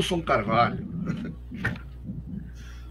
Wilson 0.00 0.22
Carvalho. 0.22 0.86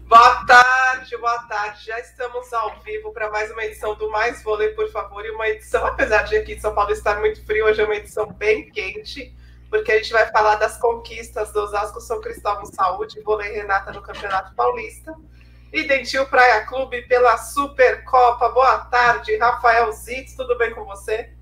Boa 0.06 0.46
tarde, 0.46 1.16
boa 1.16 1.38
tarde. 1.48 1.86
Já 1.86 1.98
estamos 1.98 2.52
ao 2.52 2.78
vivo 2.78 3.12
para 3.12 3.28
mais 3.28 3.50
uma 3.50 3.64
edição 3.64 3.96
do 3.96 4.08
Mais 4.08 4.40
Vôlei, 4.44 4.68
por 4.68 4.88
favor. 4.92 5.26
E 5.26 5.30
uma 5.30 5.48
edição, 5.48 5.84
apesar 5.84 6.22
de 6.22 6.36
aqui 6.36 6.52
em 6.52 6.60
São 6.60 6.72
Paulo 6.72 6.92
estar 6.92 7.18
muito 7.18 7.44
frio, 7.44 7.64
hoje 7.64 7.80
é 7.80 7.84
uma 7.84 7.96
edição 7.96 8.32
bem 8.32 8.70
quente, 8.70 9.34
porque 9.68 9.90
a 9.90 9.96
gente 9.96 10.12
vai 10.12 10.30
falar 10.30 10.54
das 10.54 10.78
conquistas 10.78 11.52
do 11.52 11.62
Osasco 11.62 12.00
São 12.00 12.20
Cristóvão 12.20 12.66
Saúde 12.66 13.18
e 13.18 13.22
Vôlei 13.22 13.50
Renata 13.50 13.90
no 13.90 14.00
Campeonato 14.00 14.54
Paulista. 14.54 15.12
E 15.72 15.82
Dentil 15.82 16.24
Praia 16.26 16.64
Clube 16.66 17.02
pela 17.08 17.36
Supercopa. 17.36 18.48
Boa 18.50 18.78
tarde, 18.84 19.36
Rafael 19.38 19.90
Zitz, 19.90 20.36
tudo 20.36 20.56
bem 20.56 20.72
com 20.72 20.84
você? 20.84 21.32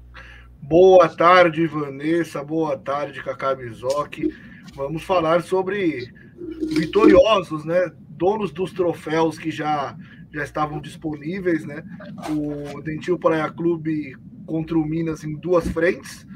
Boa 0.62 1.06
tarde, 1.06 1.66
Vanessa. 1.66 2.42
Boa 2.42 2.79
tarde, 2.79 3.22
Cacá 3.22 3.54
Bizoc. 3.54 4.22
Vamos 4.80 5.02
falar 5.02 5.42
sobre 5.42 6.10
vitoriosos, 6.72 7.66
né? 7.66 7.92
Donos 8.09 8.50
dos 8.50 8.73
troféus 8.73 9.38
que 9.38 9.50
já, 9.50 9.95
já 10.32 10.42
estavam 10.42 10.80
disponíveis, 10.80 11.66
né? 11.66 11.84
O 12.30 12.80
Dentil 12.80 13.19
Praia 13.19 13.50
Clube 13.50 14.16
contra 14.46 14.78
o 14.78 14.82
Minas 14.82 15.22
em 15.22 15.34
duas 15.36 15.69
frentes. 15.69 16.27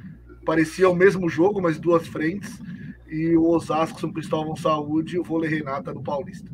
Parecia 0.45 0.91
o 0.91 0.95
mesmo 0.95 1.27
jogo, 1.27 1.62
mas 1.62 1.78
duas 1.78 2.06
frentes. 2.06 2.60
E 3.09 3.34
o 3.34 3.48
Osasco 3.48 3.98
São 3.98 4.12
Cristóvão 4.12 4.55
Saúde 4.55 5.16
e 5.16 5.19
o 5.19 5.24
Vôlei 5.24 5.48
Renata 5.48 5.95
no 5.95 6.02
Paulista. 6.02 6.50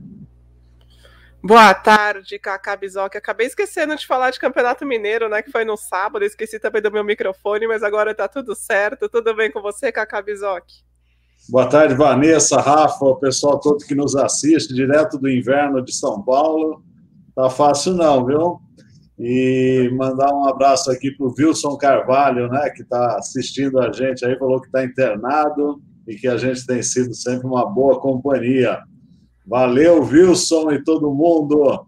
Boa 1.42 1.74
tarde, 1.74 2.38
Cacá 2.38 2.76
Bizoc. 2.76 3.16
Acabei 3.16 3.48
esquecendo 3.48 3.96
de 3.96 4.06
falar 4.06 4.30
de 4.30 4.38
Campeonato 4.38 4.86
Mineiro, 4.86 5.28
né? 5.28 5.42
Que 5.42 5.50
foi 5.50 5.64
no 5.64 5.76
sábado. 5.76 6.24
Esqueci 6.24 6.60
também 6.60 6.80
do 6.80 6.92
meu 6.92 7.02
microfone, 7.02 7.66
mas 7.66 7.82
agora 7.82 8.14
tá 8.14 8.28
tudo 8.28 8.54
certo. 8.54 9.08
Tudo 9.08 9.34
bem 9.34 9.50
com 9.50 9.60
você, 9.60 9.90
Cacá 9.90 10.22
Bizoc? 10.22 10.88
Boa 11.48 11.68
tarde, 11.68 11.94
Vanessa, 11.94 12.60
Rafa, 12.60 13.04
o 13.04 13.16
pessoal 13.16 13.58
todo 13.58 13.84
que 13.84 13.94
nos 13.94 14.14
assiste, 14.14 14.74
direto 14.74 15.18
do 15.18 15.28
inverno 15.28 15.82
de 15.82 15.92
São 15.92 16.22
Paulo. 16.22 16.82
Tá 17.34 17.48
fácil 17.50 17.94
não, 17.94 18.24
viu? 18.24 18.60
E 19.18 19.90
mandar 19.92 20.32
um 20.32 20.46
abraço 20.48 20.90
aqui 20.90 21.10
para 21.10 21.26
o 21.26 21.34
Wilson 21.36 21.76
Carvalho, 21.76 22.48
né, 22.48 22.70
que 22.70 22.82
está 22.82 23.16
assistindo 23.16 23.80
a 23.80 23.90
gente 23.92 24.24
aí, 24.24 24.38
falou 24.38 24.60
que 24.60 24.66
está 24.66 24.84
internado 24.84 25.82
e 26.06 26.14
que 26.14 26.28
a 26.28 26.36
gente 26.36 26.64
tem 26.66 26.82
sido 26.82 27.14
sempre 27.14 27.46
uma 27.46 27.66
boa 27.66 28.00
companhia. 28.00 28.78
Valeu, 29.46 30.02
Wilson 30.02 30.70
e 30.70 30.84
todo 30.84 31.12
mundo. 31.12 31.86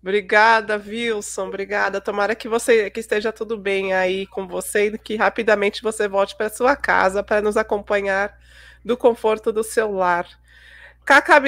Obrigada, 0.00 0.82
Wilson. 0.84 1.48
Obrigada. 1.48 2.00
Tomara 2.00 2.34
que 2.34 2.48
você 2.48 2.88
que 2.88 3.00
esteja 3.00 3.32
tudo 3.32 3.58
bem 3.58 3.92
aí 3.92 4.26
com 4.26 4.46
você 4.46 4.86
e 4.86 4.98
que 4.98 5.16
rapidamente 5.16 5.82
você 5.82 6.08
volte 6.08 6.36
para 6.36 6.48
sua 6.48 6.74
casa 6.74 7.22
para 7.22 7.42
nos 7.42 7.56
acompanhar 7.56 8.32
do 8.84 8.96
conforto 8.96 9.52
do 9.52 9.62
celular. 9.62 10.26
Cacá 11.04 11.40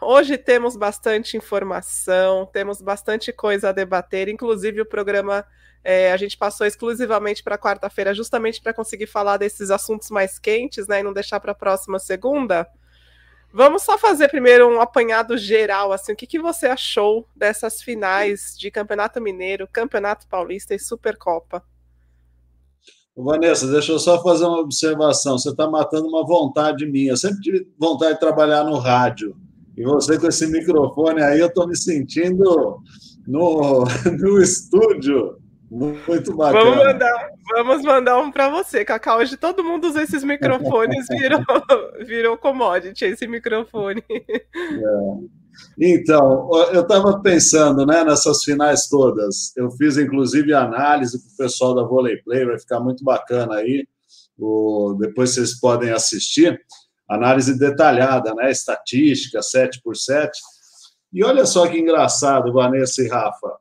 hoje 0.00 0.38
temos 0.38 0.74
bastante 0.74 1.36
informação, 1.36 2.46
temos 2.46 2.80
bastante 2.80 3.30
coisa 3.30 3.68
a 3.68 3.72
debater, 3.72 4.26
inclusive 4.28 4.80
o 4.80 4.86
programa 4.86 5.46
é, 5.84 6.10
a 6.10 6.16
gente 6.16 6.36
passou 6.36 6.66
exclusivamente 6.66 7.42
para 7.42 7.58
quarta-feira, 7.58 8.14
justamente 8.14 8.60
para 8.60 8.72
conseguir 8.72 9.06
falar 9.06 9.36
desses 9.36 9.70
assuntos 9.70 10.10
mais 10.10 10.38
quentes, 10.38 10.88
né, 10.88 11.00
e 11.00 11.02
não 11.02 11.12
deixar 11.12 11.38
para 11.40 11.52
a 11.52 11.54
próxima 11.54 11.98
segunda. 11.98 12.66
Vamos 13.52 13.82
só 13.82 13.96
fazer 13.96 14.28
primeiro 14.28 14.66
um 14.68 14.80
apanhado 14.80 15.38
geral, 15.38 15.92
assim, 15.92 16.12
o 16.12 16.16
que, 16.16 16.26
que 16.26 16.38
você 16.38 16.66
achou 16.66 17.28
dessas 17.36 17.80
finais 17.80 18.56
de 18.58 18.70
Campeonato 18.70 19.20
Mineiro, 19.20 19.68
Campeonato 19.70 20.26
Paulista 20.26 20.74
e 20.74 20.78
Supercopa? 20.78 21.62
Vanessa, 23.16 23.66
deixa 23.66 23.92
eu 23.92 23.98
só 23.98 24.22
fazer 24.22 24.44
uma 24.44 24.60
observação. 24.60 25.38
Você 25.38 25.50
está 25.50 25.68
matando 25.68 26.06
uma 26.06 26.24
vontade 26.24 26.84
minha. 26.86 27.12
Eu 27.12 27.16
sempre 27.16 27.40
tive 27.40 27.68
vontade 27.78 28.14
de 28.14 28.20
trabalhar 28.20 28.64
no 28.64 28.76
rádio. 28.76 29.34
E 29.76 29.84
você 29.84 30.18
com 30.18 30.26
esse 30.26 30.46
microfone 30.46 31.22
aí, 31.22 31.40
eu 31.40 31.46
estou 31.46 31.66
me 31.66 31.76
sentindo 31.76 32.78
no, 33.26 33.84
no 34.18 34.40
estúdio. 34.40 35.38
Muito 35.70 36.34
bacana. 36.36 36.64
Vamos 36.64 36.84
mandar, 36.84 37.30
vamos 37.52 37.82
mandar 37.82 38.18
um 38.18 38.30
para 38.30 38.48
você, 38.48 38.84
Cacau. 38.84 39.18
Hoje 39.18 39.36
todo 39.36 39.64
mundo 39.64 39.88
usa 39.88 40.02
esses 40.02 40.22
microfones, 40.22 41.06
virou, 41.10 41.40
virou 42.06 42.36
commodity 42.36 43.04
esse 43.06 43.26
microfone. 43.26 44.02
É. 44.08 45.45
Então, 45.78 46.48
eu 46.72 46.82
estava 46.82 47.20
pensando 47.20 47.84
né, 47.84 48.04
nessas 48.04 48.42
finais 48.42 48.88
todas. 48.88 49.52
Eu 49.56 49.70
fiz, 49.72 49.96
inclusive, 49.96 50.52
análise 50.54 51.18
para 51.18 51.32
o 51.32 51.36
pessoal 51.36 51.74
da 51.74 51.82
Volley 51.82 52.22
Play, 52.22 52.46
vai 52.46 52.58
ficar 52.58 52.80
muito 52.80 53.04
bacana 53.04 53.56
aí. 53.56 53.86
O, 54.38 54.96
depois 54.98 55.30
vocês 55.30 55.58
podem 55.58 55.90
assistir. 55.90 56.60
Análise 57.08 57.58
detalhada, 57.58 58.34
né? 58.34 58.50
Estatística, 58.50 59.40
7 59.40 59.80
por 59.82 59.96
7 59.96 60.32
E 61.12 61.24
olha 61.24 61.46
só 61.46 61.66
que 61.66 61.78
engraçado, 61.78 62.52
Vanessa 62.52 63.02
e 63.02 63.08
Rafa 63.08 63.56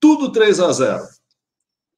tudo 0.00 0.32
3 0.32 0.58
a 0.60 0.72
0. 0.72 1.04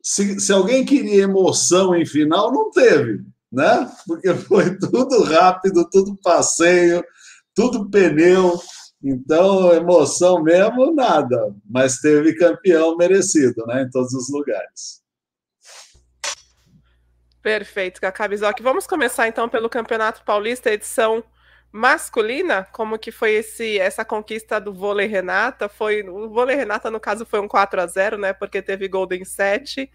Se, 0.02 0.40
se 0.40 0.52
alguém 0.52 0.84
queria 0.84 1.22
emoção 1.22 1.94
em 1.94 2.04
final, 2.04 2.52
não 2.52 2.70
teve, 2.70 3.24
né? 3.50 3.90
Porque 4.06 4.34
foi 4.34 4.76
tudo 4.76 5.22
rápido, 5.22 5.88
tudo 5.88 6.18
passeio, 6.20 7.02
tudo 7.54 7.90
pneu. 7.90 8.58
Então, 9.04 9.72
emoção 9.72 10.42
mesmo, 10.42 10.94
nada. 10.94 11.54
Mas 11.68 11.98
teve 11.98 12.36
campeão 12.36 12.96
merecido, 12.96 13.66
né? 13.66 13.82
Em 13.82 13.90
todos 13.90 14.12
os 14.14 14.30
lugares. 14.30 15.02
Perfeito, 17.42 18.00
Cacá 18.00 18.28
Bizoc. 18.28 18.62
Vamos 18.62 18.86
começar 18.86 19.26
então 19.26 19.48
pelo 19.48 19.68
Campeonato 19.68 20.22
Paulista, 20.24 20.72
edição 20.72 21.24
masculina, 21.72 22.68
como 22.70 22.98
que 22.98 23.10
foi 23.10 23.32
esse 23.32 23.78
essa 23.78 24.04
conquista 24.04 24.60
do 24.60 24.72
vôlei 24.72 25.06
Renata? 25.06 25.68
Foi 25.68 26.02
o 26.02 26.28
vôlei 26.28 26.54
Renata 26.54 26.90
no 26.90 27.00
caso 27.00 27.24
foi 27.24 27.40
um 27.40 27.48
4 27.48 27.80
a 27.80 27.86
0, 27.86 28.18
né? 28.18 28.32
Porque 28.32 28.62
teve 28.62 28.86
Golden 28.86 29.24
7. 29.24 29.90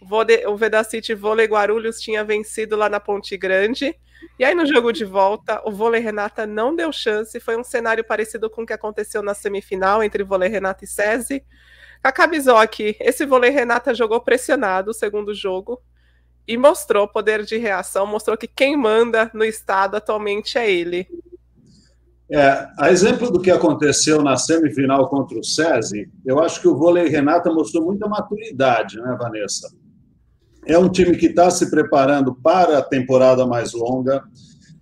O, 0.00 0.06
vôlei, 0.06 0.46
o 0.46 0.56
Vedacity 0.56 1.14
Vôlei 1.14 1.46
Guarulhos 1.46 2.00
tinha 2.00 2.24
vencido 2.24 2.76
lá 2.76 2.88
na 2.88 3.00
Ponte 3.00 3.36
Grande. 3.36 3.94
E 4.38 4.44
aí 4.44 4.54
no 4.54 4.66
jogo 4.66 4.92
de 4.92 5.04
volta, 5.04 5.62
o 5.64 5.72
vôlei 5.72 6.00
Renata 6.00 6.46
não 6.46 6.74
deu 6.74 6.92
chance, 6.92 7.40
foi 7.40 7.56
um 7.56 7.64
cenário 7.64 8.04
parecido 8.04 8.50
com 8.50 8.62
o 8.62 8.66
que 8.66 8.72
aconteceu 8.72 9.22
na 9.22 9.34
semifinal 9.34 10.02
entre 10.02 10.22
vôlei 10.22 10.48
Renata 10.48 10.84
e 10.84 10.88
SESI. 10.88 11.44
Kaká 12.02 12.26
Bizoc, 12.26 12.80
esse 13.00 13.24
vôlei 13.24 13.50
Renata 13.50 13.94
jogou 13.94 14.20
pressionado 14.20 14.90
o 14.90 14.94
segundo 14.94 15.34
jogo, 15.34 15.80
e 16.46 16.56
mostrou 16.56 17.08
poder 17.08 17.44
de 17.44 17.56
reação, 17.56 18.06
mostrou 18.06 18.36
que 18.36 18.46
quem 18.46 18.76
manda 18.76 19.30
no 19.34 19.44
estado 19.44 19.96
atualmente 19.96 20.56
é 20.56 20.70
ele. 20.70 21.08
É, 22.30 22.68
a 22.78 22.90
exemplo 22.90 23.30
do 23.30 23.40
que 23.40 23.50
aconteceu 23.50 24.22
na 24.22 24.36
semifinal 24.36 25.08
contra 25.08 25.38
o 25.38 25.44
SESI, 25.44 26.10
eu 26.24 26.40
acho 26.40 26.60
que 26.60 26.68
o 26.68 26.76
vôlei 26.76 27.08
Renata 27.08 27.52
mostrou 27.52 27.84
muita 27.84 28.08
maturidade, 28.08 29.00
né, 29.00 29.16
Vanessa? 29.18 29.68
É 30.66 30.76
um 30.76 30.88
time 30.88 31.16
que 31.16 31.26
está 31.26 31.48
se 31.48 31.70
preparando 31.70 32.34
para 32.34 32.78
a 32.78 32.82
temporada 32.82 33.46
mais 33.46 33.72
longa, 33.72 34.24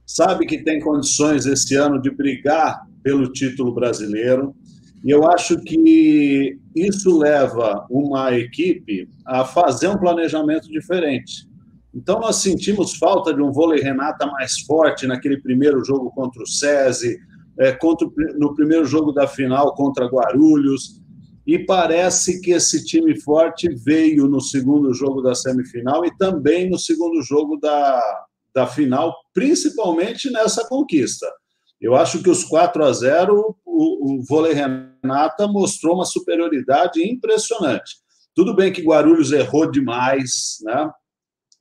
sabe 0.06 0.46
que 0.46 0.64
tem 0.64 0.80
condições 0.80 1.44
esse 1.44 1.74
ano 1.74 2.00
de 2.00 2.10
brigar 2.10 2.86
pelo 3.02 3.30
título 3.30 3.74
brasileiro, 3.74 4.54
e 5.04 5.10
eu 5.10 5.28
acho 5.28 5.60
que 5.60 6.58
isso 6.74 7.18
leva 7.18 7.86
uma 7.90 8.32
equipe 8.32 9.06
a 9.26 9.44
fazer 9.44 9.88
um 9.88 9.98
planejamento 9.98 10.68
diferente. 10.70 11.46
Então, 11.94 12.18
nós 12.18 12.36
sentimos 12.36 12.96
falta 12.96 13.34
de 13.34 13.42
um 13.42 13.52
vôlei 13.52 13.82
Renata 13.82 14.26
mais 14.26 14.60
forte 14.60 15.06
naquele 15.06 15.38
primeiro 15.40 15.84
jogo 15.84 16.10
contra 16.10 16.42
o 16.42 16.46
SESI, 16.46 17.18
é, 17.58 17.72
contra, 17.72 18.08
no 18.38 18.54
primeiro 18.54 18.86
jogo 18.86 19.12
da 19.12 19.28
final 19.28 19.74
contra 19.74 20.06
Guarulhos, 20.06 21.00
e 21.46 21.58
parece 21.58 22.40
que 22.40 22.52
esse 22.52 22.84
time 22.84 23.20
forte 23.20 23.68
veio 23.68 24.26
no 24.26 24.40
segundo 24.40 24.92
jogo 24.94 25.20
da 25.20 25.34
semifinal 25.34 26.04
e 26.04 26.16
também 26.16 26.70
no 26.70 26.78
segundo 26.78 27.22
jogo 27.22 27.58
da, 27.58 28.00
da 28.54 28.66
final, 28.66 29.14
principalmente 29.32 30.30
nessa 30.30 30.66
conquista. 30.66 31.30
Eu 31.80 31.94
acho 31.94 32.22
que 32.22 32.30
os 32.30 32.44
4 32.44 32.84
a 32.84 32.92
0 32.92 33.56
o, 33.64 34.14
o 34.14 34.22
vôlei 34.22 34.54
Renata 34.54 35.46
mostrou 35.46 35.96
uma 35.96 36.06
superioridade 36.06 37.02
impressionante. 37.02 37.96
Tudo 38.34 38.54
bem 38.54 38.72
que 38.72 38.82
Guarulhos 38.82 39.32
errou 39.32 39.70
demais, 39.70 40.58
né? 40.62 40.90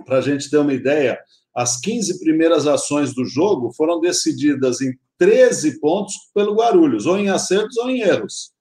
para 0.05 0.17
a 0.17 0.21
gente 0.21 0.49
ter 0.49 0.57
uma 0.57 0.73
ideia, 0.73 1.19
as 1.55 1.79
15 1.79 2.19
primeiras 2.19 2.67
ações 2.67 3.13
do 3.13 3.25
jogo 3.25 3.71
foram 3.73 3.99
decididas 3.99 4.81
em 4.81 4.93
13 5.17 5.79
pontos 5.79 6.15
pelo 6.33 6.55
Guarulhos, 6.55 7.05
ou 7.05 7.17
em 7.17 7.29
acertos 7.29 7.77
ou 7.77 7.89
em 7.89 8.01
erros. 8.01 8.52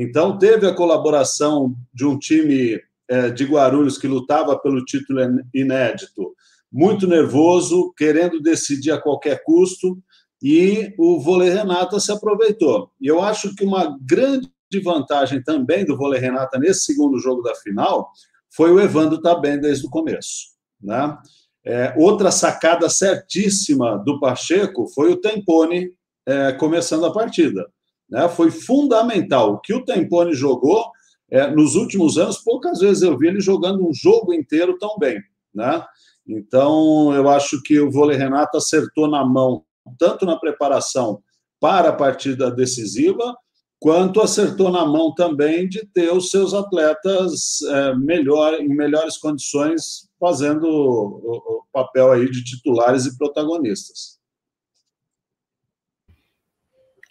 Então, 0.00 0.38
teve 0.38 0.64
a 0.64 0.72
colaboração 0.72 1.74
de 1.92 2.06
um 2.06 2.16
time 2.16 2.80
é, 3.08 3.30
de 3.30 3.44
Guarulhos 3.44 3.98
que 3.98 4.06
lutava 4.06 4.56
pelo 4.56 4.84
título 4.84 5.18
inédito, 5.52 6.36
muito 6.70 7.04
nervoso, 7.08 7.92
querendo 7.96 8.40
decidir 8.40 8.92
a 8.92 9.00
qualquer 9.00 9.42
custo, 9.42 9.98
e 10.40 10.94
o 10.96 11.18
vôlei 11.18 11.50
Renata 11.50 11.98
se 11.98 12.12
aproveitou. 12.12 12.92
E 13.00 13.08
eu 13.08 13.20
acho 13.20 13.56
que 13.56 13.64
uma 13.64 13.98
grande 14.00 14.48
vantagem 14.84 15.42
também 15.42 15.84
do 15.84 15.96
vôlei 15.96 16.20
Renata 16.20 16.60
nesse 16.60 16.84
segundo 16.84 17.18
jogo 17.18 17.42
da 17.42 17.56
final 17.56 18.08
foi 18.54 18.70
o 18.70 18.78
Evandro 18.78 19.16
estar 19.16 19.34
tá 19.34 19.40
bem 19.40 19.58
desde 19.58 19.84
o 19.84 19.90
começo. 19.90 20.50
Né? 20.80 21.18
É, 21.64 21.92
outra 21.96 22.30
sacada 22.30 22.88
certíssima 22.88 23.98
do 23.98 24.20
Pacheco 24.20 24.86
foi 24.94 25.10
o 25.10 25.20
Tempone 25.20 25.90
é, 26.24 26.52
começando 26.52 27.04
a 27.04 27.12
partida. 27.12 27.68
Né? 28.08 28.28
Foi 28.28 28.50
fundamental. 28.50 29.54
O 29.54 29.60
que 29.60 29.74
o 29.74 29.84
Tempone 29.84 30.34
jogou 30.34 30.90
é, 31.30 31.50
nos 31.50 31.74
últimos 31.74 32.16
anos, 32.16 32.38
poucas 32.38 32.80
vezes 32.80 33.02
eu 33.02 33.16
vi 33.18 33.28
ele 33.28 33.40
jogando 33.40 33.86
um 33.86 33.92
jogo 33.92 34.32
inteiro 34.32 34.78
tão 34.78 34.96
bem. 34.98 35.20
Né? 35.54 35.84
Então, 36.26 37.12
eu 37.14 37.28
acho 37.28 37.62
que 37.62 37.78
o 37.78 37.90
vôlei 37.90 38.16
Renato 38.16 38.56
acertou 38.56 39.08
na 39.08 39.24
mão, 39.24 39.64
tanto 39.98 40.24
na 40.24 40.36
preparação 40.36 41.22
para 41.60 41.90
a 41.90 41.94
partida 41.94 42.50
decisiva, 42.50 43.36
quanto 43.80 44.20
acertou 44.20 44.70
na 44.70 44.84
mão 44.84 45.14
também 45.14 45.68
de 45.68 45.86
ter 45.86 46.12
os 46.12 46.30
seus 46.30 46.52
atletas 46.52 47.60
é, 47.62 47.94
melhor, 47.94 48.54
em 48.54 48.68
melhores 48.68 49.16
condições, 49.16 50.08
fazendo 50.18 50.64
o, 50.64 51.60
o 51.60 51.62
papel 51.72 52.12
aí 52.12 52.28
de 52.30 52.42
titulares 52.42 53.06
e 53.06 53.16
protagonistas. 53.16 54.17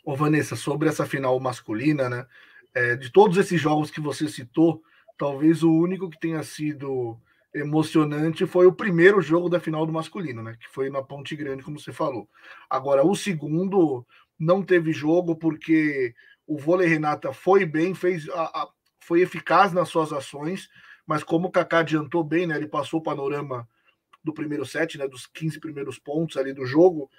Ô, 0.07 0.15
Vanessa, 0.15 0.56
sobre 0.56 0.88
essa 0.88 1.06
final 1.06 1.38
masculina, 1.38 2.07
né? 2.07 2.25
É, 2.74 2.95
de 2.95 3.12
todos 3.12 3.38
esses 3.38 3.59
jogos 3.59 3.92
que 3.92 4.00
você 4.00 4.25
citou, 4.30 4.81
talvez 5.18 5.63
o 5.63 5.69
único 5.69 6.09
que 6.09 6.18
tenha 6.18 6.42
sido 6.44 7.19
emocionante 7.54 8.45
foi 8.45 8.65
o 8.68 8.71
primeiro 8.71 9.19
jogo 9.19 9.50
da 9.50 9.59
final 9.59 9.86
do 9.86 9.92
masculino, 9.92 10.42
né? 10.42 10.56
Que 10.57 10.69
foi 10.69 10.89
na 10.89 11.04
Ponte 11.04 11.36
Grande, 11.36 11.62
como 11.62 11.77
você 11.77 11.92
falou. 11.92 12.30
Agora, 12.69 13.06
o 13.06 13.13
segundo 13.18 14.07
não 14.39 14.63
teve 14.63 14.94
jogo 14.94 15.36
porque 15.36 16.15
o 16.48 16.57
vôlei 16.57 16.88
Renata 16.88 17.33
foi 17.33 17.65
bem, 17.65 17.94
fez 17.94 18.30
a, 18.30 18.44
a, 18.44 18.69
foi 19.01 19.19
eficaz 19.19 19.74
nas 19.74 19.89
suas 19.89 20.13
ações, 20.13 20.69
mas 21.06 21.21
como 21.21 21.50
o 21.50 21.51
Kaká 21.51 21.80
adiantou 21.80 22.24
bem, 22.24 22.48
né, 22.48 22.56
ele 22.56 22.69
passou 22.69 23.01
o 23.01 23.04
panorama 23.04 23.68
do 24.24 24.33
primeiro 24.33 24.65
set, 24.65 24.98
né, 24.98 25.06
dos 25.06 25.27
15 25.27 25.59
primeiros 25.59 26.00
pontos 26.00 26.38
ali 26.38 26.54
do 26.54 26.65
jogo. 26.65 27.09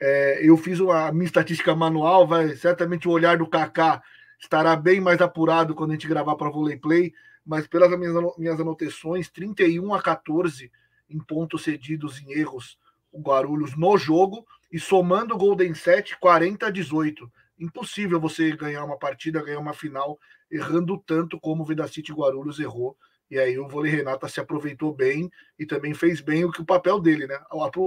É, 0.00 0.40
eu 0.42 0.56
fiz 0.56 0.80
a 0.80 1.12
minha 1.12 1.26
estatística 1.26 1.74
manual, 1.74 2.26
vai 2.26 2.56
certamente 2.56 3.06
o 3.06 3.10
olhar 3.10 3.38
do 3.38 3.46
Kaká 3.46 4.02
estará 4.38 4.74
bem 4.74 5.00
mais 5.00 5.20
apurado 5.20 5.74
quando 5.74 5.90
a 5.90 5.94
gente 5.94 6.08
gravar 6.08 6.34
para 6.36 6.50
vôlei 6.50 6.76
play, 6.76 7.12
mas 7.44 7.66
pelas 7.66 7.90
minhas, 7.98 8.14
minhas 8.38 8.58
anotações, 8.58 9.28
31 9.28 9.92
a 9.92 10.00
14 10.00 10.70
em 11.10 11.18
pontos 11.18 11.64
cedidos 11.64 12.20
em 12.22 12.32
erros 12.32 12.78
o 13.12 13.20
Guarulhos 13.20 13.76
no 13.76 13.98
jogo 13.98 14.46
e 14.70 14.78
somando 14.78 15.34
o 15.34 15.38
Golden 15.38 15.74
Set 15.74 16.16
40 16.18 16.66
a 16.66 16.70
18 16.70 17.30
impossível 17.60 18.18
você 18.18 18.56
ganhar 18.56 18.84
uma 18.84 18.96
partida, 18.96 19.42
ganhar 19.42 19.58
uma 19.58 19.74
final, 19.74 20.18
errando 20.50 20.96
tanto 20.96 21.38
como 21.38 21.62
o 21.62 21.66
Vedacity 21.66 22.12
Guarulhos 22.12 22.58
errou. 22.58 22.96
E 23.30 23.38
aí 23.38 23.58
o 23.58 23.68
vôlei 23.68 23.92
Renata 23.92 24.28
se 24.28 24.40
aproveitou 24.40 24.92
bem 24.92 25.30
e 25.58 25.64
também 25.64 25.94
fez 25.94 26.20
bem 26.20 26.44
o 26.44 26.50
que 26.50 26.60
o 26.60 26.66
papel 26.66 26.98
dele, 26.98 27.26
né? 27.26 27.38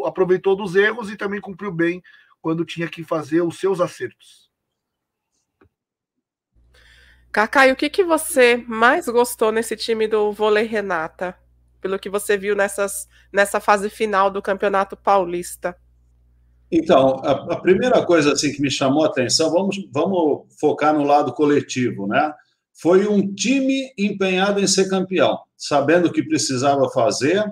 Aproveitou 0.05 0.55
dos 0.55 0.75
erros 0.75 1.11
e 1.11 1.17
também 1.17 1.41
cumpriu 1.41 1.71
bem 1.71 2.01
quando 2.41 2.65
tinha 2.65 2.87
que 2.87 3.03
fazer 3.03 3.41
os 3.41 3.59
seus 3.59 3.81
acertos. 3.81 4.49
Cacai, 7.31 7.71
o 7.71 7.75
que, 7.75 7.89
que 7.89 8.03
você 8.03 8.63
mais 8.67 9.07
gostou 9.07 9.51
nesse 9.51 9.75
time 9.75 10.07
do 10.07 10.31
vôlei 10.31 10.65
Renata? 10.65 11.35
Pelo 11.81 11.99
que 11.99 12.09
você 12.09 12.37
viu 12.37 12.55
nessas, 12.55 13.09
nessa 13.31 13.59
fase 13.59 13.89
final 13.89 14.29
do 14.29 14.41
Campeonato 14.41 14.95
Paulista? 14.95 15.75
Então, 16.71 17.21
a, 17.23 17.53
a, 17.53 17.59
primeira 17.59 18.05
coisa 18.05 18.33
assim 18.33 18.51
que 18.51 18.61
me 18.61 18.71
chamou 18.71 19.03
a 19.03 19.07
atenção, 19.07 19.51
vamos, 19.51 19.77
vamos 19.91 20.45
focar 20.59 20.93
no 20.93 21.03
lado 21.03 21.33
coletivo, 21.33 22.07
né? 22.07 22.33
Foi 22.73 23.07
um 23.07 23.33
time 23.33 23.93
empenhado 23.97 24.59
em 24.59 24.67
ser 24.67 24.89
campeão, 24.89 25.39
sabendo 25.57 26.07
o 26.07 26.11
que 26.11 26.23
precisava 26.23 26.89
fazer, 26.89 27.43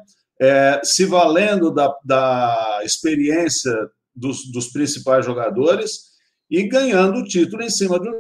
é, 0.42 0.82
se 0.84 1.06
valendo 1.06 1.72
da, 1.72 1.96
da 2.04 2.82
experiência 2.84 3.72
dos, 4.16 4.52
dos, 4.52 4.72
principais 4.72 5.26
jogadores 5.26 6.12
e 6.50 6.64
ganhando 6.64 7.20
o 7.20 7.24
título 7.24 7.62
em 7.62 7.70
cima 7.70 8.00
do 8.00 8.12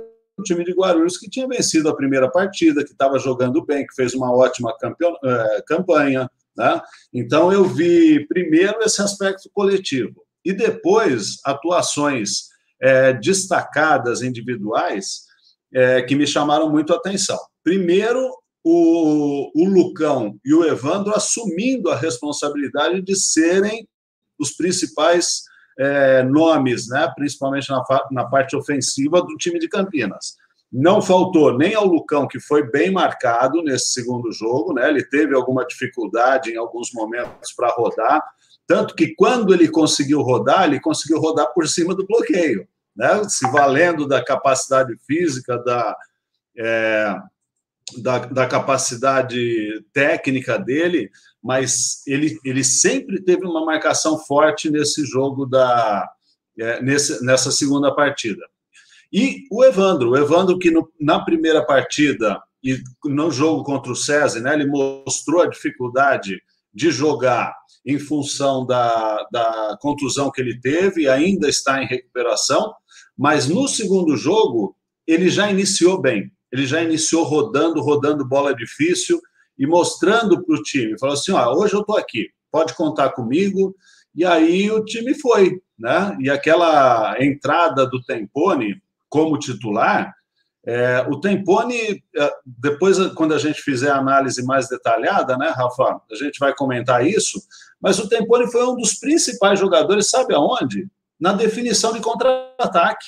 time 0.43 0.63
de 0.63 0.71
Guarulhos 0.71 1.17
que 1.17 1.29
tinha 1.29 1.47
vencido 1.47 1.89
a 1.89 1.95
primeira 1.95 2.29
partida, 2.29 2.83
que 2.83 2.91
estava 2.91 3.17
jogando 3.17 3.65
bem, 3.65 3.85
que 3.85 3.95
fez 3.95 4.13
uma 4.13 4.31
ótima 4.31 4.77
campeão, 4.77 5.17
é, 5.23 5.63
campanha. 5.67 6.29
Né? 6.55 6.81
Então, 7.13 7.51
eu 7.51 7.65
vi 7.65 8.25
primeiro 8.27 8.79
esse 8.83 9.01
aspecto 9.01 9.49
coletivo 9.51 10.23
e 10.45 10.53
depois 10.53 11.39
atuações 11.43 12.49
é, 12.81 13.13
destacadas 13.13 14.21
individuais 14.21 15.30
é, 15.73 16.01
que 16.01 16.15
me 16.15 16.27
chamaram 16.27 16.69
muito 16.69 16.93
a 16.93 16.97
atenção. 16.97 17.39
Primeiro, 17.63 18.29
o, 18.63 19.51
o 19.55 19.69
Lucão 19.69 20.37
e 20.45 20.53
o 20.53 20.63
Evandro 20.63 21.15
assumindo 21.15 21.89
a 21.89 21.95
responsabilidade 21.95 23.01
de 23.01 23.15
serem 23.15 23.87
os 24.39 24.51
principais 24.51 25.43
é, 25.79 26.23
nomes, 26.23 26.87
né, 26.87 27.11
principalmente 27.15 27.69
na, 27.69 27.83
na 28.11 28.25
parte 28.25 28.55
ofensiva 28.55 29.21
do 29.21 29.35
time 29.37 29.59
de 29.59 29.67
Campinas. 29.67 30.35
Não 30.71 31.01
faltou 31.01 31.57
nem 31.57 31.75
ao 31.75 31.85
Lucão, 31.85 32.27
que 32.27 32.39
foi 32.39 32.69
bem 32.69 32.91
marcado 32.91 33.61
nesse 33.61 33.91
segundo 33.91 34.31
jogo, 34.31 34.73
né? 34.73 34.87
Ele 34.87 35.03
teve 35.03 35.35
alguma 35.35 35.65
dificuldade 35.65 36.49
em 36.49 36.55
alguns 36.55 36.93
momentos 36.93 37.51
para 37.53 37.67
rodar, 37.71 38.23
tanto 38.65 38.95
que 38.95 39.13
quando 39.15 39.53
ele 39.53 39.67
conseguiu 39.67 40.21
rodar, 40.21 40.63
ele 40.63 40.79
conseguiu 40.79 41.19
rodar 41.19 41.53
por 41.53 41.67
cima 41.67 41.93
do 41.93 42.07
bloqueio, 42.07 42.65
né? 42.95 43.23
se 43.27 43.49
valendo 43.51 44.07
da 44.07 44.23
capacidade 44.23 44.95
física, 45.05 45.57
da, 45.57 45.95
é, 46.57 47.15
da, 47.97 48.19
da, 48.19 48.47
capacidade 48.47 49.83
técnica 49.93 50.57
dele, 50.57 51.09
mas 51.43 52.05
ele, 52.07 52.37
ele 52.43 52.63
sempre 52.63 53.21
teve 53.21 53.45
uma 53.45 53.65
marcação 53.65 54.17
forte 54.19 54.69
nesse 54.69 55.05
jogo 55.05 55.45
da 55.45 56.09
é, 56.59 56.81
nesse, 56.81 57.23
nessa 57.23 57.51
segunda 57.51 57.93
partida. 57.93 58.45
E 59.11 59.45
o 59.51 59.63
Evandro, 59.63 60.11
o 60.11 60.17
Evandro 60.17 60.59
que 60.59 60.69
no, 60.71 60.89
na 60.99 61.23
primeira 61.23 61.65
partida 61.65 62.41
e 62.63 62.81
no 63.03 63.31
jogo 63.31 63.63
contra 63.63 63.91
o 63.91 63.95
César, 63.95 64.39
né, 64.39 64.53
ele 64.53 64.67
mostrou 64.67 65.41
a 65.41 65.49
dificuldade 65.49 66.41
de 66.73 66.91
jogar 66.91 67.53
em 67.85 67.97
função 67.97 68.65
da, 68.65 69.27
da 69.31 69.77
contusão 69.81 70.31
que 70.31 70.39
ele 70.39 70.59
teve, 70.59 71.09
ainda 71.09 71.49
está 71.49 71.81
em 71.81 71.87
recuperação, 71.87 72.73
mas 73.17 73.47
no 73.47 73.67
segundo 73.67 74.15
jogo 74.15 74.75
ele 75.05 75.29
já 75.29 75.49
iniciou 75.49 75.99
bem, 75.99 76.31
ele 76.51 76.65
já 76.65 76.81
iniciou 76.81 77.23
rodando, 77.23 77.81
rodando 77.81 78.27
bola 78.27 78.55
difícil 78.55 79.19
e 79.57 79.65
mostrando 79.65 80.43
para 80.43 80.55
o 80.55 80.63
time, 80.63 80.97
falou 80.99 81.13
assim, 81.13 81.31
ó, 81.31 81.53
hoje 81.53 81.73
eu 81.73 81.81
estou 81.81 81.97
aqui, 81.97 82.29
pode 82.51 82.73
contar 82.73 83.09
comigo, 83.11 83.75
e 84.13 84.25
aí 84.25 84.69
o 84.69 84.83
time 84.83 85.13
foi, 85.13 85.61
né? 85.77 86.17
E 86.19 86.29
aquela 86.29 87.15
entrada 87.23 87.85
do 87.85 88.03
Tempone 88.03 88.81
como 89.09 89.37
titular, 89.37 90.13
é, 90.65 91.05
o 91.09 91.19
Tempone, 91.19 92.03
é, 92.15 92.33
depois, 92.45 92.97
quando 93.13 93.33
a 93.33 93.39
gente 93.39 93.61
fizer 93.61 93.89
a 93.89 93.97
análise 93.97 94.43
mais 94.43 94.69
detalhada, 94.69 95.35
né, 95.37 95.49
Rafa, 95.49 96.01
a 96.11 96.15
gente 96.15 96.37
vai 96.39 96.53
comentar 96.53 97.05
isso, 97.05 97.41
mas 97.79 97.97
o 97.97 98.07
Tempone 98.07 98.51
foi 98.51 98.63
um 98.65 98.75
dos 98.75 98.93
principais 98.93 99.59
jogadores, 99.59 100.09
sabe 100.09 100.35
aonde? 100.35 100.87
Na 101.21 101.33
definição 101.33 101.93
de 101.93 102.01
contra-ataque, 102.01 103.05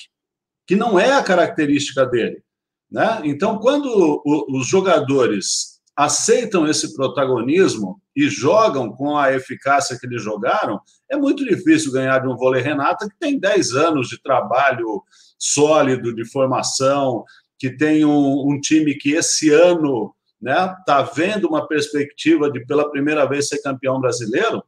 que 0.68 0.76
não 0.76 1.00
é 1.00 1.14
a 1.14 1.24
característica 1.24 2.06
dele. 2.06 2.44
Né? 2.90 3.22
Então, 3.24 3.58
quando 3.58 4.22
os 4.24 4.68
jogadores 4.68 5.82
aceitam 5.96 6.68
esse 6.68 6.96
protagonismo 6.96 8.00
e 8.16 8.30
jogam 8.30 8.92
com 8.92 9.18
a 9.18 9.34
eficácia 9.34 9.98
que 10.00 10.06
eles 10.06 10.22
jogaram, 10.22 10.80
é 11.10 11.18
muito 11.18 11.44
difícil 11.44 11.92
ganhar 11.92 12.20
de 12.20 12.28
um 12.28 12.36
vôlei 12.36 12.62
Renata 12.62 13.08
que 13.10 13.18
tem 13.20 13.40
10 13.40 13.74
anos 13.74 14.10
de 14.10 14.22
trabalho 14.22 15.04
sólido, 15.38 16.14
de 16.14 16.24
formação, 16.26 17.24
que 17.60 17.76
tem 17.76 18.06
um, 18.06 18.48
um 18.48 18.60
time 18.60 18.96
que 18.96 19.14
esse 19.14 19.50
ano 19.52 20.14
né, 20.42 20.76
está 20.80 21.02
vendo 21.02 21.48
uma 21.48 21.68
perspectiva 21.68 22.52
de 22.52 22.66
pela 22.66 22.90
primeira 22.90 23.26
vez 23.26 23.48
ser 23.48 23.62
campeão 23.62 24.00
brasileiro, 24.00 24.64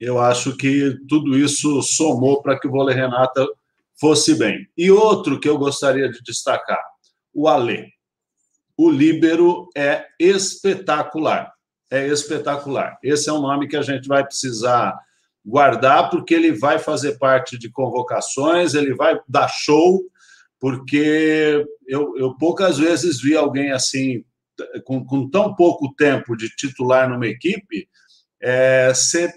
eu 0.00 0.18
acho 0.18 0.56
que 0.56 0.96
tudo 1.08 1.36
isso 1.38 1.82
somou 1.82 2.42
para 2.42 2.58
que 2.58 2.66
o 2.66 2.70
vôlei 2.70 2.94
Renata 2.94 3.46
fosse 3.98 4.34
bem. 4.34 4.66
E 4.76 4.90
outro 4.90 5.38
que 5.38 5.48
eu 5.48 5.56
gostaria 5.56 6.10
de 6.10 6.22
destacar, 6.22 6.82
o 7.32 7.48
Alê. 7.48 7.88
O 8.76 8.90
líbero 8.90 9.68
é 9.76 10.04
espetacular. 10.18 11.52
É 11.90 12.06
espetacular. 12.08 12.98
Esse 13.02 13.28
é 13.28 13.32
um 13.32 13.40
nome 13.40 13.68
que 13.68 13.76
a 13.76 13.82
gente 13.82 14.08
vai 14.08 14.24
precisar 14.24 14.98
guardar, 15.44 16.10
porque 16.10 16.34
ele 16.34 16.52
vai 16.52 16.78
fazer 16.78 17.18
parte 17.18 17.58
de 17.58 17.70
convocações, 17.70 18.74
ele 18.74 18.94
vai 18.94 19.20
dar 19.28 19.48
show, 19.48 20.02
porque 20.58 21.64
eu, 21.86 22.16
eu 22.16 22.34
poucas 22.36 22.78
vezes 22.78 23.20
vi 23.20 23.36
alguém 23.36 23.70
assim 23.70 24.24
com, 24.84 25.04
com 25.04 25.28
tão 25.28 25.54
pouco 25.54 25.94
tempo 25.94 26.36
de 26.36 26.48
titular 26.48 27.08
numa 27.08 27.26
equipe, 27.26 27.88
é, 28.40 28.92
ser 28.94 29.34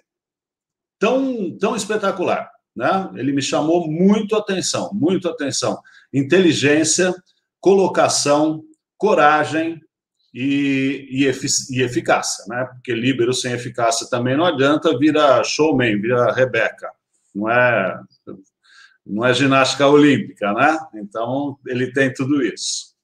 tão, 0.99 1.55
tão 1.57 1.75
espetacular. 1.75 2.49
Né? 2.75 3.09
Ele 3.15 3.31
me 3.31 3.41
chamou 3.41 3.89
muito 3.89 4.35
atenção, 4.35 4.91
muito 4.93 5.27
atenção. 5.27 5.79
Inteligência, 6.13 7.13
colocação, 7.59 8.63
coragem 8.97 9.81
e, 10.33 11.07
e, 11.09 11.23
e, 11.71 11.81
eficácia, 11.81 12.45
né? 12.47 12.65
Porque 12.65 12.93
líbero 12.93 13.33
sem 13.33 13.53
eficácia 13.53 14.07
também 14.09 14.37
não 14.37 14.45
adianta, 14.45 14.97
vira 14.97 15.43
showman, 15.43 15.99
vira 15.99 16.31
Rebeca. 16.31 16.91
Não 17.33 17.49
é, 17.49 17.99
não 19.05 19.25
é 19.25 19.33
ginástica 19.33 19.87
olímpica, 19.87 20.53
né? 20.53 20.77
Então, 20.95 21.57
ele 21.65 21.91
tem 21.91 22.13
tudo 22.13 22.43
isso. 22.43 22.95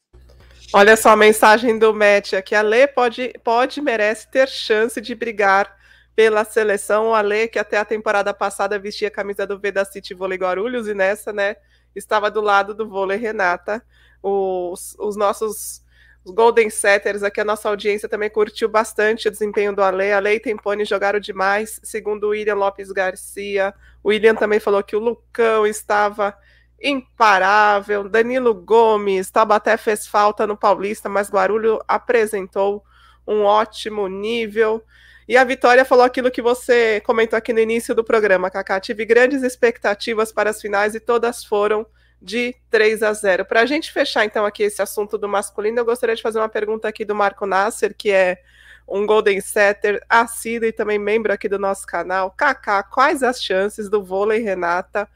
Olha 0.71 0.95
só 0.95 1.09
a 1.09 1.15
mensagem 1.15 1.77
do 1.77 1.93
Matt 1.93 2.33
aqui. 2.33 2.55
A 2.55 2.61
Lê 2.61 2.87
pode, 2.87 3.33
pode 3.43 3.79
merece 3.81 4.29
ter 4.29 4.47
chance 4.47 4.99
de 4.99 5.13
brigar 5.13 5.82
pela 6.15 6.43
seleção. 6.43 7.13
A 7.13 7.21
Lê, 7.21 7.47
que 7.47 7.59
até 7.59 7.77
a 7.77 7.85
temporada 7.85 8.33
passada 8.33 8.79
vestia 8.79 9.07
a 9.07 9.11
camisa 9.11 9.45
do 9.45 9.59
Veda 9.59 9.83
City 9.85 10.13
Vôlei 10.13 10.37
Guarulhos, 10.37 10.87
e 10.87 10.93
nessa, 10.93 11.33
né, 11.33 11.55
estava 11.95 12.29
do 12.29 12.41
lado 12.41 12.73
do 12.73 12.87
vôlei 12.87 13.17
Renata. 13.17 13.83
Os, 14.21 14.95
os 14.99 15.15
nossos 15.15 15.83
os 16.25 16.33
Golden 16.33 16.69
Setters, 16.69 17.21
aqui 17.21 17.41
a 17.41 17.45
nossa 17.45 17.67
audiência 17.67 18.07
também 18.07 18.29
curtiu 18.29 18.69
bastante 18.69 19.27
o 19.27 19.31
desempenho 19.31 19.75
do 19.75 19.83
Ale. 19.83 20.13
Ale 20.13 20.35
e 20.35 20.39
Tempone 20.39 20.85
jogaram 20.85 21.19
demais, 21.19 21.81
segundo 21.83 22.27
o 22.27 22.29
William 22.29 22.55
Lopes 22.55 22.91
Garcia. 22.91 23.73
O 24.01 24.07
William 24.07 24.33
também 24.33 24.59
falou 24.59 24.81
que 24.81 24.95
o 24.95 24.99
Lucão 24.99 25.67
estava 25.67 26.33
imparável. 26.81 28.07
Danilo 28.07 28.53
Gomes, 28.53 29.29
Taubaté 29.29 29.75
fez 29.75 30.07
falta 30.07 30.47
no 30.47 30.55
Paulista, 30.55 31.09
mas 31.09 31.29
Guarulho 31.29 31.81
apresentou 31.87 32.85
um 33.27 33.43
ótimo 33.43 34.07
nível. 34.07 34.81
E 35.27 35.37
a 35.37 35.43
Vitória 35.43 35.85
falou 35.85 36.03
aquilo 36.03 36.31
que 36.31 36.41
você 36.41 37.01
comentou 37.01 37.37
aqui 37.37 37.53
no 37.53 37.59
início 37.59 37.95
do 37.95 38.03
programa, 38.03 38.49
Kaká. 38.49 38.79
Tive 38.79 39.05
grandes 39.05 39.41
expectativas 39.41 40.31
para 40.31 40.49
as 40.49 40.61
finais 40.61 40.95
e 40.95 40.99
todas 40.99 41.45
foram 41.45 41.85
de 42.21 42.55
3 42.69 43.03
a 43.03 43.13
0. 43.13 43.45
Para 43.45 43.61
a 43.61 43.65
gente 43.65 43.91
fechar 43.91 44.25
então 44.25 44.45
aqui 44.45 44.63
esse 44.63 44.81
assunto 44.81 45.17
do 45.17 45.27
masculino, 45.27 45.79
eu 45.79 45.85
gostaria 45.85 46.15
de 46.15 46.21
fazer 46.21 46.39
uma 46.39 46.49
pergunta 46.49 46.87
aqui 46.87 47.03
do 47.03 47.15
Marco 47.15 47.45
Nasser, 47.45 47.93
que 47.95 48.11
é 48.11 48.41
um 48.87 49.05
Golden 49.05 49.39
Setter, 49.39 50.01
assíduo 50.09 50.67
e 50.67 50.71
também 50.71 50.99
membro 50.99 51.31
aqui 51.31 51.47
do 51.47 51.59
nosso 51.59 51.85
canal. 51.85 52.31
Kaká, 52.31 52.83
quais 52.83 53.23
as 53.23 53.41
chances 53.41 53.89
do 53.89 54.03
vôlei 54.03 54.41
Renata 54.41 55.07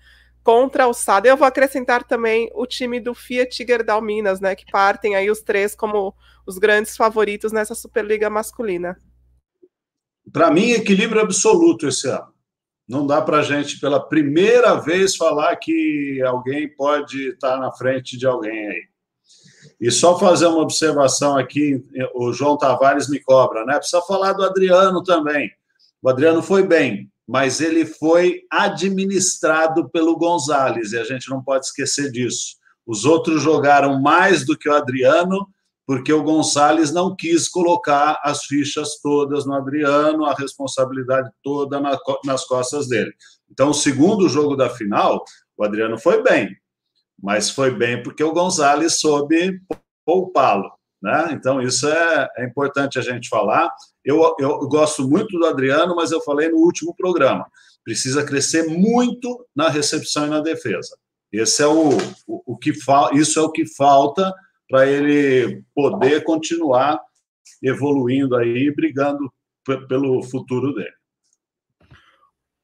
contra 0.43 0.87
o 0.87 0.93
Sada? 0.93 1.27
Eu 1.27 1.37
vou 1.37 1.47
acrescentar 1.47 2.03
também 2.03 2.49
o 2.53 2.65
time 2.65 2.99
do 2.99 3.13
Fiat 3.13 3.65
Gerdau 3.65 4.01
Minas, 4.01 4.39
né, 4.39 4.55
que 4.55 4.69
partem 4.71 5.15
aí 5.15 5.29
os 5.29 5.41
três 5.41 5.75
como 5.75 6.13
os 6.45 6.57
grandes 6.57 6.95
favoritos 6.95 7.51
nessa 7.51 7.75
Superliga 7.75 8.29
masculina. 8.29 8.97
Para 10.31 10.51
mim, 10.51 10.71
equilíbrio 10.71 11.21
absoluto 11.21 11.87
esse 11.87 12.07
ano. 12.07 12.27
Não 12.87 13.05
dá 13.05 13.21
para 13.21 13.39
a 13.39 13.43
gente, 13.43 13.79
pela 13.79 13.99
primeira 13.99 14.75
vez, 14.75 15.15
falar 15.15 15.55
que 15.57 16.21
alguém 16.25 16.67
pode 16.69 17.29
estar 17.29 17.57
na 17.59 17.71
frente 17.71 18.17
de 18.17 18.25
alguém 18.25 18.67
aí. 18.67 18.83
E 19.79 19.91
só 19.91 20.17
fazer 20.17 20.47
uma 20.47 20.61
observação 20.61 21.37
aqui, 21.37 21.83
o 22.15 22.31
João 22.33 22.57
Tavares 22.57 23.09
me 23.09 23.19
cobra, 23.19 23.65
né? 23.65 23.77
Precisa 23.77 24.01
falar 24.01 24.33
do 24.33 24.43
Adriano 24.43 25.03
também. 25.03 25.51
O 26.01 26.09
Adriano 26.09 26.41
foi 26.41 26.63
bem, 26.63 27.11
mas 27.27 27.59
ele 27.59 27.85
foi 27.85 28.43
administrado 28.49 29.89
pelo 29.89 30.17
Gonzalez, 30.17 30.93
e 30.93 30.97
a 30.97 31.03
gente 31.03 31.29
não 31.29 31.43
pode 31.43 31.65
esquecer 31.65 32.09
disso. 32.09 32.55
Os 32.85 33.03
outros 33.03 33.41
jogaram 33.41 34.01
mais 34.01 34.45
do 34.45 34.57
que 34.57 34.69
o 34.69 34.73
Adriano, 34.73 35.47
porque 35.87 36.11
o 36.11 36.21
Gonçalves 36.21 36.91
não 36.91 37.15
quis 37.15 37.47
colocar 37.47 38.19
as 38.21 38.43
fichas 38.43 38.99
todas 39.01 39.45
no 39.45 39.53
Adriano, 39.53 40.25
a 40.25 40.33
responsabilidade 40.33 41.31
toda 41.41 41.79
na, 41.79 41.97
nas 42.25 42.45
costas 42.45 42.89
dele. 42.89 43.13
Então, 43.49 43.69
o 43.69 43.73
segundo 43.73 44.27
jogo 44.27 44.57
da 44.57 44.69
final, 44.69 45.23
o 45.57 45.63
Adriano 45.63 45.97
foi 45.97 46.21
bem, 46.21 46.53
mas 47.17 47.49
foi 47.49 47.71
bem 47.71 48.03
porque 48.03 48.21
o 48.21 48.33
Gonçalves 48.33 48.99
soube 48.99 49.61
poupá-lo. 50.05 50.69
Né? 51.01 51.29
Então, 51.31 51.61
isso 51.61 51.87
é, 51.87 52.27
é, 52.37 52.45
importante 52.45 52.99
a 52.99 53.01
gente 53.01 53.29
falar. 53.29 53.71
Eu, 54.03 54.35
eu 54.39 54.59
gosto 54.67 55.07
muito 55.07 55.39
do 55.39 55.45
Adriano, 55.45 55.95
mas 55.95 56.11
eu 56.11 56.19
falei 56.19 56.49
no 56.49 56.57
último 56.57 56.93
programa: 56.95 57.45
precisa 57.85 58.25
crescer 58.25 58.67
muito 58.67 59.45
na 59.55 59.69
recepção 59.69 60.27
e 60.27 60.29
na 60.29 60.41
defesa. 60.41 60.97
Esse 61.31 61.63
é 61.63 61.67
o, 61.67 61.91
o, 62.27 62.53
o 62.53 62.57
que 62.57 62.73
isso 63.13 63.39
é 63.39 63.41
o 63.41 63.51
que 63.51 63.65
falta 63.65 64.33
para 64.69 64.87
ele 64.87 65.63
poder 65.73 66.23
continuar 66.23 66.99
evoluindo 67.63 68.35
aí, 68.35 68.73
brigando 68.73 69.31
pelo 69.87 70.21
futuro 70.23 70.73
dele. 70.73 70.93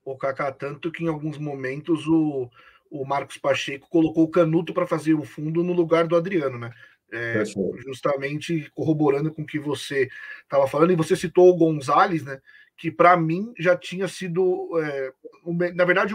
O 0.05 0.17
Kaká, 0.17 0.51
tanto 0.51 0.91
que 0.91 1.03
em 1.03 1.07
alguns 1.07 1.37
momentos 1.37 2.05
o, 2.07 2.49
o 2.91 3.05
Marcos 3.05 3.37
Pacheco 3.37 3.89
colocou 3.89 4.23
o 4.25 4.31
Canuto 4.31 4.73
para 4.73 4.87
fazer 4.87 5.13
o 5.13 5.23
fundo 5.23 5.63
no 5.63 5.73
lugar 5.73 6.07
do 6.07 6.15
Adriano, 6.15 6.57
né? 6.57 6.73
É, 7.11 7.43
justamente 7.85 8.71
corroborando 8.73 9.31
com 9.31 9.43
o 9.43 9.45
que 9.45 9.59
você 9.59 10.09
estava 10.41 10.67
falando, 10.67 10.91
e 10.91 10.95
você 10.95 11.15
citou 11.15 11.49
o 11.49 11.55
Gonzalez, 11.55 12.23
né? 12.23 12.41
Que 12.75 12.91
para 12.91 13.15
mim 13.15 13.53
já 13.57 13.77
tinha 13.77 14.07
sido, 14.07 14.69
é, 14.79 15.13
na 15.75 15.85
verdade, 15.85 16.13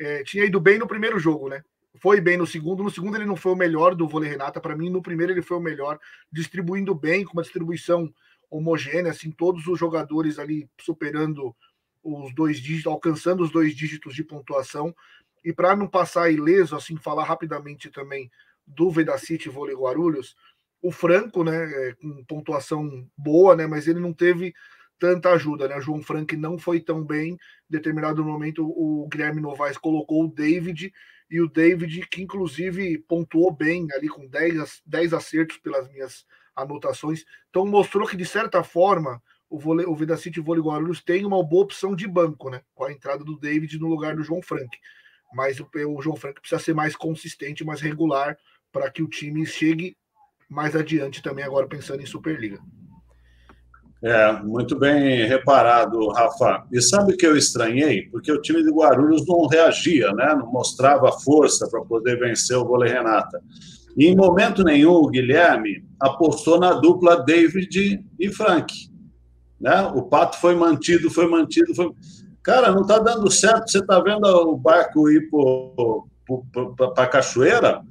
é, 0.00 0.22
tinha 0.24 0.44
ido 0.44 0.58
bem 0.58 0.78
no 0.78 0.88
primeiro 0.88 1.18
jogo, 1.18 1.48
né? 1.48 1.62
Foi 2.00 2.20
bem 2.20 2.36
no 2.36 2.46
segundo. 2.46 2.82
No 2.82 2.90
segundo, 2.90 3.16
ele 3.16 3.24
não 3.24 3.36
foi 3.36 3.52
o 3.52 3.56
melhor 3.56 3.94
do 3.94 4.08
vôlei 4.08 4.30
Renata. 4.30 4.60
Para 4.60 4.76
mim, 4.76 4.90
no 4.90 5.02
primeiro, 5.02 5.32
ele 5.32 5.42
foi 5.42 5.56
o 5.56 5.60
melhor, 5.60 5.98
distribuindo 6.30 6.94
bem, 6.94 7.24
com 7.24 7.32
uma 7.32 7.42
distribuição 7.42 8.12
homogênea, 8.50 9.10
assim, 9.10 9.30
todos 9.30 9.66
os 9.66 9.78
jogadores 9.78 10.38
ali 10.38 10.68
superando 10.80 11.54
os 12.02 12.34
dois 12.34 12.58
dígitos, 12.58 12.86
alcançando 12.86 13.42
os 13.42 13.50
dois 13.50 13.74
dígitos 13.74 14.14
de 14.14 14.24
pontuação. 14.24 14.94
E 15.44 15.52
para 15.52 15.76
não 15.76 15.86
passar 15.86 16.30
ileso, 16.30 16.74
assim, 16.74 16.96
falar 16.96 17.24
rapidamente 17.24 17.90
também 17.90 18.30
do 18.66 18.90
Vedacity 18.90 19.48
Vôlei 19.48 19.74
Guarulhos, 19.74 20.36
o 20.80 20.90
Franco, 20.92 21.42
né, 21.42 21.88
é, 21.88 21.94
com 21.94 22.24
pontuação 22.24 23.08
boa, 23.16 23.56
né, 23.56 23.66
mas 23.66 23.88
ele 23.88 24.00
não 24.00 24.12
teve 24.12 24.54
tanta 24.98 25.30
ajuda, 25.30 25.68
né? 25.68 25.76
O 25.76 25.80
João 25.80 26.02
Frank 26.02 26.36
não 26.36 26.58
foi 26.58 26.80
tão 26.80 27.04
bem. 27.04 27.32
Em 27.32 27.38
determinado 27.70 28.24
momento, 28.24 28.64
o 28.64 29.08
Guilherme 29.08 29.40
Novaes 29.40 29.78
colocou 29.78 30.24
o 30.24 30.28
David 30.28 30.92
e 31.30 31.40
o 31.40 31.48
David, 31.48 32.06
que 32.08 32.22
inclusive 32.22 32.98
pontuou 33.06 33.52
bem 33.52 33.86
ali 33.94 34.08
com 34.08 34.26
10, 34.26 34.82
10 34.86 35.14
acertos 35.14 35.58
pelas 35.58 35.88
minhas 35.88 36.24
anotações. 36.56 37.24
Então 37.50 37.66
mostrou 37.66 38.06
que, 38.06 38.16
de 38.16 38.24
certa 38.24 38.62
forma, 38.64 39.22
o, 39.48 39.58
vôlei, 39.58 39.86
o 39.86 39.94
Vida 39.94 40.16
City 40.16 40.40
Vôlei 40.40 40.62
Guarulhos 40.62 41.02
tem 41.02 41.24
uma 41.24 41.42
boa 41.44 41.64
opção 41.64 41.94
de 41.94 42.06
banco, 42.06 42.50
né? 42.50 42.62
Com 42.74 42.84
a 42.84 42.92
entrada 42.92 43.24
do 43.24 43.38
David 43.38 43.78
no 43.78 43.88
lugar 43.88 44.16
do 44.16 44.22
João 44.22 44.42
Frank. 44.42 44.76
Mas 45.32 45.60
o, 45.60 45.68
o 45.88 46.02
João 46.02 46.16
Frank 46.16 46.40
precisa 46.40 46.60
ser 46.60 46.74
mais 46.74 46.96
consistente, 46.96 47.64
mais 47.64 47.80
regular, 47.80 48.36
para 48.72 48.90
que 48.90 49.02
o 49.02 49.08
time 49.08 49.44
chegue 49.46 49.96
mais 50.48 50.74
adiante 50.74 51.22
também, 51.22 51.44
agora 51.44 51.66
pensando 51.66 52.02
em 52.02 52.06
Superliga. 52.06 52.58
É, 54.00 54.32
muito 54.44 54.78
bem 54.78 55.26
reparado, 55.26 56.08
Rafa. 56.10 56.64
E 56.72 56.80
sabe 56.80 57.14
o 57.14 57.16
que 57.16 57.26
eu 57.26 57.36
estranhei? 57.36 58.02
Porque 58.02 58.30
o 58.30 58.40
time 58.40 58.62
de 58.62 58.70
Guarulhos 58.70 59.26
não 59.26 59.48
reagia, 59.48 60.12
né? 60.12 60.36
não 60.36 60.50
mostrava 60.52 61.10
força 61.10 61.68
para 61.68 61.80
poder 61.82 62.18
vencer 62.18 62.56
o 62.56 62.64
vôlei 62.64 62.92
Renata. 62.92 63.42
E 63.96 64.06
em 64.06 64.14
momento 64.14 64.62
nenhum 64.62 64.92
o 64.92 65.08
Guilherme 65.08 65.84
apostou 65.98 66.60
na 66.60 66.74
dupla 66.74 67.24
David 67.24 68.04
e 68.20 68.30
Frank. 68.30 68.72
Né? 69.60 69.82
O 69.94 70.02
pato 70.02 70.38
foi 70.38 70.54
mantido, 70.54 71.10
foi 71.10 71.28
mantido. 71.28 71.74
Foi... 71.74 71.90
Cara, 72.44 72.70
não 72.70 72.82
está 72.82 73.00
dando 73.00 73.28
certo. 73.28 73.68
Você 73.68 73.78
está 73.78 73.98
vendo 73.98 74.24
o 74.24 74.56
barco 74.56 75.10
ir 75.10 75.28
para 75.28 77.02
a 77.02 77.06
cachoeira? 77.08 77.82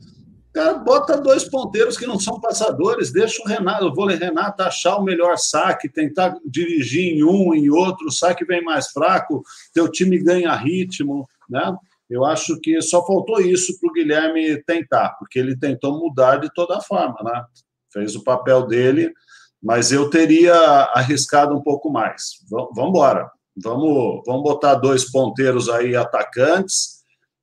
Cara, 0.58 0.74
bota 0.74 1.22
dois 1.22 1.44
ponteiros 1.44 1.96
que 1.96 2.08
não 2.08 2.20
são 2.20 2.42
passadores, 2.42 3.12
deixa 3.12 3.44
o 3.44 3.48
Renato, 3.48 3.86
o 3.86 3.94
vôlei 3.94 4.18
Renato 4.18 4.64
achar 4.64 4.98
o 4.98 5.04
melhor 5.04 5.38
saque, 5.38 5.88
tentar 5.88 6.36
dirigir 6.44 7.14
em 7.14 7.24
um, 7.24 7.54
em 7.54 7.70
outro, 7.70 8.08
o 8.08 8.12
saque 8.12 8.44
vem 8.44 8.64
mais 8.64 8.88
fraco, 8.88 9.44
teu 9.72 9.88
time 9.88 10.18
ganha 10.18 10.56
ritmo, 10.56 11.30
né? 11.48 11.78
Eu 12.10 12.26
acho 12.26 12.60
que 12.60 12.82
só 12.82 13.06
faltou 13.06 13.40
isso 13.40 13.80
para 13.80 13.88
o 13.88 13.94
Guilherme 13.94 14.64
tentar, 14.64 15.10
porque 15.20 15.38
ele 15.38 15.56
tentou 15.56 16.00
mudar 16.00 16.38
de 16.38 16.52
toda 16.52 16.82
forma, 16.82 17.18
né? 17.24 17.46
Fez 17.94 18.16
o 18.16 18.24
papel 18.24 18.66
dele, 18.66 19.14
mas 19.62 19.92
eu 19.92 20.10
teria 20.10 20.56
arriscado 20.96 21.56
um 21.56 21.62
pouco 21.62 21.92
mais. 21.92 22.44
Vamos 22.50 22.90
embora. 22.90 23.30
Vamos, 23.56 24.24
vamos 24.26 24.42
botar 24.42 24.74
dois 24.74 25.06
ponteiros 25.12 25.70
aí 25.70 25.96
atacantes 25.96 26.97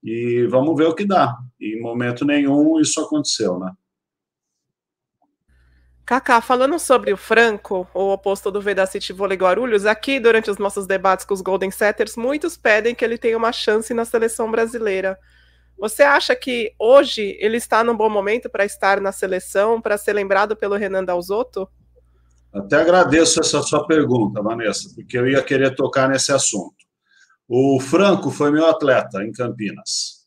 e 0.04 0.46
vamos 0.49 0.76
ver 0.76 0.87
o 0.87 0.94
que 0.94 1.06
dá. 1.06 1.34
E 1.58 1.78
em 1.78 1.80
momento 1.80 2.26
nenhum 2.26 2.78
isso 2.78 3.00
aconteceu, 3.00 3.58
né? 3.58 3.73
Kaká, 6.04 6.42
falando 6.42 6.78
sobre 6.78 7.14
o 7.14 7.16
Franco, 7.16 7.88
o 7.94 8.12
oposto 8.12 8.50
do 8.50 8.61
Vedacity 8.61 9.11
Vôlei 9.14 9.38
Guarulhos, 9.38 9.87
aqui 9.87 10.20
durante 10.20 10.50
os 10.50 10.58
nossos 10.58 10.87
debates 10.87 11.25
com 11.25 11.32
os 11.32 11.40
Golden 11.40 11.70
Setters, 11.70 12.14
muitos 12.14 12.58
pedem 12.58 12.94
que 12.94 13.02
ele 13.02 13.16
tenha 13.16 13.38
uma 13.38 13.52
chance 13.52 13.94
na 13.94 14.04
seleção 14.04 14.50
brasileira. 14.50 15.18
Você 15.78 16.02
acha 16.02 16.37
que 16.37 16.75
hoje 16.78 17.38
ele 17.40 17.56
está 17.56 17.82
num 17.82 17.96
bom 17.96 18.11
momento 18.11 18.50
para 18.50 18.66
estar 18.66 19.00
na 19.00 19.12
seleção, 19.12 19.80
para 19.80 19.96
ser 19.96 20.12
lembrado 20.12 20.54
pelo 20.54 20.76
Renan 20.76 21.02
Dalzotto? 21.02 21.66
Até 22.52 22.76
agradeço 22.76 23.40
essa 23.40 23.62
sua 23.62 23.87
pergunta, 23.87 24.42
Vanessa, 24.42 24.90
porque 24.94 25.18
eu 25.18 25.26
ia 25.26 25.42
querer 25.42 25.75
tocar 25.75 26.06
nesse 26.08 26.30
assunto. 26.30 26.83
O 27.48 27.78
Franco 27.78 28.30
foi 28.30 28.50
meu 28.50 28.66
atleta 28.66 29.22
em 29.22 29.32
Campinas. 29.32 30.24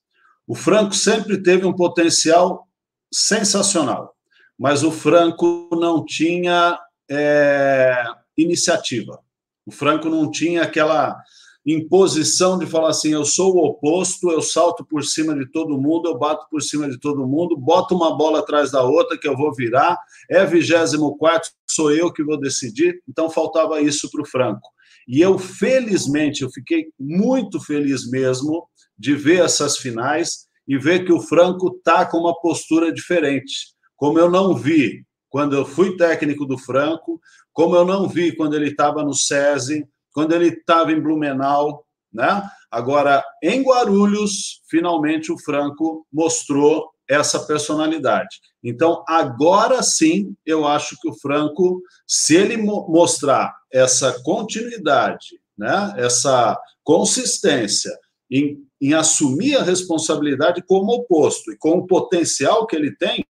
O 0.48 0.56
Franco 0.56 0.94
sempre 0.94 1.42
teve 1.42 1.66
um 1.66 1.74
potencial 1.74 2.68
sensacional, 3.12 4.16
mas 4.58 4.84
o 4.84 4.92
Franco 4.92 5.70
não 5.74 6.06
tinha 6.06 6.80
é, 7.10 8.04
iniciativa. 8.38 9.20
O 9.66 9.72
Franco 9.72 10.10
não 10.10 10.30
tinha 10.30 10.64
aquela 10.64 11.20
imposição 11.66 12.58
de 12.58 12.66
falar 12.66 12.90
assim: 12.90 13.12
eu 13.12 13.26
sou 13.26 13.56
o 13.56 13.66
oposto, 13.66 14.32
eu 14.32 14.42
salto 14.42 14.86
por 14.86 15.04
cima 15.04 15.36
de 15.36 15.46
todo 15.52 15.78
mundo, 15.78 16.08
eu 16.08 16.18
bato 16.18 16.48
por 16.50 16.62
cima 16.62 16.90
de 16.90 16.98
todo 16.98 17.28
mundo, 17.28 17.58
boto 17.58 17.94
uma 17.94 18.16
bola 18.16 18.40
atrás 18.40 18.72
da 18.72 18.84
outra 18.84 19.18
que 19.18 19.28
eu 19.28 19.36
vou 19.36 19.54
virar, 19.54 20.00
é 20.30 20.46
24, 20.46 21.52
sou 21.70 21.92
eu 21.92 22.14
que 22.14 22.24
vou 22.24 22.40
decidir. 22.40 23.02
Então 23.08 23.30
faltava 23.30 23.82
isso 23.82 24.10
para 24.10 24.22
o 24.22 24.26
Franco. 24.26 24.70
E 25.08 25.22
eu, 25.22 25.40
felizmente, 25.40 26.42
eu 26.42 26.50
fiquei 26.50 26.88
muito 27.00 27.60
feliz 27.60 28.10
mesmo 28.10 28.68
de 28.98 29.16
ver 29.16 29.44
essas 29.44 29.78
finais 29.78 30.48
e 30.68 30.78
ver 30.78 31.06
que 31.06 31.14
o 31.14 31.22
Franco 31.22 31.76
está 31.78 32.06
com 32.06 32.18
uma 32.18 32.38
postura 32.40 32.92
diferente. 32.92 33.54
Como 33.96 34.20
eu 34.20 34.30
não 34.30 34.54
vi 34.54 35.06
quando 35.30 35.56
eu 35.56 35.66
fui 35.66 35.96
técnico 35.96 36.46
do 36.46 36.58
Franco, 36.58 37.22
como 37.54 37.76
eu 37.76 37.86
não 37.86 38.08
vi 38.08 38.36
quando 38.36 38.56
ele 38.56 38.70
estava 38.70 39.04
no 39.04 39.14
SESI, 39.14 39.88
quando 40.12 40.34
ele 40.34 40.50
estava 40.50 40.92
em 40.92 41.00
Blumenau, 41.00 41.86
né? 42.14 42.44
Agora, 42.70 43.24
em 43.42 43.62
Guarulhos, 43.62 44.62
finalmente 44.70 45.32
o 45.32 45.38
Franco 45.38 46.06
mostrou 46.12 46.90
essa 47.10 47.40
personalidade. 47.40 48.42
Então, 48.64 49.04
agora 49.08 49.82
sim, 49.82 50.36
eu 50.46 50.68
acho 50.68 50.98
que 51.02 51.08
o 51.08 51.14
Franco, 51.14 51.82
se 52.06 52.36
ele 52.36 52.58
mostrar 52.58 53.56
essa 53.72 54.22
continuidade, 54.24 55.40
né, 55.58 55.94
essa 55.98 56.60
consistência 56.84 57.92
em, 58.30 58.64
em 58.82 58.94
assumir 58.94 59.56
a 59.56 59.64
responsabilidade 59.64 60.62
como 60.62 60.94
oposto 60.94 61.52
e 61.52 61.58
com 61.58 61.72
o 61.80 61.88
potencial 61.88 62.66
que 62.68 62.76
ele 62.76 62.96
tem, 62.96 63.26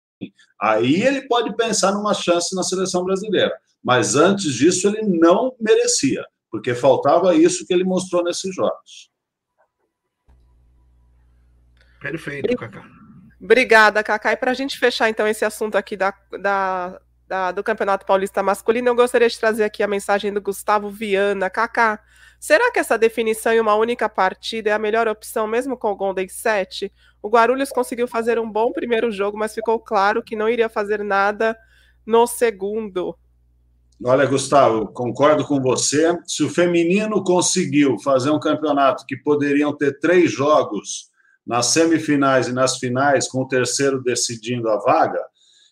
aí 0.60 1.04
ele 1.04 1.28
pode 1.28 1.56
pensar 1.56 1.92
numa 1.92 2.14
chance 2.14 2.56
na 2.56 2.64
seleção 2.64 3.04
brasileira. 3.04 3.54
Mas 3.84 4.16
antes 4.16 4.54
disso, 4.54 4.88
ele 4.88 5.04
não 5.04 5.56
merecia, 5.60 6.26
porque 6.50 6.74
faltava 6.74 7.36
isso 7.36 7.66
que 7.68 7.74
ele 7.74 7.84
mostrou 7.84 8.24
nesses 8.24 8.54
jogos. 8.56 9.12
Perfeito, 12.02 12.56
Cacá. 12.56 12.84
Obrigada, 13.42 14.04
Cacá. 14.04 14.32
E 14.32 14.38
para 14.38 14.52
a 14.52 14.54
gente 14.56 14.78
fechar, 14.78 15.10
então, 15.10 15.28
esse 15.28 15.46
assunto 15.46 15.76
aqui 15.76 15.96
da, 15.96 16.14
da, 16.40 17.00
da, 17.28 17.52
do 17.52 17.64
Campeonato 17.64 18.06
Paulista 18.06 18.44
Masculino, 18.44 18.90
eu 18.90 18.96
gostaria 18.96 19.28
de 19.28 19.40
trazer 19.40 19.64
aqui 19.64 19.82
a 19.82 19.88
mensagem 19.88 20.32
do 20.32 20.42
Gustavo 20.42 20.90
Viana. 20.90 21.50
Cacá, 21.50 22.00
será 22.40 22.72
que 22.72 22.80
essa 22.80 22.98
definição 22.98 23.52
em 23.54 23.60
uma 23.60 23.76
única 23.76 24.08
partida 24.08 24.70
é 24.70 24.74
a 24.74 24.80
melhor 24.80 25.08
opção, 25.08 25.48
mesmo 25.48 25.78
com 25.78 25.92
o 25.92 25.96
Golden 25.96 26.28
7? 26.28 26.92
O 27.22 27.30
Guarulhos 27.30 27.70
conseguiu 27.70 28.08
fazer 28.08 28.40
um 28.40 28.50
bom 28.50 28.72
primeiro 28.72 29.12
jogo, 29.12 29.38
mas 29.38 29.54
ficou 29.54 29.80
claro 29.80 30.22
que 30.22 30.36
não 30.36 30.50
iria 30.50 30.70
fazer 30.70 31.04
nada 31.04 31.58
no 32.06 32.28
segundo. 32.28 33.18
Olha, 34.04 34.26
Gustavo, 34.26 34.88
concordo 34.88 35.46
com 35.46 35.60
você. 35.62 36.18
Se 36.26 36.44
o 36.44 36.50
feminino 36.50 37.24
conseguiu 37.24 37.98
fazer 38.00 38.30
um 38.30 38.40
campeonato 38.40 39.06
que 39.08 39.16
poderiam 39.16 39.76
ter 39.76 40.00
três 40.00 40.32
jogos 40.32 41.10
nas 41.48 41.68
semifinais 41.68 42.48
e 42.48 42.54
nas 42.54 42.78
finais, 42.78 43.28
com 43.28 43.42
o 43.42 43.48
terceiro 43.48 44.04
decidindo 44.04 44.70
a 44.70 44.78
vaga, 44.78 45.24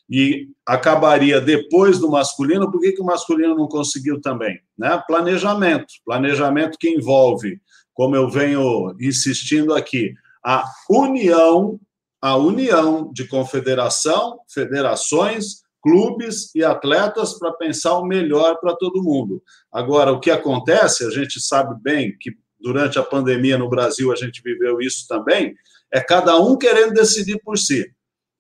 e 0.10 0.50
acabaria 0.65 1.39
depois 1.39 2.00
do 2.00 2.10
masculino, 2.10 2.72
por 2.72 2.81
que, 2.81 2.91
que 2.91 3.01
o 3.01 3.05
masculino 3.05 3.55
não 3.55 3.67
conseguiu 3.67 4.22
também? 4.22 4.60
Né? 4.77 5.01
Planejamento. 5.07 5.93
Planejamento 6.05 6.77
que 6.77 6.89
envolve, 6.89 7.60
como 7.93 8.15
eu 8.15 8.29
venho 8.29 8.95
insistindo 9.00 9.74
aqui, 9.74 10.13
a 10.43 10.65
união, 10.89 11.79
a 12.22 12.36
união 12.36 13.12
de 13.13 13.27
confederação, 13.27 14.39
federações, 14.50 15.63
clubes 15.81 16.53
e 16.55 16.63
atletas 16.63 17.38
para 17.38 17.51
pensar 17.51 17.98
o 17.98 18.05
melhor 18.05 18.57
para 18.60 18.75
todo 18.75 19.03
mundo. 19.03 19.43
Agora, 19.72 20.12
o 20.12 20.19
que 20.19 20.31
acontece, 20.31 21.05
a 21.05 21.10
gente 21.10 21.41
sabe 21.41 21.75
bem 21.81 22.15
que 22.19 22.31
durante 22.60 22.98
a 22.98 23.03
pandemia 23.03 23.57
no 23.57 23.69
Brasil 23.69 24.12
a 24.12 24.15
gente 24.15 24.41
viveu 24.41 24.79
isso 24.79 25.05
também, 25.07 25.53
é 25.91 26.00
cada 26.00 26.39
um 26.39 26.57
querendo 26.57 26.93
decidir 26.93 27.39
por 27.43 27.57
si. 27.57 27.86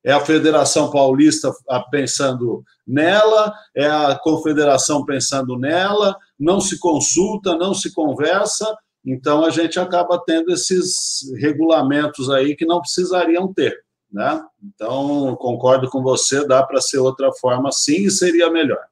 É 0.03 0.11
a 0.11 0.19
Federação 0.19 0.91
Paulista 0.91 1.51
pensando 1.89 2.63
nela, 2.85 3.53
é 3.75 3.87
a 3.87 4.19
Confederação 4.21 5.05
pensando 5.05 5.57
nela, 5.57 6.17
não 6.37 6.59
se 6.59 6.77
consulta, 6.79 7.55
não 7.55 7.73
se 7.73 7.93
conversa, 7.93 8.75
então 9.05 9.45
a 9.45 9.49
gente 9.49 9.79
acaba 9.79 10.21
tendo 10.25 10.51
esses 10.51 11.21
regulamentos 11.37 12.29
aí 12.29 12.55
que 12.55 12.65
não 12.65 12.81
precisariam 12.81 13.53
ter. 13.53 13.83
Né? 14.11 14.43
Então, 14.63 15.35
concordo 15.37 15.89
com 15.89 16.03
você, 16.03 16.45
dá 16.45 16.61
para 16.63 16.79
ser 16.79 16.99
outra 16.99 17.31
forma 17.33 17.71
sim 17.71 18.05
e 18.05 18.11
seria 18.11 18.49
melhor. 18.49 18.83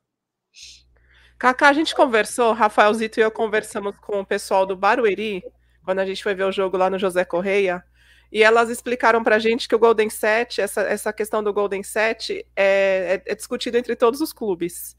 Cacá, 1.37 1.69
a 1.69 1.73
gente 1.73 1.95
conversou, 1.95 2.53
Rafael 2.53 2.93
Zito 2.93 3.19
e 3.19 3.23
eu 3.23 3.31
conversamos 3.31 3.95
com 3.97 4.19
o 4.19 4.25
pessoal 4.25 4.65
do 4.65 4.75
Barueri, 4.75 5.43
quando 5.83 5.99
a 5.99 6.05
gente 6.05 6.23
foi 6.23 6.35
ver 6.35 6.43
o 6.43 6.51
jogo 6.51 6.77
lá 6.77 6.89
no 6.89 6.99
José 6.99 7.25
Correia, 7.25 7.83
e 8.31 8.43
elas 8.43 8.69
explicaram 8.69 9.23
para 9.23 9.35
a 9.35 9.39
gente 9.39 9.67
que 9.67 9.75
o 9.75 9.79
Golden 9.79 10.09
Set, 10.09 10.61
essa, 10.61 10.81
essa 10.81 11.11
questão 11.11 11.43
do 11.43 11.51
Golden 11.51 11.83
Set, 11.83 12.45
é, 12.55 13.21
é, 13.25 13.31
é 13.31 13.35
discutido 13.35 13.77
entre 13.77 13.95
todos 13.95 14.21
os 14.21 14.31
clubes 14.31 14.95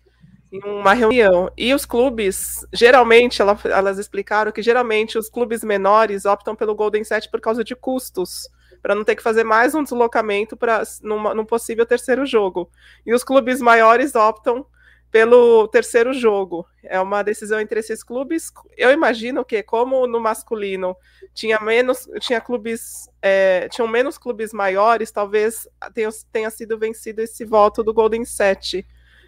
em 0.53 0.61
uma 0.65 0.93
reunião. 0.93 1.51
E 1.57 1.73
os 1.73 1.87
clubes, 1.87 2.67
geralmente, 2.73 3.41
ela, 3.41 3.59
elas 3.65 3.99
explicaram 3.99 4.53
que 4.53 4.61
geralmente 4.61 5.17
os 5.17 5.31
clubes 5.31 5.65
menores 5.65 6.27
optam 6.27 6.55
pelo 6.55 6.75
Golden 6.75 7.03
Set 7.03 7.31
por 7.31 7.41
causa 7.41 7.65
de 7.65 7.75
custos, 7.75 8.51
para 8.83 8.95
não 8.95 9.03
ter 9.03 9.17
que 9.17 9.23
fazer 9.23 9.45
mais 9.45 9.75
um 9.75 9.83
deslocamento 9.83 10.57
para 10.57 10.83
num 11.03 11.47
possível 11.47 11.87
terceiro 11.87 12.27
jogo. 12.27 12.71
E 13.07 13.15
os 13.15 13.25
clubes 13.25 13.63
maiores 13.63 14.15
optam 14.15 14.67
pelo 15.13 15.69
terceiro 15.69 16.15
jogo. 16.15 16.67
É 16.83 16.99
uma 16.99 17.23
decisão 17.23 17.61
entre 17.61 17.79
esses 17.79 18.03
clubes. 18.03 18.51
Eu 18.79 18.91
imagino 18.91 19.45
que, 19.45 19.63
como 19.63 20.07
no 20.07 20.19
masculino 20.19 20.97
tinha 21.35 21.61
menos, 21.61 22.09
tinha 22.19 22.41
clubes, 22.41 23.11
é, 23.21 23.69
tinham 23.69 23.87
menos 23.87 24.17
clubes 24.17 24.55
maiores, 24.55 25.13
talvez 25.13 25.69
tenha, 25.95 26.09
tenha 26.33 26.51
sido 26.51 26.79
vencido 26.79 27.21
esse 27.21 27.45
voto 27.45 27.85
do 27.85 27.93
Golden 27.93 28.25
Set. 28.25 28.87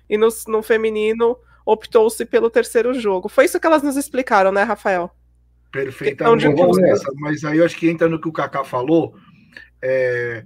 E 0.09 0.16
no, 0.16 0.29
no 0.49 0.62
feminino 0.62 1.37
optou-se 1.66 2.25
pelo 2.25 2.49
terceiro 2.49 2.94
jogo. 2.94 3.29
Foi 3.29 3.44
isso 3.44 3.61
que 3.61 3.66
elas 3.66 3.83
nos 3.83 3.97
explicaram, 3.97 4.51
né, 4.51 4.62
Rafael? 4.62 5.11
Perfeitamente. 5.70 6.47
Mas 7.16 7.44
aí 7.44 7.59
eu 7.59 7.64
acho 7.64 7.77
que 7.77 7.90
entra 7.90 8.09
no 8.09 8.18
que 8.18 8.29
o 8.29 8.33
Kaká 8.33 8.64
falou 8.64 9.14
é, 9.87 10.42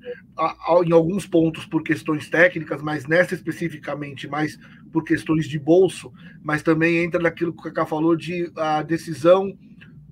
em 0.84 0.92
alguns 0.92 1.24
pontos 1.24 1.64
por 1.64 1.84
questões 1.84 2.28
técnicas, 2.28 2.82
mas 2.82 3.06
nessa 3.06 3.36
especificamente 3.36 4.26
mais 4.26 4.58
por 4.92 5.04
questões 5.04 5.48
de 5.48 5.60
bolso, 5.60 6.12
mas 6.42 6.60
também 6.60 6.98
entra 6.98 7.22
naquilo 7.22 7.52
que 7.52 7.60
o 7.60 7.62
Kaká 7.62 7.86
falou 7.86 8.16
de 8.16 8.50
a 8.56 8.82
decisão 8.82 9.56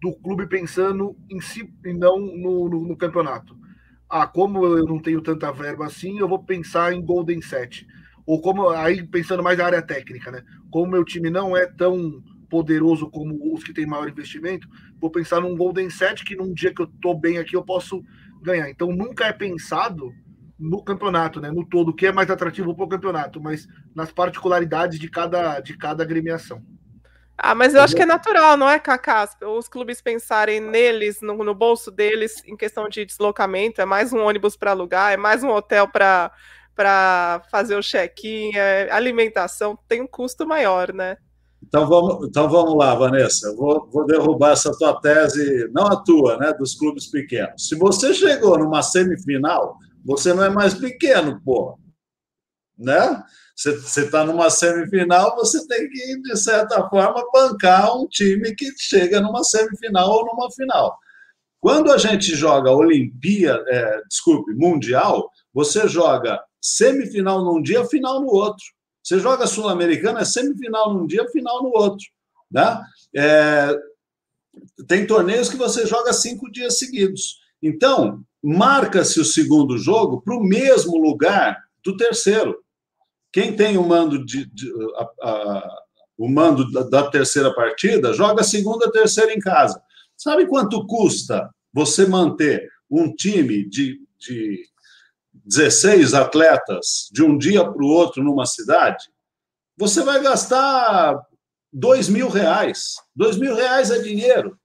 do 0.00 0.14
clube 0.14 0.46
pensando 0.46 1.16
em 1.28 1.40
si 1.40 1.68
e 1.84 1.92
não 1.92 2.20
no, 2.20 2.68
no, 2.68 2.86
no, 2.86 2.96
campeonato. 2.96 3.56
Ah, 4.08 4.28
como 4.28 4.64
eu 4.64 4.84
não 4.84 5.00
tenho 5.00 5.20
tanta 5.20 5.50
verba 5.50 5.86
assim, 5.86 6.20
eu 6.20 6.28
vou 6.28 6.38
pensar 6.44 6.92
em 6.92 7.04
Golden 7.04 7.42
Set. 7.42 7.84
Ou 8.24 8.40
como 8.40 8.68
aí 8.68 9.02
pensando 9.04 9.42
mais 9.42 9.58
na 9.58 9.64
área 9.64 9.82
técnica, 9.82 10.30
né? 10.30 10.44
Como 10.70 10.92
meu 10.92 11.04
time 11.04 11.30
não 11.30 11.56
é 11.56 11.66
tão 11.66 12.22
poderoso 12.48 13.10
como 13.10 13.52
os 13.52 13.64
que 13.64 13.72
têm 13.72 13.86
maior 13.86 14.08
investimento, 14.08 14.68
vou 15.00 15.10
pensar 15.10 15.40
num 15.40 15.56
Golden 15.56 15.90
Set 15.90 16.24
que 16.24 16.36
num 16.36 16.54
dia 16.54 16.72
que 16.72 16.80
eu 16.80 16.86
tô 16.86 17.12
bem 17.12 17.38
aqui 17.38 17.56
eu 17.56 17.64
posso 17.64 18.04
ganhar. 18.42 18.68
Então 18.70 18.88
nunca 18.88 19.26
é 19.26 19.32
pensado 19.32 20.12
no 20.58 20.82
campeonato, 20.82 21.40
né? 21.40 21.50
No 21.50 21.66
todo, 21.66 21.90
o 21.90 21.94
que 21.94 22.06
é 22.06 22.12
mais 22.12 22.30
atrativo 22.30 22.74
para 22.74 22.84
o 22.84 22.88
campeonato, 22.88 23.40
mas 23.40 23.66
nas 23.94 24.10
particularidades 24.10 24.98
de 24.98 25.10
cada, 25.10 25.60
de 25.60 25.76
cada 25.76 26.02
agremiação. 26.02 26.62
Ah, 27.38 27.54
mas 27.54 27.74
eu 27.74 27.82
acho 27.82 27.94
que 27.94 28.00
é 28.00 28.06
natural, 28.06 28.56
não 28.56 28.68
é, 28.68 28.78
Cacá? 28.78 29.28
Os 29.42 29.68
clubes 29.68 30.00
pensarem 30.00 30.58
neles, 30.58 31.20
no, 31.20 31.36
no 31.44 31.54
bolso 31.54 31.90
deles, 31.90 32.42
em 32.46 32.56
questão 32.56 32.88
de 32.88 33.04
deslocamento, 33.04 33.80
é 33.80 33.84
mais 33.84 34.10
um 34.10 34.20
ônibus 34.20 34.56
para 34.56 34.70
alugar, 34.70 35.12
é 35.12 35.18
mais 35.18 35.44
um 35.44 35.50
hotel 35.50 35.86
para 35.86 37.42
fazer 37.50 37.76
o 37.76 37.82
check-in, 37.82 38.52
é 38.56 38.90
alimentação, 38.90 39.78
tem 39.86 40.00
um 40.00 40.06
custo 40.06 40.46
maior, 40.46 40.94
né? 40.94 41.18
Então 41.66 41.86
vamos, 41.88 42.28
então 42.28 42.48
vamos 42.48 42.76
lá, 42.76 42.94
Vanessa. 42.94 43.54
Vou, 43.56 43.88
vou 43.90 44.06
derrubar 44.06 44.52
essa 44.52 44.70
tua 44.76 45.00
tese, 45.00 45.68
não 45.72 45.86
a 45.86 45.96
tua, 45.96 46.36
né, 46.38 46.52
dos 46.52 46.74
clubes 46.74 47.06
pequenos. 47.06 47.68
Se 47.68 47.74
você 47.74 48.14
chegou 48.14 48.58
numa 48.58 48.82
semifinal, 48.82 49.76
você 50.04 50.32
não 50.32 50.44
é 50.44 50.48
mais 50.48 50.74
pequeno, 50.74 51.40
pô. 51.44 51.78
Né? 52.78 53.22
Você 53.56 54.02
está 54.02 54.24
numa 54.24 54.50
semifinal, 54.50 55.34
você 55.34 55.66
tem 55.66 55.88
que, 55.88 56.20
de 56.20 56.36
certa 56.36 56.88
forma, 56.88 57.24
bancar 57.32 57.96
um 57.96 58.06
time 58.06 58.54
que 58.54 58.70
chega 58.78 59.20
numa 59.20 59.42
semifinal 59.42 60.10
ou 60.10 60.26
numa 60.26 60.50
final. 60.52 60.96
Quando 61.58 61.90
a 61.90 61.98
gente 61.98 62.36
joga 62.36 62.70
Olimpíada, 62.70 63.64
é, 63.68 64.02
desculpe, 64.08 64.54
Mundial, 64.54 65.30
você 65.52 65.88
joga 65.88 66.38
semifinal 66.60 67.42
num 67.42 67.62
dia, 67.62 67.84
final 67.86 68.20
no 68.20 68.28
outro. 68.28 68.64
Você 69.06 69.20
joga 69.20 69.46
Sul-Americana, 69.46 70.22
é 70.22 70.24
semifinal 70.24 70.92
num 70.92 71.06
dia, 71.06 71.28
final 71.28 71.62
no 71.62 71.68
outro. 71.68 72.04
Né? 72.50 72.82
É, 73.14 73.72
tem 74.88 75.06
torneios 75.06 75.48
que 75.48 75.56
você 75.56 75.86
joga 75.86 76.12
cinco 76.12 76.50
dias 76.50 76.76
seguidos. 76.76 77.38
Então, 77.62 78.24
marca-se 78.42 79.20
o 79.20 79.24
segundo 79.24 79.78
jogo 79.78 80.20
para 80.22 80.36
o 80.36 80.42
mesmo 80.42 80.96
lugar 80.96 81.56
do 81.84 81.96
terceiro, 81.96 82.58
quem 83.32 83.54
tem 83.54 83.78
o 83.78 83.86
mando 83.86 84.24
de, 84.24 84.44
de 84.46 84.68
a, 84.96 85.04
a, 85.22 85.78
o 86.18 86.28
mando 86.28 86.68
da, 86.72 86.82
da, 86.82 87.08
terceira 87.08 87.54
partida 87.54 88.12
joga 88.12 88.40
a 88.40 88.44
segunda, 88.44 88.90
terceira 88.90 89.32
em 89.32 89.38
casa. 89.38 89.80
Sabe 90.16 90.46
quanto 90.46 90.84
custa 90.84 91.48
você 91.72 92.06
manter 92.06 92.68
um 92.90 93.14
time 93.14 93.68
de, 93.68 94.00
de 94.18 94.64
16 95.46 96.12
atletas 96.12 97.08
de 97.12 97.22
um 97.22 97.38
dia 97.38 97.64
para 97.64 97.82
o 97.82 97.88
outro 97.88 98.22
numa 98.22 98.44
cidade? 98.44 99.04
Você 99.78 100.02
vai 100.02 100.20
gastar 100.20 101.18
dois 101.72 102.08
mil 102.08 102.28
reais. 102.28 102.96
Dois 103.14 103.36
mil 103.38 103.54
reais 103.54 103.90
é 103.90 103.98
dinheiro. 104.00 104.58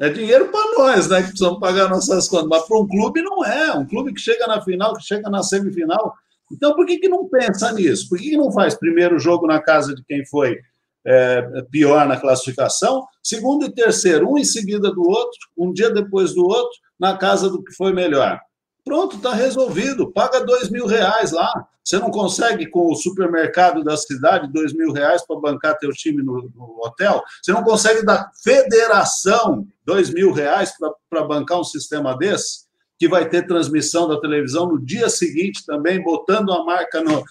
É 0.00 0.08
dinheiro 0.08 0.48
para 0.48 0.78
nós, 0.78 1.08
né? 1.08 1.22
Que 1.22 1.28
precisamos 1.28 1.60
pagar 1.60 1.88
nossas 1.88 2.28
contas. 2.28 2.48
Mas 2.48 2.66
para 2.66 2.78
um 2.78 2.86
clube 2.86 3.22
não 3.22 3.44
é. 3.44 3.72
Um 3.72 3.86
clube 3.86 4.12
que 4.12 4.20
chega 4.20 4.46
na 4.46 4.60
final, 4.60 4.94
que 4.94 5.02
chega 5.02 5.30
na 5.30 5.42
semifinal. 5.42 6.12
Então, 6.50 6.74
por 6.74 6.84
que, 6.84 6.98
que 6.98 7.08
não 7.08 7.28
pensa 7.28 7.72
nisso? 7.72 8.08
Por 8.08 8.18
que, 8.18 8.30
que 8.30 8.36
não 8.36 8.52
faz 8.52 8.74
primeiro 8.74 9.18
jogo 9.18 9.46
na 9.46 9.60
casa 9.60 9.94
de 9.94 10.04
quem 10.04 10.26
foi 10.26 10.58
é, 11.04 11.62
pior 11.70 12.06
na 12.06 12.20
classificação, 12.20 13.06
segundo 13.22 13.64
e 13.64 13.72
terceiro, 13.72 14.30
um 14.30 14.38
em 14.38 14.44
seguida 14.44 14.92
do 14.92 15.02
outro, 15.02 15.38
um 15.56 15.72
dia 15.72 15.90
depois 15.90 16.34
do 16.34 16.44
outro, 16.44 16.78
na 16.98 17.16
casa 17.16 17.48
do 17.48 17.62
que 17.62 17.72
foi 17.74 17.92
melhor? 17.92 18.38
Pronto, 18.84 19.16
está 19.16 19.32
resolvido. 19.32 20.10
Paga 20.10 20.44
dois 20.44 20.68
mil 20.68 20.86
reais 20.86 21.30
lá. 21.30 21.50
Você 21.84 21.98
não 21.98 22.10
consegue, 22.10 22.66
com 22.66 22.92
o 22.92 22.94
supermercado 22.94 23.82
da 23.82 23.96
cidade, 23.96 24.52
dois 24.52 24.72
mil 24.72 24.92
reais 24.92 25.26
para 25.26 25.40
bancar 25.40 25.78
teu 25.78 25.90
time 25.90 26.22
no, 26.22 26.50
no, 26.54 26.80
hotel? 26.84 27.22
Você 27.42 27.52
não 27.52 27.64
consegue 27.64 28.04
da 28.04 28.30
federação 28.42 29.66
dois 29.84 30.10
mil 30.10 30.32
reais 30.32 30.72
para 31.10 31.24
bancar 31.24 31.60
um 31.60 31.64
sistema 31.64 32.16
desse? 32.16 32.66
Que 32.98 33.08
vai 33.08 33.28
ter 33.28 33.46
transmissão 33.46 34.08
da 34.08 34.20
televisão 34.20 34.66
no 34.66 34.80
dia 34.80 35.08
seguinte 35.08 35.64
também, 35.66 36.02
botando 36.02 36.52
a 36.52 36.64
marca 36.64 37.00
no. 37.00 37.24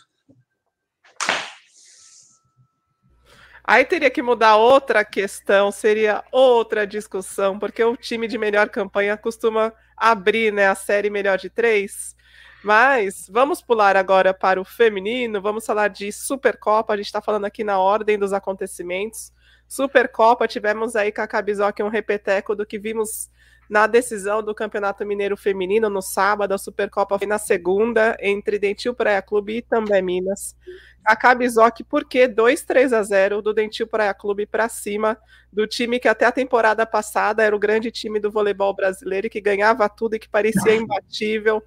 Aí 3.63 3.85
teria 3.85 4.09
que 4.09 4.21
mudar 4.21 4.55
outra 4.55 5.05
questão, 5.05 5.71
seria 5.71 6.23
outra 6.31 6.85
discussão, 6.85 7.59
porque 7.59 7.83
o 7.83 7.95
time 7.95 8.27
de 8.27 8.37
melhor 8.37 8.69
campanha 8.69 9.15
costuma 9.15 9.71
abrir 9.95 10.51
né, 10.51 10.67
a 10.67 10.75
série 10.75 11.09
melhor 11.09 11.37
de 11.37 11.49
três. 11.49 12.15
Mas 12.63 13.27
vamos 13.29 13.61
pular 13.61 13.95
agora 13.95 14.33
para 14.33 14.61
o 14.61 14.65
feminino, 14.65 15.41
vamos 15.41 15.65
falar 15.65 15.87
de 15.87 16.11
Supercopa, 16.11 16.93
a 16.93 16.97
gente 16.97 17.07
está 17.07 17.21
falando 17.21 17.45
aqui 17.45 17.63
na 17.63 17.79
ordem 17.79 18.17
dos 18.17 18.33
acontecimentos. 18.33 19.31
Supercopa, 19.67 20.47
tivemos 20.47 20.95
aí 20.95 21.11
com 21.11 21.21
a 21.21 21.27
Cabizoc 21.27 21.79
um 21.81 21.87
repeteco 21.87 22.55
do 22.55 22.65
que 22.65 22.77
vimos 22.77 23.29
na 23.71 23.87
decisão 23.87 24.43
do 24.43 24.53
Campeonato 24.53 25.05
Mineiro 25.05 25.37
Feminino 25.37 25.89
no 25.89 26.01
sábado, 26.01 26.53
a 26.53 26.57
Supercopa 26.57 27.17
foi 27.17 27.25
na 27.25 27.39
segunda, 27.39 28.17
entre 28.19 28.59
Dentil 28.59 28.93
Praia 28.93 29.21
Clube 29.21 29.57
e 29.57 29.61
também 29.61 30.01
Minas. 30.01 30.55
A 31.03 31.15
Cabizoc, 31.15 31.81
por 31.89 32.05
que 32.05 32.27
2 32.27 32.63
3 32.63 32.91
a 32.93 33.01
0 33.01 33.41
do 33.41 33.53
Dentil 33.53 33.87
Praia 33.87 34.13
Clube 34.13 34.45
para 34.45 34.69
cima 34.69 35.17
do 35.51 35.65
time 35.65 35.99
que 35.99 36.07
até 36.07 36.25
a 36.25 36.31
temporada 36.31 36.85
passada 36.85 37.41
era 37.41 37.55
o 37.55 37.59
grande 37.59 37.89
time 37.89 38.19
do 38.19 38.29
voleibol 38.29 38.75
brasileiro 38.75 39.27
e 39.27 39.29
que 39.29 39.41
ganhava 39.41 39.89
tudo 39.89 40.15
e 40.15 40.19
que 40.19 40.29
parecia 40.29 40.75
imbatível 40.75 41.63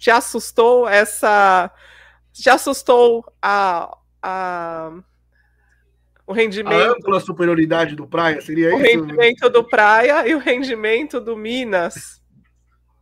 te 0.00 0.10
assustou 0.10 0.88
essa. 0.88 1.70
Te 2.32 2.48
assustou 2.48 3.24
a, 3.40 3.96
a, 4.22 4.90
o 6.30 6.32
rendimento. 6.32 6.80
A 6.80 6.92
ampla 6.92 7.18
superioridade 7.18 7.96
do 7.96 8.06
Praia, 8.06 8.40
seria 8.40 8.68
o 8.68 8.70
isso? 8.70 8.76
O 8.76 8.82
rendimento 8.82 9.50
do 9.50 9.64
Praia 9.64 10.28
e 10.28 10.34
o 10.34 10.38
rendimento 10.38 11.20
do 11.20 11.36
Minas. 11.36 12.20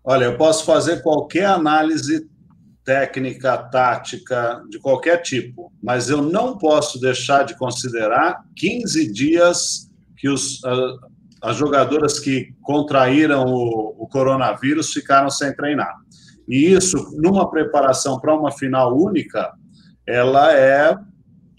Olha, 0.03 0.25
eu 0.25 0.37
posso 0.39 0.65
fazer 0.65 1.03
qualquer 1.03 1.45
análise 1.45 2.27
técnica, 2.85 3.59
tática, 3.59 4.63
de 4.71 4.79
qualquer 4.79 5.19
tipo, 5.19 5.71
mas 5.83 6.09
eu 6.09 6.23
não 6.23 6.57
posso 6.57 6.99
deixar 6.99 7.43
de 7.43 7.55
considerar 7.59 8.43
15 8.57 9.13
dias 9.13 9.91
que 10.17 10.27
os, 10.27 10.61
as 11.43 11.55
jogadoras 11.55 12.19
que 12.19 12.55
contraíram 12.63 13.45
o, 13.45 14.05
o 14.05 14.09
coronavírus 14.09 14.91
ficaram 14.91 15.29
sem 15.29 15.55
treinar. 15.55 15.95
E 16.49 16.73
isso, 16.73 17.15
numa 17.21 17.51
preparação 17.51 18.19
para 18.19 18.35
uma 18.35 18.51
final 18.51 18.97
única, 18.97 19.53
ela 20.07 20.51
é 20.55 20.97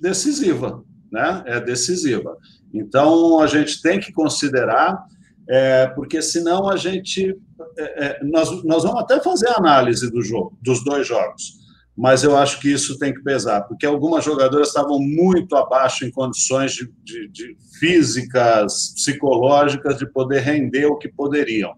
decisiva, 0.02 0.84
né? 1.12 1.44
É 1.46 1.60
decisiva. 1.60 2.38
Então, 2.74 3.40
a 3.40 3.48
gente 3.48 3.82
tem 3.82 4.00
que 4.00 4.12
considerar, 4.12 5.04
é, 5.48 5.88
porque 5.88 6.22
senão 6.22 6.70
a 6.70 6.78
gente. 6.78 7.36
É, 7.78 8.06
é, 8.06 8.24
nós, 8.24 8.64
nós 8.64 8.84
vamos 8.84 9.02
até 9.02 9.20
fazer 9.22 9.50
análise 9.50 10.10
do 10.12 10.22
jogo, 10.22 10.58
dos 10.62 10.84
dois 10.84 11.08
jogos, 11.08 11.60
mas 11.96 12.24
eu 12.24 12.38
acho 12.38 12.60
que 12.60 12.72
isso 12.72 12.98
tem 12.98 13.14
que 13.14 13.22
pesar, 13.22 13.62
porque 13.64 13.86
algumas 13.86 14.24
jogadoras 14.24 14.70
estavam 14.70 15.00
muito 15.00 15.56
abaixo 15.56 16.06
em 16.06 16.12
condições 16.12 16.74
de, 16.74 16.92
de, 17.04 17.28
de 17.30 17.58
físicas, 17.80 18.94
psicológicas, 18.96 19.98
de 19.98 20.10
poder 20.12 20.40
render 20.40 20.86
o 20.86 20.98
que 20.98 21.10
poderiam 21.10 21.74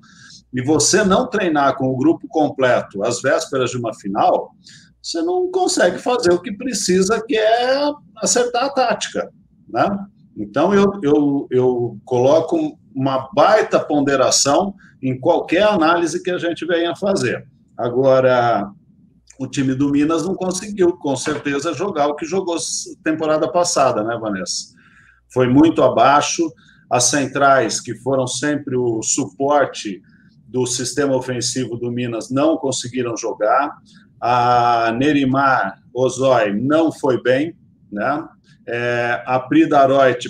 e 0.54 0.62
você 0.62 1.04
não 1.04 1.28
treinar 1.28 1.78
com 1.78 1.88
o 1.88 1.98
grupo 1.98 2.28
completo 2.28 3.04
às 3.04 3.22
vésperas 3.22 3.72
de 3.72 3.78
uma 3.78 3.94
final, 3.94 4.52
você 5.02 5.22
não 5.22 5.50
consegue 5.50 5.98
fazer 5.98 6.32
o 6.32 6.42
que 6.42 6.52
precisa, 6.52 7.24
que 7.26 7.36
é 7.36 7.92
acertar 8.18 8.66
a 8.66 8.70
tática. 8.70 9.32
Né? 9.68 10.06
Então, 10.38 10.74
eu, 10.74 11.00
eu, 11.02 11.48
eu 11.50 11.98
coloco 12.06 12.78
uma 12.94 13.30
baita 13.34 13.80
ponderação 13.80 14.76
em 15.02 15.20
qualquer 15.20 15.64
análise 15.64 16.22
que 16.22 16.30
a 16.30 16.38
gente 16.38 16.66
venha 16.66 16.96
fazer. 16.96 17.48
Agora, 17.78 18.70
o 19.40 19.48
time 19.48 19.74
do 19.74 19.90
Minas 19.90 20.24
não 20.24 20.36
conseguiu, 20.36 20.96
com 20.98 21.16
certeza, 21.16 21.74
jogar 21.74 22.08
o 22.08 22.16
que 22.16 22.26
jogou 22.26 22.58
temporada 23.04 23.52
passada, 23.52 24.04
né, 24.04 24.16
Vanessa? 24.22 24.76
Foi 25.34 25.48
muito 25.48 25.82
abaixo. 25.82 26.52
As 26.90 27.06
centrais, 27.06 27.80
que 27.80 27.96
foram 27.96 28.28
sempre 28.28 28.76
o 28.76 29.02
suporte 29.02 30.02
do 30.46 30.66
sistema 30.68 31.16
ofensivo 31.16 31.78
do 31.78 31.90
Minas 31.90 32.30
não 32.30 32.58
conseguiram 32.58 33.16
jogar. 33.16 33.72
A 34.22 34.94
Nerimar 34.98 35.82
Ozói 35.94 36.54
não 36.54 36.92
foi 36.92 37.22
bem, 37.22 37.56
né? 37.92 38.28
É, 38.68 39.24
a 39.26 39.40
Prida 39.40 39.80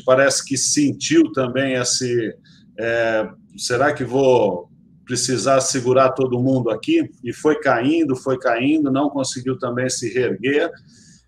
parece 0.05 0.45
que 0.45 0.57
sentiu 0.57 1.31
também 1.33 1.73
esse. 1.73 2.33
É, 2.79 3.29
será 3.57 3.93
que 3.93 4.03
vou 4.03 4.69
precisar 5.05 5.59
segurar 5.59 6.11
todo 6.11 6.39
mundo 6.39 6.69
aqui? 6.69 7.11
E 7.23 7.33
foi 7.33 7.59
caindo, 7.59 8.15
foi 8.15 8.39
caindo, 8.39 8.89
não 8.89 9.09
conseguiu 9.09 9.59
também 9.59 9.89
se 9.89 10.11
reerguer. 10.13 10.71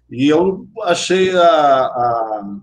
E 0.10 0.28
eu 0.30 0.68
achei 0.84 1.36
a, 1.36 1.42
a, 1.44 2.58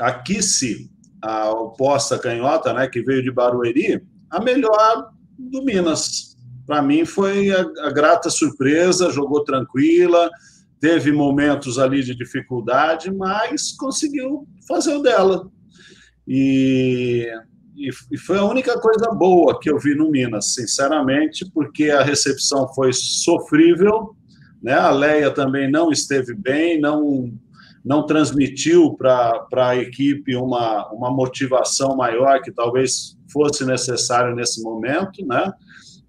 a 0.00 0.12
Kissi, 0.12 0.90
a 1.22 1.50
oposta 1.50 2.18
canhota, 2.18 2.72
né, 2.72 2.88
que 2.88 3.02
veio 3.02 3.22
de 3.22 3.30
Barueri, 3.30 4.02
a 4.30 4.40
melhor 4.40 5.10
do 5.38 5.62
Minas. 5.62 6.35
Para 6.66 6.82
mim 6.82 7.04
foi 7.04 7.50
a, 7.50 7.60
a, 7.86 7.90
grata 7.90 8.28
surpresa, 8.28 9.10
jogou 9.10 9.44
tranquila, 9.44 10.28
teve 10.80 11.12
momentos 11.12 11.78
ali 11.78 12.02
de 12.02 12.14
dificuldade, 12.14 13.12
mas 13.12 13.72
conseguiu 13.72 14.46
fazer 14.66 14.96
o 14.96 15.02
dela. 15.02 15.48
E, 16.26 17.30
e, 17.76 17.90
e 18.10 18.18
foi 18.18 18.38
a 18.38 18.44
única 18.44 18.78
coisa 18.80 19.10
boa 19.12 19.60
que 19.60 19.70
eu 19.70 19.78
vi 19.78 19.94
no 19.94 20.10
Minas, 20.10 20.54
sinceramente, 20.54 21.48
porque 21.54 21.90
a 21.90 22.02
recepção 22.02 22.68
foi 22.74 22.92
sofrível, 22.92 24.16
né? 24.62 24.74
A 24.74 24.90
Leia 24.90 25.30
também 25.30 25.70
não 25.70 25.92
esteve 25.92 26.34
bem, 26.34 26.80
não 26.80 27.32
não 27.86 28.04
transmitiu 28.04 28.94
para 28.94 29.46
a 29.52 29.76
equipe 29.76 30.34
uma, 30.34 30.92
uma 30.92 31.08
motivação 31.08 31.96
maior 31.96 32.42
que 32.42 32.50
talvez 32.50 33.16
fosse 33.32 33.64
necessário 33.64 34.34
nesse 34.34 34.60
momento, 34.60 35.24
né? 35.24 35.52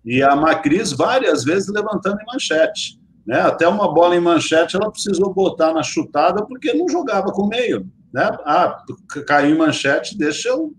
E 0.08 0.24
a 0.24 0.34
Macris 0.38 0.94
várias 0.94 1.44
vezes 1.44 1.68
levantando 1.68 2.22
em 2.22 2.26
manchete, 2.26 2.98
né? 3.26 3.42
Até 3.42 3.68
uma 3.68 3.94
bola 3.94 4.16
em 4.16 4.22
manchete 4.22 4.78
ela 4.78 4.90
precisou 4.90 5.34
botar 5.34 5.74
na 5.74 5.84
chutada 5.84 6.46
porque 6.46 6.74
não 6.74 6.88
jogava 6.88 7.30
com 7.34 7.46
meio, 7.46 7.86
né? 8.14 8.26
Ah, 8.46 8.82
caiu 9.28 9.54
em 9.54 9.58
manchete, 9.58 10.18
deixa 10.18 10.48
eu 10.48 10.74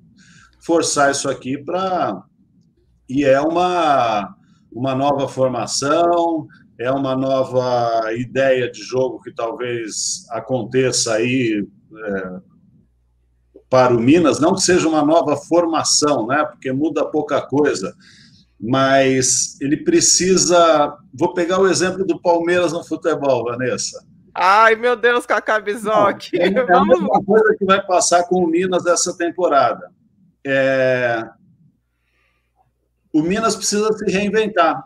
forçar 0.64 1.10
isso 1.10 1.28
aqui 1.28 1.58
para 1.58 2.22
e 3.06 3.22
é 3.22 3.38
uma 3.38 4.34
uma 4.72 4.94
nova 4.94 5.28
formação, 5.28 6.46
é 6.78 6.90
uma 6.90 7.14
nova 7.14 8.10
ideia 8.14 8.70
de 8.70 8.80
jogo 8.80 9.20
que 9.20 9.34
talvez 9.34 10.24
aconteça 10.30 11.14
aí 11.14 11.66
é, 11.96 12.40
para 13.68 13.94
o 13.94 14.00
Minas, 14.00 14.40
não 14.40 14.54
que 14.54 14.62
seja 14.62 14.88
uma 14.88 15.02
nova 15.02 15.36
formação, 15.36 16.26
né, 16.26 16.44
porque 16.44 16.72
muda 16.72 17.04
pouca 17.04 17.42
coisa, 17.42 17.94
mas 18.60 19.60
ele 19.60 19.76
precisa. 19.76 20.96
Vou 21.12 21.34
pegar 21.34 21.60
o 21.60 21.68
exemplo 21.68 22.04
do 22.04 22.20
Palmeiras 22.20 22.72
no 22.72 22.84
futebol, 22.84 23.44
Vanessa. 23.44 24.04
Ai, 24.34 24.76
meu 24.76 24.94
Deus, 24.94 25.26
Cacá 25.26 25.58
Bizoc. 25.58 26.30
É, 26.34 26.48
é 26.48 26.72
a 26.72 26.84
mesma 26.86 27.24
coisa 27.24 27.56
que 27.58 27.64
vai 27.64 27.84
passar 27.84 28.24
com 28.24 28.44
o 28.44 28.46
Minas 28.46 28.86
essa 28.86 29.16
temporada. 29.16 29.90
É... 30.46 31.28
O 33.12 33.22
Minas 33.22 33.56
precisa 33.56 33.92
se 33.92 34.10
reinventar 34.10 34.82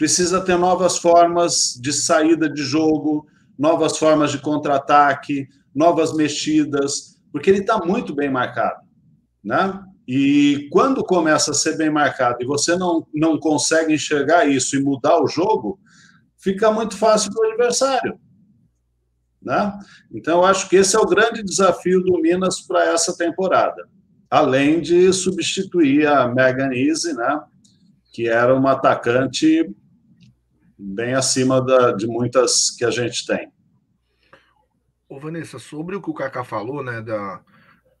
precisa 0.00 0.40
ter 0.40 0.56
novas 0.56 0.96
formas 0.96 1.78
de 1.78 1.92
saída 1.92 2.48
de 2.48 2.62
jogo, 2.62 3.26
novas 3.58 3.98
formas 3.98 4.32
de 4.32 4.38
contra-ataque, 4.38 5.46
novas 5.74 6.14
mexidas, 6.14 7.20
porque 7.30 7.50
ele 7.50 7.58
está 7.58 7.84
muito 7.84 8.14
bem 8.14 8.30
marcado, 8.30 8.80
né? 9.44 9.78
E 10.12 10.68
quando 10.72 11.04
começa 11.04 11.52
a 11.52 11.54
ser 11.54 11.76
bem 11.76 11.88
marcado 11.88 12.38
e 12.40 12.44
você 12.44 12.76
não, 12.76 13.06
não 13.14 13.38
consegue 13.38 13.94
enxergar 13.94 14.44
isso 14.44 14.74
e 14.74 14.82
mudar 14.82 15.22
o 15.22 15.28
jogo, 15.28 15.78
fica 16.36 16.68
muito 16.72 16.96
fácil 16.96 17.32
para 17.32 17.46
o 17.46 17.50
adversário. 17.52 18.20
Né? 19.40 19.72
Então, 20.12 20.38
eu 20.38 20.44
acho 20.44 20.68
que 20.68 20.74
esse 20.74 20.96
é 20.96 20.98
o 20.98 21.06
grande 21.06 21.44
desafio 21.44 22.02
do 22.02 22.20
Minas 22.20 22.60
para 22.60 22.92
essa 22.92 23.16
temporada, 23.16 23.88
além 24.28 24.80
de 24.80 25.12
substituir 25.12 26.08
a 26.08 26.26
Megan 26.26 26.74
Easy, 26.74 27.12
né? 27.12 27.40
que 28.12 28.26
era 28.26 28.52
uma 28.52 28.72
atacante 28.72 29.72
bem 30.76 31.14
acima 31.14 31.64
da, 31.64 31.92
de 31.92 32.08
muitas 32.08 32.72
que 32.72 32.84
a 32.84 32.90
gente 32.90 33.24
tem. 33.24 33.48
Ô, 35.08 35.20
Vanessa, 35.20 35.60
sobre 35.60 35.94
o 35.94 36.02
que 36.02 36.10
o 36.10 36.14
Kaká 36.14 36.42
falou, 36.42 36.82
né, 36.82 37.00
da, 37.00 37.40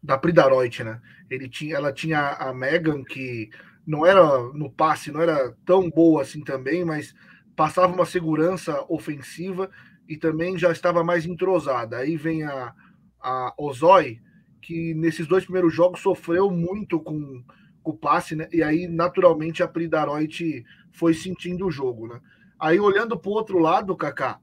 da 0.02 0.16
Pridaroit, 0.16 0.82
né? 0.82 1.00
Ele 1.30 1.48
tinha, 1.48 1.76
ela 1.76 1.92
tinha 1.92 2.30
a 2.30 2.52
Megan, 2.52 3.04
que 3.04 3.50
não 3.86 4.04
era 4.04 4.22
no 4.52 4.70
passe, 4.70 5.10
não 5.12 5.20
era 5.20 5.54
tão 5.64 5.90
boa 5.90 6.22
assim 6.22 6.42
também, 6.42 6.84
mas 6.84 7.14
passava 7.54 7.92
uma 7.92 8.06
segurança 8.06 8.84
ofensiva 8.88 9.70
e 10.08 10.16
também 10.16 10.58
já 10.58 10.72
estava 10.72 11.04
mais 11.04 11.26
entrosada. 11.26 11.98
Aí 11.98 12.16
vem 12.16 12.42
a, 12.42 12.74
a 13.20 13.54
Ozoi, 13.58 14.20
que 14.60 14.94
nesses 14.94 15.26
dois 15.26 15.44
primeiros 15.44 15.74
jogos 15.74 16.00
sofreu 16.00 16.50
muito 16.50 16.98
com, 17.00 17.44
com 17.82 17.90
o 17.90 17.96
passe, 17.96 18.34
né? 18.34 18.48
E 18.52 18.62
aí, 18.62 18.86
naturalmente, 18.88 19.62
a 19.62 19.68
Pridaroit 19.68 20.64
foi 20.92 21.14
sentindo 21.14 21.66
o 21.66 21.70
jogo, 21.70 22.08
né? 22.08 22.20
Aí, 22.58 22.78
olhando 22.78 23.18
para 23.18 23.30
o 23.30 23.34
outro 23.34 23.58
lado, 23.58 23.96
Kaká, 23.96 24.38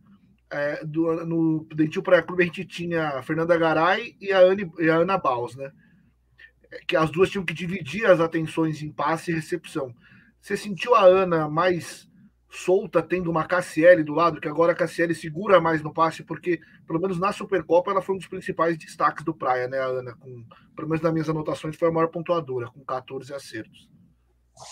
é, 0.52 0.86
do, 0.86 1.26
no 1.26 1.68
Dentil 1.76 2.02
Praia 2.02 2.24
Clube 2.24 2.44
a 2.44 2.46
gente 2.46 2.66
tinha 2.66 3.10
a 3.10 3.24
Fernanda 3.24 3.58
Garay 3.58 4.16
e 4.20 4.32
a, 4.32 4.40
Anne, 4.40 4.72
e 4.80 4.90
a 4.90 4.96
Ana 4.96 5.18
Baus, 5.18 5.56
né? 5.56 5.72
É, 6.72 6.80
que 6.86 6.96
as 6.96 7.10
duas 7.10 7.30
tinham 7.30 7.46
que 7.46 7.54
dividir 7.54 8.06
as 8.06 8.20
atenções 8.20 8.82
em 8.82 8.92
passe 8.92 9.32
e 9.32 9.36
recepção. 9.36 9.94
Você 10.42 10.56
sentiu 10.56 10.96
a 10.96 11.04
Ana 11.04 11.50
mais 11.50 12.08
solta, 12.50 13.02
tendo 13.02 13.30
uma 13.30 13.46
Cassiele 13.46 14.04
do 14.04 14.14
lado, 14.14 14.40
que 14.40 14.48
agora 14.48 14.72
a 14.72 14.76
Cassiele 14.76 15.14
segura 15.14 15.60
mais 15.60 15.82
no 15.82 15.94
passe, 15.94 16.24
porque, 16.24 16.60
pelo 16.86 17.00
menos 17.00 17.20
na 17.20 17.34
Supercopa, 17.34 17.92
ela 17.92 18.02
foi 18.02 18.16
um 18.16 18.18
dos 18.18 18.28
principais 18.28 18.78
destaques 18.78 19.26
do 19.26 19.34
Praia, 19.34 19.68
né, 19.68 19.78
a 19.80 19.86
Ana? 19.86 20.16
Com, 20.16 20.46
pelo 20.76 20.88
menos 20.88 21.02
nas 21.02 21.12
minhas 21.12 21.30
anotações, 21.30 21.76
foi 21.76 21.90
a 21.90 21.92
maior 21.92 22.08
pontuadora, 22.08 22.68
com 22.68 22.80
14 22.86 23.34
acertos. 23.34 23.90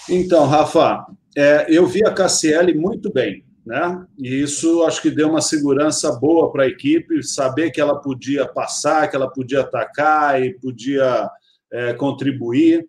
Então, 0.10 0.48
Rafa, 0.48 1.06
é, 1.36 1.66
eu 1.70 1.86
vi 1.86 2.04
a 2.06 2.14
Cassiele 2.14 2.74
muito 2.74 3.12
bem 3.12 3.46
né? 3.66 4.06
E 4.18 4.42
isso 4.42 4.84
acho 4.84 5.02
que 5.02 5.10
deu 5.10 5.30
uma 5.30 5.42
segurança 5.42 6.12
boa 6.12 6.52
para 6.52 6.64
a 6.64 6.68
equipe, 6.68 7.24
saber 7.24 7.72
que 7.72 7.82
ela 7.82 8.00
podia 8.00 8.48
passar, 8.48 9.10
que 9.10 9.16
ela 9.16 9.30
podia 9.30 9.62
atacar 9.62 10.42
e 10.42 10.54
podia 10.60 11.30
é, 11.72 11.94
contribuir. 11.94 12.88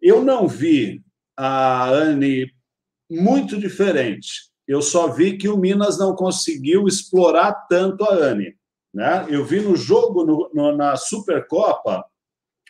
Eu 0.00 0.24
não 0.24 0.48
vi 0.48 1.02
a 1.36 1.88
Anne 1.90 2.50
muito 3.10 3.58
diferente. 3.58 4.50
Eu 4.66 4.80
só 4.80 5.08
vi 5.08 5.36
que 5.36 5.48
o 5.48 5.58
Minas 5.58 5.98
não 5.98 6.14
conseguiu 6.14 6.88
explorar 6.88 7.52
tanto 7.68 8.04
a 8.04 8.14
Anne. 8.14 8.56
Né? 8.94 9.26
Eu 9.28 9.44
vi 9.44 9.60
no 9.60 9.76
jogo 9.76 10.24
no, 10.24 10.50
no, 10.54 10.76
na 10.76 10.96
Supercopa 10.96 12.04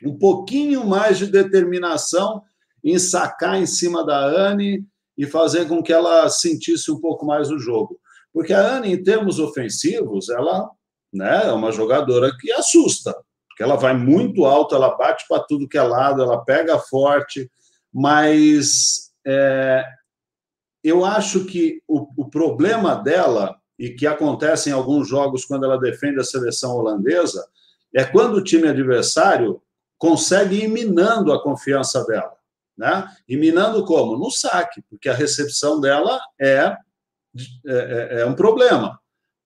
um 0.03 0.19
pouquinho 0.19 0.85
mais 0.85 1.19
de 1.19 1.27
determinação 1.27 2.43
em 2.83 2.99
sacar 2.99 3.61
em 3.63 3.67
cima 3.67 4.05
da 4.05 4.19
Anne 4.19 4.85
e 5.17 5.27
fazer 5.27 5.69
com 5.69 5.83
que 5.83 5.93
ela 5.93 6.29
sentisse 6.29 6.91
um 6.91 7.01
pouco 7.01 7.25
mais 7.25 7.51
o 7.51 7.59
jogo. 7.59 7.99
Porque 8.33 8.53
a 8.53 8.77
Anne, 8.77 8.93
em 8.93 9.03
termos 9.03 9.39
ofensivos, 9.39 10.29
ela 10.29 10.69
né, 11.13 11.47
é 11.47 11.53
uma 11.53 11.71
jogadora 11.71 12.33
que 12.39 12.51
assusta, 12.53 13.15
porque 13.49 13.63
ela 13.63 13.77
vai 13.77 13.97
muito 13.97 14.45
alto, 14.45 14.75
ela 14.75 14.97
bate 14.97 15.25
para 15.29 15.45
tudo 15.45 15.69
que 15.69 15.79
é 15.79 15.83
lado, 15.83 16.21
ela 16.21 16.45
pega 16.45 16.79
forte, 16.79 17.49
mas 17.93 19.13
é, 19.25 19.85
eu 20.83 21.05
acho 21.05 21.45
que 21.45 21.81
o, 21.87 22.09
o 22.17 22.29
problema 22.29 22.97
dela, 22.97 23.57
e 23.79 23.91
que 23.91 24.07
acontece 24.07 24.71
em 24.71 24.73
alguns 24.73 25.09
jogos 25.09 25.45
quando 25.45 25.65
ela 25.65 25.79
defende 25.79 26.21
a 26.21 26.25
seleção 26.25 26.73
holandesa, 26.77 27.47
é 27.95 28.05
quando 28.05 28.35
o 28.35 28.45
time 28.45 28.69
adversário 28.69 29.63
consegue 29.97 30.65
ir 30.65 30.69
minando 30.69 31.33
a 31.33 31.43
confiança 31.43 32.05
dela. 32.05 32.35
Né? 32.77 33.09
E 33.29 33.37
minando 33.37 33.85
como? 33.85 34.19
No 34.19 34.31
saque, 34.31 34.83
porque 34.91 35.09
a 35.09 35.15
recepção 35.15 35.81
dela 35.81 36.21
é, 36.41 36.77
é, 37.67 38.09
é, 38.17 38.21
é 38.21 38.27
um 38.27 38.35
problema. 38.35 38.99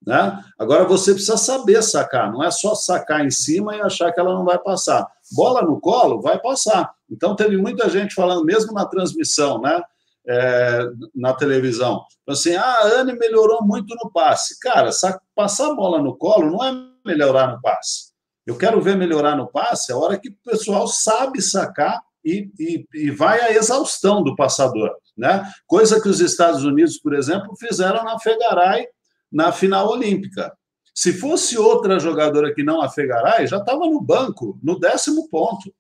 Né? 0.05 0.43
Agora 0.59 0.85
você 0.85 1.13
precisa 1.13 1.37
saber 1.37 1.83
sacar, 1.83 2.33
não 2.33 2.43
é 2.43 2.51
só 2.51 2.75
sacar 2.75 3.25
em 3.25 3.31
cima 3.31 3.77
e 3.77 3.81
achar 3.81 4.13
que 4.13 4.21
ela 4.21 4.33
não 4.33 4.45
vai 4.45 4.59
passar. 4.59 5.07
Bola 5.33 5.63
no 5.63 5.81
colo, 5.81 6.23
vai 6.23 6.41
passar. 6.41 6.91
Então 7.11 7.37
teve 7.37 7.57
muita 7.57 7.89
gente 7.89 8.15
falando, 8.15 8.45
mesmo 8.45 8.73
na 8.73 8.87
transmissão, 8.87 9.61
né? 9.61 9.83
É, 10.31 10.81
na 11.15 11.33
televisão, 11.33 12.05
assim, 12.29 12.55
ah, 12.55 12.63
a 12.63 13.01
Anne 13.01 13.15
melhorou 13.15 13.63
muito 13.63 13.95
no 13.95 14.11
passe. 14.11 14.61
Cara, 14.61 14.91
passar 15.35 15.71
a 15.71 15.75
bola 15.75 16.03
no 16.03 16.15
colo 16.19 16.51
não 16.51 16.63
é 16.63 16.71
melhorar 17.07 17.47
no 17.47 17.63
passe. 17.63 18.13
Eu 18.47 18.57
quero 18.57 18.79
ver 18.83 18.95
melhorar 18.95 19.37
no 19.37 19.47
passe 19.47 19.91
a 19.91 19.97
hora 19.97 20.19
que 20.19 20.29
o 20.29 20.37
pessoal 20.45 20.87
sabe 20.87 21.41
sacar 21.41 22.03
e, 22.25 22.51
e, 22.59 22.87
e 22.95 23.11
vai 23.11 23.41
à 23.41 23.53
exaustão 23.53 24.23
do 24.23 24.37
passador, 24.37 24.95
né? 25.17 25.49
Coisa 25.67 26.01
que 26.01 26.09
os 26.09 26.21
Estados 26.21 26.65
Unidos, 26.65 26.99
por 26.99 27.15
exemplo, 27.15 27.57
fizeram 27.57 28.05
na 28.05 28.19
Fegaray 28.19 28.87
na 29.31 29.53
final 29.53 29.89
olímpica. 29.91 30.53
Se 30.95 31.13
fosse 31.13 31.57
outra 31.57 32.01
jogadora 32.01 32.53
que 32.53 32.63
não 32.63 32.81
a 32.81 32.89
Fegaray, 32.89 33.47
já 33.47 33.59
estava 33.59 33.87
no 33.87 34.01
banco, 34.01 34.59
no 34.63 34.79
décimo 34.81 35.29
ponto. 35.29 35.73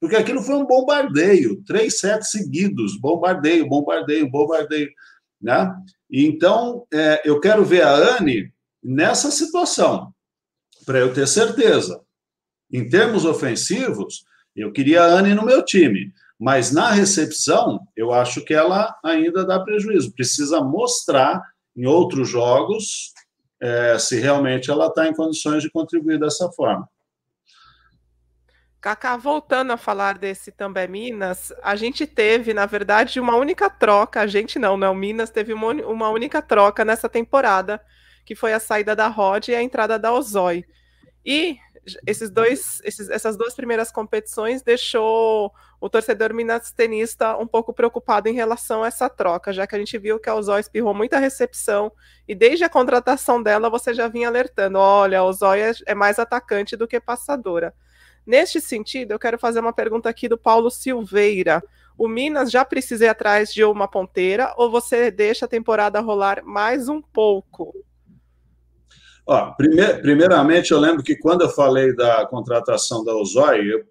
Porque 0.00 0.16
aquilo 0.16 0.42
foi 0.42 0.54
um 0.54 0.66
bombardeio, 0.66 1.62
três 1.64 1.98
sets 1.98 2.30
seguidos, 2.30 2.98
bombardeio, 2.98 3.68
bombardeio, 3.68 4.30
bombardeio. 4.30 4.90
Né? 5.40 5.74
Então, 6.10 6.86
é, 6.92 7.20
eu 7.24 7.40
quero 7.40 7.64
ver 7.64 7.82
a 7.82 7.94
Anne 7.94 8.52
nessa 8.82 9.30
situação, 9.30 10.14
para 10.86 10.98
eu 10.98 11.12
ter 11.12 11.26
certeza. 11.26 12.00
Em 12.72 12.88
termos 12.88 13.24
ofensivos, 13.24 14.24
eu 14.54 14.72
queria 14.72 15.02
a 15.02 15.06
Anne 15.06 15.34
no 15.34 15.44
meu 15.44 15.64
time, 15.64 16.12
mas 16.38 16.72
na 16.72 16.90
recepção, 16.90 17.80
eu 17.96 18.12
acho 18.12 18.44
que 18.44 18.54
ela 18.54 18.98
ainda 19.04 19.44
dá 19.44 19.60
prejuízo. 19.60 20.12
Precisa 20.12 20.60
mostrar 20.62 21.42
em 21.76 21.86
outros 21.86 22.28
jogos 22.28 23.12
é, 23.60 23.98
se 23.98 24.18
realmente 24.18 24.70
ela 24.70 24.86
está 24.86 25.06
em 25.06 25.14
condições 25.14 25.62
de 25.62 25.70
contribuir 25.70 26.18
dessa 26.18 26.50
forma. 26.52 26.88
Cacá, 28.80 29.14
voltando 29.18 29.72
a 29.72 29.76
falar 29.76 30.16
desse 30.16 30.50
também 30.50 30.88
Minas, 30.88 31.52
a 31.62 31.76
gente 31.76 32.06
teve, 32.06 32.54
na 32.54 32.64
verdade, 32.64 33.20
uma 33.20 33.36
única 33.36 33.68
troca, 33.68 34.22
a 34.22 34.26
gente 34.26 34.58
não, 34.58 34.78
não, 34.78 34.94
Minas 34.94 35.28
teve 35.28 35.52
uma, 35.52 35.72
uma 35.72 36.08
única 36.08 36.40
troca 36.40 36.82
nessa 36.82 37.06
temporada, 37.06 37.78
que 38.24 38.34
foi 38.34 38.54
a 38.54 38.60
saída 38.60 38.96
da 38.96 39.06
Rod 39.08 39.48
e 39.48 39.54
a 39.54 39.62
entrada 39.62 39.98
da 39.98 40.10
Ozói. 40.10 40.64
E 41.24 41.58
esses 42.06 42.30
dois, 42.30 42.80
esses, 42.84 43.08
essas 43.08 43.36
duas 43.36 43.54
primeiras 43.54 43.90
competições 43.90 44.62
deixou 44.62 45.52
o 45.80 45.88
torcedor 45.88 46.34
minastenista 46.34 47.36
um 47.38 47.46
pouco 47.46 47.72
preocupado 47.72 48.28
em 48.28 48.34
relação 48.34 48.82
a 48.82 48.88
essa 48.88 49.08
troca, 49.08 49.52
já 49.52 49.66
que 49.66 49.74
a 49.74 49.78
gente 49.78 49.96
viu 49.98 50.20
que 50.20 50.28
a 50.28 50.34
Ozói 50.34 50.60
espirrou 50.60 50.92
muita 50.92 51.18
recepção 51.18 51.90
e 52.28 52.34
desde 52.34 52.64
a 52.64 52.68
contratação 52.68 53.42
dela 53.42 53.70
você 53.70 53.94
já 53.94 54.08
vinha 54.08 54.28
alertando: 54.28 54.78
olha, 54.78 55.20
a 55.20 55.24
Ozói 55.24 55.60
é, 55.60 55.72
é 55.86 55.94
mais 55.94 56.18
atacante 56.18 56.76
do 56.76 56.86
que 56.86 57.00
passadora. 57.00 57.74
Neste 58.26 58.60
sentido, 58.60 59.12
eu 59.12 59.18
quero 59.18 59.38
fazer 59.38 59.60
uma 59.60 59.72
pergunta 59.72 60.08
aqui 60.08 60.28
do 60.28 60.38
Paulo 60.38 60.70
Silveira. 60.70 61.62
O 61.96 62.06
Minas 62.06 62.50
já 62.50 62.64
precisa 62.64 63.06
ir 63.06 63.08
atrás 63.08 63.52
de 63.52 63.64
uma 63.64 63.88
ponteira 63.88 64.54
ou 64.56 64.70
você 64.70 65.10
deixa 65.10 65.46
a 65.46 65.48
temporada 65.48 66.00
rolar 66.00 66.42
mais 66.44 66.88
um 66.88 67.00
pouco? 67.00 67.74
Ó, 69.26 69.52
primeir, 69.52 70.00
primeiramente, 70.00 70.72
eu 70.72 70.78
lembro 70.78 71.02
que 71.02 71.16
quando 71.16 71.42
eu 71.42 71.48
falei 71.48 71.94
da 71.94 72.26
contratação 72.26 73.04
da 73.04 73.14
Ozói, 73.14 73.72
eu 73.72 73.84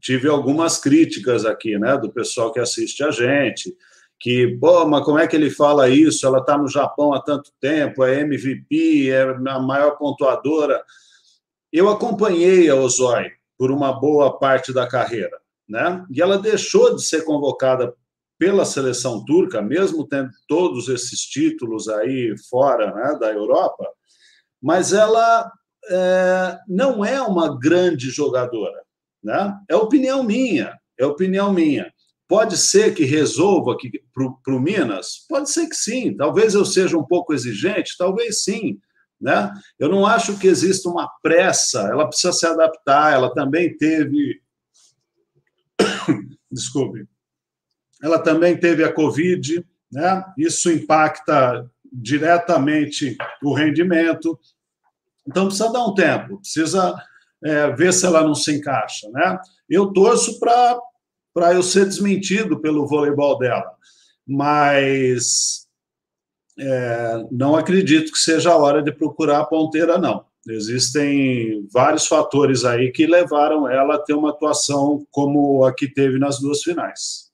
tive 0.00 0.28
algumas 0.28 0.78
críticas 0.78 1.44
aqui, 1.44 1.78
né, 1.78 1.96
do 1.96 2.10
pessoal 2.10 2.52
que 2.52 2.58
assiste 2.58 3.04
a 3.04 3.10
gente, 3.10 3.74
que, 4.18 4.56
pô, 4.58 4.86
mas 4.86 5.04
como 5.04 5.18
é 5.18 5.26
que 5.26 5.36
ele 5.36 5.50
fala 5.50 5.88
isso? 5.88 6.26
Ela 6.26 6.38
está 6.38 6.56
no 6.56 6.68
Japão 6.68 7.12
há 7.12 7.20
tanto 7.20 7.52
tempo, 7.60 8.02
é 8.04 8.20
MVP, 8.20 9.10
é 9.10 9.22
a 9.22 9.60
maior 9.60 9.92
pontuadora. 9.98 10.82
Eu 11.72 11.88
acompanhei 11.88 12.68
a 12.68 12.74
Ozói 12.74 13.30
por 13.58 13.70
uma 13.70 13.92
boa 13.92 14.38
parte 14.38 14.72
da 14.72 14.86
carreira, 14.86 15.38
né? 15.68 16.04
E 16.10 16.22
ela 16.22 16.38
deixou 16.38 16.96
de 16.96 17.02
ser 17.04 17.24
convocada 17.24 17.94
pela 18.38 18.64
seleção 18.64 19.24
turca, 19.24 19.62
mesmo 19.62 20.06
tendo 20.06 20.30
todos 20.46 20.88
esses 20.88 21.20
títulos 21.20 21.88
aí 21.88 22.34
fora 22.50 22.94
né, 22.94 23.18
da 23.18 23.32
Europa, 23.32 23.86
mas 24.62 24.92
ela 24.92 25.50
é, 25.88 26.58
não 26.68 27.04
é 27.04 27.20
uma 27.20 27.58
grande 27.58 28.10
jogadora. 28.10 28.82
Né? 29.22 29.56
É 29.68 29.76
opinião 29.76 30.22
minha, 30.22 30.76
é 30.98 31.04
opinião 31.04 31.52
minha. 31.52 31.92
Pode 32.28 32.56
ser 32.56 32.92
que 32.94 33.04
resolva 33.04 33.76
para 34.44 34.54
o 34.54 34.60
Minas? 34.60 35.24
Pode 35.28 35.50
ser 35.50 35.68
que 35.68 35.76
sim. 35.76 36.16
Talvez 36.16 36.54
eu 36.54 36.64
seja 36.64 36.98
um 36.98 37.04
pouco 37.04 37.32
exigente, 37.32 37.94
talvez 37.96 38.42
sim. 38.42 38.80
Né? 39.20 39.52
Eu 39.78 39.88
não 39.88 40.04
acho 40.04 40.38
que 40.38 40.48
exista 40.48 40.88
uma 40.88 41.08
pressa, 41.22 41.82
ela 41.82 42.06
precisa 42.06 42.32
se 42.32 42.46
adaptar. 42.46 43.12
Ela 43.12 43.32
também 43.32 43.76
teve. 43.76 44.40
Desculpe. 46.50 47.06
Ela 48.02 48.18
também 48.18 48.58
teve 48.58 48.84
a 48.84 48.92
Covid, 48.92 49.64
né? 49.90 50.24
isso 50.36 50.70
impacta 50.70 51.70
diretamente 51.96 53.16
o 53.42 53.54
rendimento. 53.54 54.38
Então, 55.26 55.46
precisa 55.46 55.72
dar 55.72 55.84
um 55.84 55.94
tempo, 55.94 56.38
precisa 56.38 56.94
é, 57.42 57.70
ver 57.72 57.92
se 57.92 58.06
ela 58.06 58.22
não 58.22 58.34
se 58.34 58.54
encaixa. 58.54 59.08
Né? 59.10 59.38
Eu 59.68 59.92
torço 59.92 60.38
para 60.38 61.54
eu 61.54 61.62
ser 61.62 61.86
desmentido 61.86 62.60
pelo 62.60 62.86
voleibol 62.86 63.38
dela. 63.38 63.74
Mas 64.26 65.66
é, 66.58 67.26
não 67.30 67.56
acredito 67.56 68.12
que 68.12 68.18
seja 68.18 68.52
a 68.52 68.56
hora 68.56 68.82
de 68.82 68.92
procurar 68.92 69.40
a 69.40 69.46
ponteira, 69.46 69.98
não. 69.98 70.24
Existem 70.48 71.66
vários 71.72 72.06
fatores 72.06 72.64
aí 72.64 72.92
que 72.92 73.04
levaram 73.06 73.68
ela 73.68 73.96
a 73.96 73.98
ter 73.98 74.14
uma 74.14 74.30
atuação 74.30 75.04
como 75.10 75.64
a 75.64 75.74
que 75.74 75.88
teve 75.88 76.18
nas 76.18 76.38
duas 76.38 76.62
finais. 76.62 77.32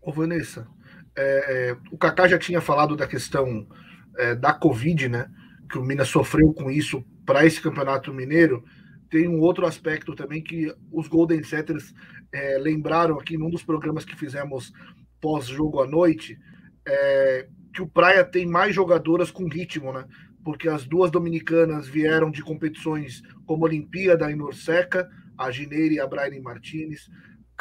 Ô, 0.00 0.10
Vanessa, 0.10 0.66
é, 1.16 1.70
é 1.70 1.76
o 1.90 1.98
Kaká 1.98 2.28
já 2.28 2.38
tinha 2.38 2.60
falado 2.60 2.96
da 2.96 3.06
questão 3.06 3.66
é, 4.18 4.34
da 4.34 4.52
Covid, 4.52 5.08
né? 5.08 5.30
Que 5.70 5.78
o 5.78 5.84
Minas 5.84 6.08
sofreu 6.08 6.52
com 6.52 6.70
isso 6.70 7.04
para 7.24 7.46
esse 7.46 7.60
campeonato 7.60 8.12
mineiro 8.12 8.62
tem 9.12 9.28
um 9.28 9.40
outro 9.40 9.66
aspecto 9.66 10.14
também 10.14 10.42
que 10.42 10.74
os 10.90 11.06
Golden 11.06 11.42
Setters 11.42 11.92
é, 12.32 12.56
lembraram 12.56 13.20
aqui 13.20 13.36
num 13.36 13.50
dos 13.50 13.62
programas 13.62 14.06
que 14.06 14.16
fizemos 14.16 14.72
pós-jogo 15.20 15.82
à 15.82 15.86
noite, 15.86 16.38
é, 16.88 17.46
que 17.74 17.82
o 17.82 17.86
Praia 17.86 18.24
tem 18.24 18.46
mais 18.46 18.74
jogadoras 18.74 19.30
com 19.30 19.46
ritmo, 19.46 19.92
né? 19.92 20.06
Porque 20.42 20.66
as 20.66 20.86
duas 20.86 21.10
dominicanas 21.10 21.86
vieram 21.86 22.30
de 22.30 22.40
competições 22.40 23.22
como 23.44 23.66
Olimpíada 23.66 24.32
em 24.32 24.34
Norseca, 24.34 25.06
a 25.36 25.50
Gineira 25.50 25.92
e 25.92 26.00
a 26.00 26.06
Brian 26.06 26.40
Martinez. 26.40 27.10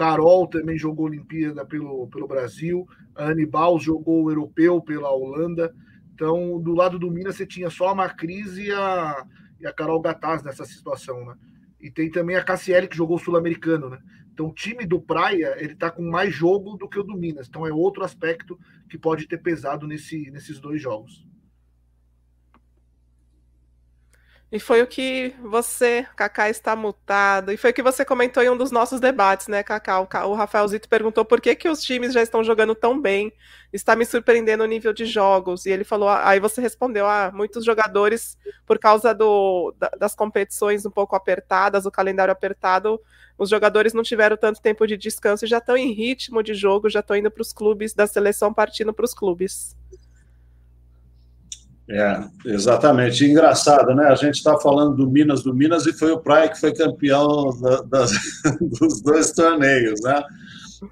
Carol 0.02 0.48
também 0.48 0.80
jogou 0.80 1.06
Olimpíada 1.06 1.64
pelo, 1.64 2.08
pelo 2.08 2.28
Brasil. 2.28 2.88
A 3.16 3.28
Anibal 3.28 3.80
jogou 3.80 4.24
o 4.24 4.32
Europeu 4.32 4.82
pela 4.82 5.12
Holanda. 5.12 5.72
Então, 6.16 6.60
do 6.60 6.74
lado 6.74 6.98
do 6.98 7.12
Minas, 7.12 7.36
você 7.36 7.46
tinha 7.46 7.70
só 7.70 7.90
a 7.90 7.96
Macris 7.96 8.58
e 8.58 8.72
a, 8.72 9.24
e 9.60 9.68
a 9.68 9.72
Carol 9.72 10.02
Gataz 10.02 10.42
nessa 10.42 10.66
situação, 10.66 11.24
né? 11.24 11.36
E 11.80 11.92
tem 11.92 12.10
também 12.10 12.36
a 12.36 12.44
Cassiele 12.44 12.88
que 12.88 12.98
jogou 12.98 13.20
sul-americano, 13.20 13.92
né? 13.92 14.00
Então 14.34 14.48
o 14.48 14.54
time 14.54 14.88
do 14.88 15.00
Praia, 15.00 15.56
ele 15.60 15.76
tá 15.76 15.92
com 15.92 16.02
mais 16.02 16.34
jogo 16.34 16.78
do 16.78 16.90
que 16.90 16.98
o 16.98 17.04
do 17.04 17.16
Minas. 17.16 17.48
Então 17.48 17.68
é 17.68 17.72
outro 17.72 18.04
aspecto 18.04 18.58
que 18.90 18.98
pode 18.98 19.28
ter 19.28 19.38
pesado 19.38 19.86
nesse, 19.86 20.32
nesses 20.32 20.60
dois 20.60 20.82
jogos. 20.82 21.24
E 24.52 24.60
foi 24.60 24.82
o 24.82 24.88
que 24.88 25.34
você, 25.42 26.06
Kaká, 26.14 26.50
está 26.50 26.76
mutado. 26.76 27.54
E 27.54 27.58
foi 27.58 27.72
o 27.72 27.74
que 27.74 27.82
você 27.82 28.04
comentou 28.04 28.44
em 28.44 28.50
um 28.50 28.58
dos 28.58 28.70
nossos 28.70 29.00
debates, 29.00 29.48
né, 29.48 29.64
Kaká? 29.64 30.02
O 30.26 30.34
Rafael 30.34 30.68
Zito 30.68 30.90
perguntou 30.90 31.24
por 31.24 31.40
que, 31.40 31.56
que 31.56 31.70
os 31.70 31.82
times 31.82 32.12
já 32.12 32.22
estão 32.22 32.44
jogando 32.44 32.76
tão 32.76 33.00
bem. 33.00 33.32
Está 33.72 33.96
me 33.96 34.06
surpreendendo 34.06 34.62
o 34.62 34.68
nível 34.68 34.92
de 34.92 35.06
jogos. 35.06 35.66
E 35.66 35.70
ele 35.70 35.86
falou, 35.86 36.10
aí 36.10 36.42
você 36.42 36.60
respondeu, 36.60 37.08
ah, 37.08 37.32
muitos 37.34 37.64
jogadores, 37.64 38.38
por 38.66 38.78
causa 38.78 39.14
do, 39.14 39.74
das 39.98 40.14
competições 40.14 40.86
um 40.86 40.92
pouco 40.92 41.16
apertadas, 41.16 41.86
o 41.86 41.92
calendário 41.92 42.34
apertado, 42.34 43.00
os 43.38 43.50
jogadores 43.50 43.94
não 43.94 44.04
tiveram 44.04 44.36
tanto 44.36 44.62
tempo 44.62 44.86
de 44.86 44.98
descanso 44.98 45.46
e 45.46 45.48
já 45.48 45.60
estão 45.60 45.78
em 45.78 45.94
ritmo 45.94 46.44
de 46.44 46.54
jogo, 46.54 46.90
já 46.90 47.00
estão 47.00 47.16
indo 47.16 47.32
para 47.32 47.42
os 47.42 47.54
clubes 47.54 47.94
da 47.94 48.06
seleção, 48.06 48.54
partindo 48.54 48.92
para 48.94 49.06
os 49.06 49.14
clubes. 49.14 49.78
É, 51.94 52.24
exatamente. 52.46 53.26
Engraçado, 53.26 53.94
né? 53.94 54.08
A 54.08 54.16
gente 54.16 54.36
está 54.36 54.58
falando 54.58 54.96
do 54.96 55.10
Minas 55.10 55.44
do 55.44 55.54
Minas 55.54 55.86
e 55.86 55.92
foi 55.92 56.12
o 56.12 56.20
Praia 56.20 56.48
que 56.48 56.60
foi 56.60 56.74
campeão 56.74 57.50
da, 57.60 57.82
das, 57.82 58.12
dos 58.80 59.02
dois 59.02 59.32
torneios, 59.34 60.00
né? 60.02 60.24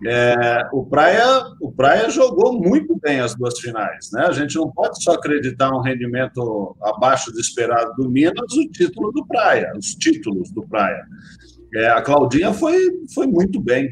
É, 0.05 0.61
o 0.73 0.85
Praia, 0.85 1.45
o 1.61 1.71
Praia 1.71 2.09
jogou 2.09 2.61
muito 2.61 2.99
bem 3.01 3.21
as 3.21 3.33
duas 3.33 3.57
finais, 3.59 4.09
né? 4.11 4.25
A 4.27 4.31
gente 4.33 4.55
não 4.55 4.69
pode 4.69 5.01
só 5.01 5.13
acreditar 5.13 5.71
um 5.71 5.81
rendimento 5.81 6.75
abaixo 6.83 7.31
do 7.31 7.39
esperado 7.39 7.93
do 7.95 8.09
Minas, 8.09 8.53
o 8.53 8.69
título 8.69 9.11
do 9.13 9.25
Praia, 9.25 9.71
os 9.77 9.95
títulos 9.95 10.51
do 10.51 10.67
Praia. 10.67 11.03
É, 11.73 11.87
a 11.89 12.01
Claudinha 12.01 12.53
foi, 12.53 12.77
foi 13.13 13.25
muito 13.25 13.59
bem. 13.61 13.89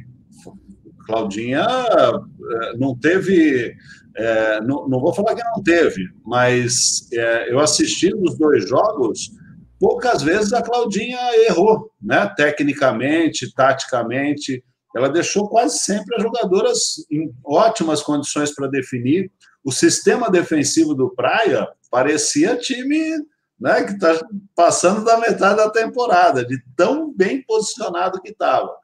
Claudinha 1.08 1.66
é, 1.66 2.78
não 2.78 2.96
teve 2.96 3.76
é, 4.18 4.62
não, 4.62 4.88
não, 4.88 5.00
vou 5.00 5.14
falar 5.14 5.36
que 5.36 5.44
não 5.44 5.62
teve, 5.64 6.04
mas 6.26 7.08
é, 7.14 7.52
eu 7.52 7.60
assisti 7.60 8.10
nos 8.10 8.36
dois 8.36 8.68
jogos, 8.68 9.32
poucas 9.80 10.24
vezes 10.24 10.54
a 10.54 10.62
Claudinha 10.62 11.20
errou, 11.48 11.92
né? 12.02 12.28
Tecnicamente, 12.36 13.54
taticamente, 13.54 14.64
ela 14.96 15.08
deixou 15.08 15.48
quase 15.48 15.78
sempre 15.80 16.16
as 16.16 16.24
jogadoras 16.24 16.80
em 17.12 17.32
ótimas 17.46 18.02
condições 18.02 18.54
para 18.56 18.68
definir. 18.68 19.32
O 19.64 19.72
sistema 19.72 20.32
defensivo 20.32 20.96
do 20.96 21.14
Praia 21.14 21.68
parecia 21.92 22.58
time 22.58 23.18
né, 23.60 23.84
que 23.84 23.94
está 23.94 24.20
passando 24.56 25.04
da 25.04 25.20
metade 25.20 25.58
da 25.58 25.70
temporada, 25.70 26.46
de 26.46 26.60
tão 26.76 27.14
bem 27.14 27.44
posicionado 27.44 28.22
que 28.22 28.30
estava. 28.30 28.76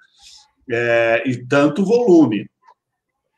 É, 0.69 1.23
e 1.25 1.45
tanto 1.45 1.85
volume. 1.85 2.49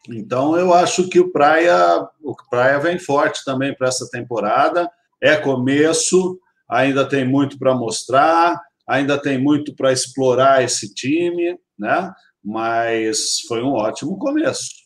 Então, 0.10 0.56
eu 0.58 0.74
acho 0.74 1.10
que 1.10 1.20
o 1.20 1.32
Praia, 1.32 2.08
o 2.24 2.36
Praia 2.50 2.80
vem 2.80 3.00
forte 3.00 3.44
também 3.44 3.76
para 3.76 3.88
essa 3.88 4.08
temporada. 4.10 4.90
É 5.22 5.36
começo, 5.36 6.40
ainda 6.70 7.08
tem 7.08 7.28
muito 7.28 7.58
para 7.58 7.74
mostrar, 7.74 8.62
ainda 8.88 9.20
tem 9.20 9.42
muito 9.42 9.76
para 9.76 9.92
explorar 9.92 10.64
esse 10.64 10.94
time, 10.94 11.58
né? 11.78 12.12
Mas 12.44 13.42
foi 13.48 13.64
um 13.64 13.72
ótimo 13.72 14.18
começo. 14.20 14.86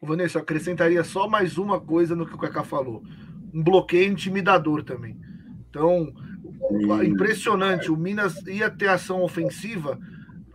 Vanessa, 0.00 0.38
eu 0.38 0.42
acrescentaria 0.42 1.04
só 1.04 1.28
mais 1.28 1.58
uma 1.58 1.78
coisa 1.80 2.16
no 2.16 2.26
que 2.26 2.34
o 2.34 2.38
Kaká 2.38 2.64
falou: 2.64 3.02
um 3.52 3.62
bloqueio 3.62 4.12
intimidador 4.12 4.82
também. 4.82 5.18
Então, 5.68 6.12
Sim. 6.68 7.04
impressionante. 7.04 7.90
O 7.90 7.96
Minas 7.96 8.40
ia 8.46 8.70
ter 8.70 8.88
ação 8.88 9.22
ofensiva, 9.22 9.98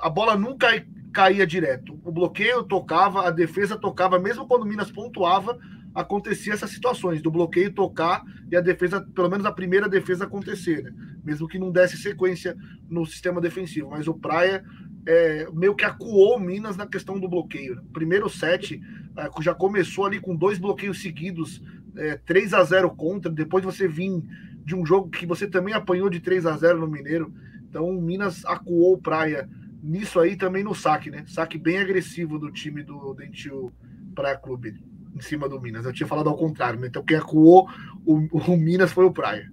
a 0.06 0.10
bola 0.10 0.38
nunca 0.38 0.68
caía 1.12 1.48
direto. 1.48 2.00
O 2.04 2.12
bloqueio 2.12 2.62
tocava, 2.62 3.28
a 3.28 3.32
defesa 3.32 3.76
tocava, 3.76 4.20
mesmo 4.20 4.46
quando 4.46 4.62
o 4.62 4.66
Minas 4.68 4.92
pontuava, 4.92 5.58
acontecia 5.96 6.54
essas 6.54 6.70
situações 6.70 7.24
do 7.24 7.32
bloqueio 7.32 7.74
tocar 7.74 8.24
e 8.52 8.56
a 8.56 8.62
defesa, 8.62 9.02
pelo 9.02 9.32
menos 9.32 9.48
a 9.48 9.52
primeira 9.52 9.90
defesa 9.90 10.26
acontecer, 10.26 10.84
né? 10.84 10.94
mesmo 11.24 11.48
que 11.48 11.58
não 11.58 11.72
desse 11.72 11.98
sequência 11.98 12.56
no 12.88 13.04
sistema 13.04 13.42
defensivo. 13.42 13.90
Mas 13.90 14.08
o 14.08 14.14
Praia 14.14 14.64
é, 15.08 15.48
meio 15.52 15.74
que 15.74 15.84
acuou 15.84 16.38
o 16.38 16.40
Minas 16.40 16.78
na 16.78 16.86
questão 16.86 17.20
do 17.20 17.28
bloqueio. 17.28 17.82
Primeiro 17.92 18.30
set 18.30 18.80
é, 19.18 19.42
já 19.42 19.56
começou 19.56 20.06
ali 20.06 20.20
com 20.20 20.36
dois 20.36 20.60
bloqueios 20.60 21.02
seguidos, 21.02 21.64
é, 21.98 22.16
3 22.16 22.54
a 22.54 22.64
0 22.64 22.92
contra, 22.92 23.32
depois 23.32 23.66
você 23.66 23.88
vir 23.88 24.22
de 24.64 24.76
um 24.76 24.86
jogo 24.86 25.10
que 25.10 25.26
você 25.26 25.48
também 25.48 25.74
apanhou 25.74 26.12
de 26.12 26.20
3 26.20 26.46
a 26.46 26.56
0 26.56 26.78
no 26.78 26.88
Mineiro. 26.88 27.34
Então 27.68 27.90
o 27.90 28.00
Minas 28.00 28.46
acuou 28.46 28.94
o 28.94 29.02
Praia 29.02 29.50
nisso 29.86 30.20
aí 30.20 30.36
também 30.36 30.64
no 30.64 30.74
saque, 30.74 31.12
né? 31.12 31.24
Saque 31.28 31.58
bem 31.58 31.78
agressivo 31.78 32.40
do 32.40 32.52
time 32.52 32.82
do 32.82 33.14
Dentil 33.14 33.72
Praia 34.16 34.36
Clube 34.36 34.84
em 35.16 35.22
cima 35.22 35.48
do 35.48 35.62
Minas. 35.62 35.86
Eu 35.86 35.94
tinha 35.94 36.08
falado 36.08 36.28
ao 36.28 36.36
contrário, 36.36 36.80
né? 36.80 36.88
Então 36.88 37.04
quem 37.04 37.18
acuou 37.18 37.70
o, 38.06 38.16
o 38.16 38.58
Minas 38.58 38.92
foi 38.92 39.06
o 39.06 39.14
Praia. 39.14 39.52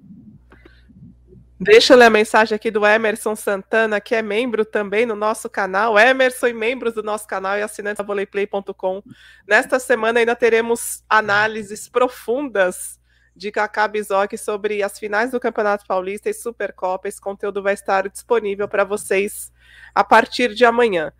Deixa 1.60 1.92
eu 1.92 1.96
ler 1.96 2.06
a 2.06 2.10
mensagem 2.10 2.56
aqui 2.56 2.72
do 2.72 2.84
Emerson 2.84 3.36
Santana, 3.36 4.00
que 4.00 4.16
é 4.16 4.22
membro 4.22 4.64
também 4.64 5.06
no 5.06 5.14
nosso 5.14 5.48
canal. 5.48 5.96
Emerson 5.96 6.48
e 6.48 6.52
membros 6.52 6.94
do 6.94 7.04
nosso 7.04 7.24
canal 7.28 7.56
e 7.56 7.62
assinantes 7.62 7.98
da 7.98 8.04
voleiplay.com. 8.04 9.00
Nesta 9.46 9.78
semana 9.78 10.18
ainda 10.18 10.34
teremos 10.34 11.04
análises 11.08 11.88
profundas 11.88 12.98
de 13.36 13.52
Kaká 13.52 13.86
Bizoc 13.86 14.36
sobre 14.36 14.82
as 14.82 14.98
finais 14.98 15.30
do 15.30 15.38
Campeonato 15.38 15.86
Paulista 15.86 16.28
e 16.28 16.34
Supercopa. 16.34 17.06
Esse 17.06 17.20
conteúdo 17.20 17.62
vai 17.62 17.74
estar 17.74 18.08
disponível 18.08 18.66
para 18.66 18.82
vocês 18.82 19.52
a 19.94 20.04
partir 20.04 20.54
de 20.54 20.64
amanhã. 20.64 21.12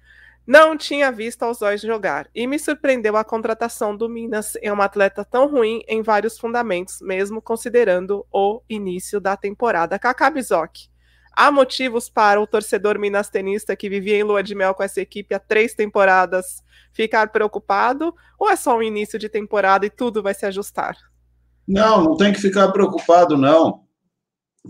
Não 0.46 0.76
tinha 0.76 1.12
visto 1.12 1.44
aos 1.44 1.62
olhos 1.62 1.82
jogar 1.82 2.28
e 2.34 2.48
me 2.48 2.58
surpreendeu 2.58 3.16
a 3.16 3.22
contratação 3.22 3.96
do 3.96 4.08
Minas 4.08 4.56
em 4.60 4.72
uma 4.72 4.86
atleta 4.86 5.24
tão 5.24 5.48
ruim 5.48 5.82
em 5.86 6.02
vários 6.02 6.36
fundamentos, 6.36 7.00
mesmo 7.00 7.40
considerando 7.40 8.26
o 8.32 8.60
início 8.68 9.20
da 9.20 9.36
temporada. 9.36 10.00
Kaká 10.00 10.32
há 11.34 11.50
motivos 11.50 12.10
para 12.10 12.40
o 12.40 12.46
torcedor 12.46 12.98
minas 12.98 13.30
tenista 13.30 13.76
que 13.76 13.88
vivia 13.88 14.18
em 14.18 14.22
lua 14.22 14.42
de 14.42 14.54
mel 14.54 14.74
com 14.74 14.82
essa 14.82 15.00
equipe 15.00 15.34
há 15.34 15.38
três 15.38 15.74
temporadas 15.74 16.62
ficar 16.92 17.28
preocupado? 17.28 18.14
Ou 18.38 18.50
é 18.50 18.56
só 18.56 18.76
um 18.76 18.82
início 18.82 19.18
de 19.18 19.28
temporada 19.28 19.86
e 19.86 19.90
tudo 19.90 20.22
vai 20.22 20.34
se 20.34 20.44
ajustar? 20.44 20.96
Não, 21.66 22.02
não 22.02 22.16
tem 22.16 22.32
que 22.32 22.40
ficar 22.40 22.70
preocupado, 22.72 23.36
não. 23.36 23.84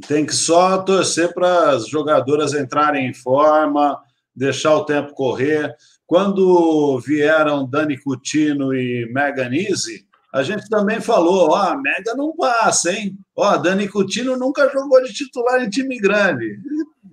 Tem 0.09 0.25
que 0.25 0.35
só 0.35 0.79
torcer 0.79 1.35
para 1.35 1.71
as 1.71 1.87
jogadoras 1.87 2.55
entrarem 2.55 3.07
em 3.07 3.15
forma, 3.15 4.01
deixar 4.35 4.75
o 4.75 4.85
tempo 4.85 5.15
correr. 5.15 5.75
Quando 6.07 6.99
vieram 7.01 7.69
Dani 7.69 7.99
Coutinho 7.99 8.75
e 8.75 9.11
Megan 9.13 9.55
Easy, 9.55 10.07
a 10.33 10.43
gente 10.43 10.67
também 10.69 11.01
falou, 11.01 11.51
ó, 11.51 11.57
a 11.57 11.77
Mega 11.77 12.15
não 12.15 12.35
passa, 12.35 12.91
hein? 12.91 13.19
Ó, 13.37 13.55
Dani 13.59 13.87
Coutinho 13.87 14.37
nunca 14.37 14.69
jogou 14.71 15.03
de 15.03 15.13
titular 15.13 15.63
em 15.63 15.69
time 15.69 15.99
grande, 15.99 16.59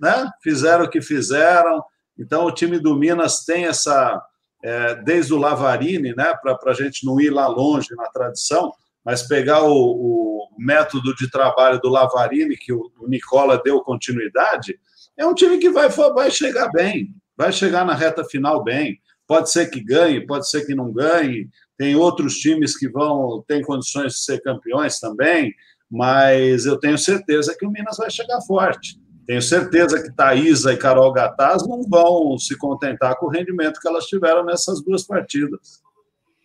né? 0.00 0.30
Fizeram 0.42 0.86
o 0.86 0.90
que 0.90 1.02
fizeram. 1.02 1.84
Então, 2.18 2.46
o 2.46 2.52
time 2.52 2.78
do 2.78 2.96
Minas 2.96 3.44
tem 3.44 3.66
essa, 3.66 4.22
é, 4.64 4.94
desde 5.02 5.34
o 5.34 5.38
Lavarini, 5.38 6.14
né, 6.14 6.34
para 6.42 6.58
a 6.66 6.74
gente 6.74 7.04
não 7.04 7.20
ir 7.20 7.30
lá 7.30 7.46
longe 7.46 7.94
na 7.94 8.06
tradição, 8.08 8.72
mas 9.04 9.22
pegar 9.22 9.62
o, 9.62 9.72
o 9.72 10.48
método 10.58 11.14
de 11.14 11.30
trabalho 11.30 11.80
do 11.80 11.88
Lavarini, 11.88 12.56
que 12.56 12.72
o, 12.72 12.90
o, 12.98 13.08
Nicola 13.08 13.60
deu 13.62 13.80
continuidade, 13.80 14.78
é 15.16 15.26
um 15.26 15.34
time 15.34 15.58
que 15.58 15.70
vai, 15.70 15.88
vai 15.88 16.30
chegar 16.30 16.70
bem, 16.70 17.14
vai 17.36 17.52
chegar 17.52 17.84
na 17.84 17.94
reta 17.94 18.24
final 18.24 18.62
bem. 18.62 18.98
Pode 19.26 19.50
ser 19.50 19.70
que 19.70 19.82
ganhe, 19.82 20.26
pode 20.26 20.48
ser 20.50 20.66
que 20.66 20.74
não 20.74 20.92
ganhe, 20.92 21.48
tem 21.78 21.94
outros 21.94 22.34
times 22.34 22.76
que 22.76 22.88
vão 22.88 23.42
ter 23.46 23.64
condições 23.64 24.12
de 24.12 24.18
ser 24.18 24.42
campeões 24.42 24.98
também, 24.98 25.54
mas 25.90 26.66
eu 26.66 26.78
tenho 26.78 26.98
certeza 26.98 27.56
que 27.58 27.64
o 27.64 27.70
Minas 27.70 27.96
vai 27.96 28.10
chegar 28.10 28.40
forte. 28.42 29.00
Tenho 29.26 29.40
certeza 29.40 30.02
que 30.02 30.12
Thaisa 30.12 30.72
e 30.72 30.76
Carol 30.76 31.12
Gataz 31.12 31.66
não 31.66 31.82
vão 31.88 32.36
se 32.36 32.56
contentar 32.58 33.16
com 33.16 33.26
o 33.26 33.30
rendimento 33.30 33.80
que 33.80 33.88
elas 33.88 34.06
tiveram 34.06 34.44
nessas 34.44 34.82
duas 34.82 35.04
partidas. 35.04 35.80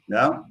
Né? 0.08 0.42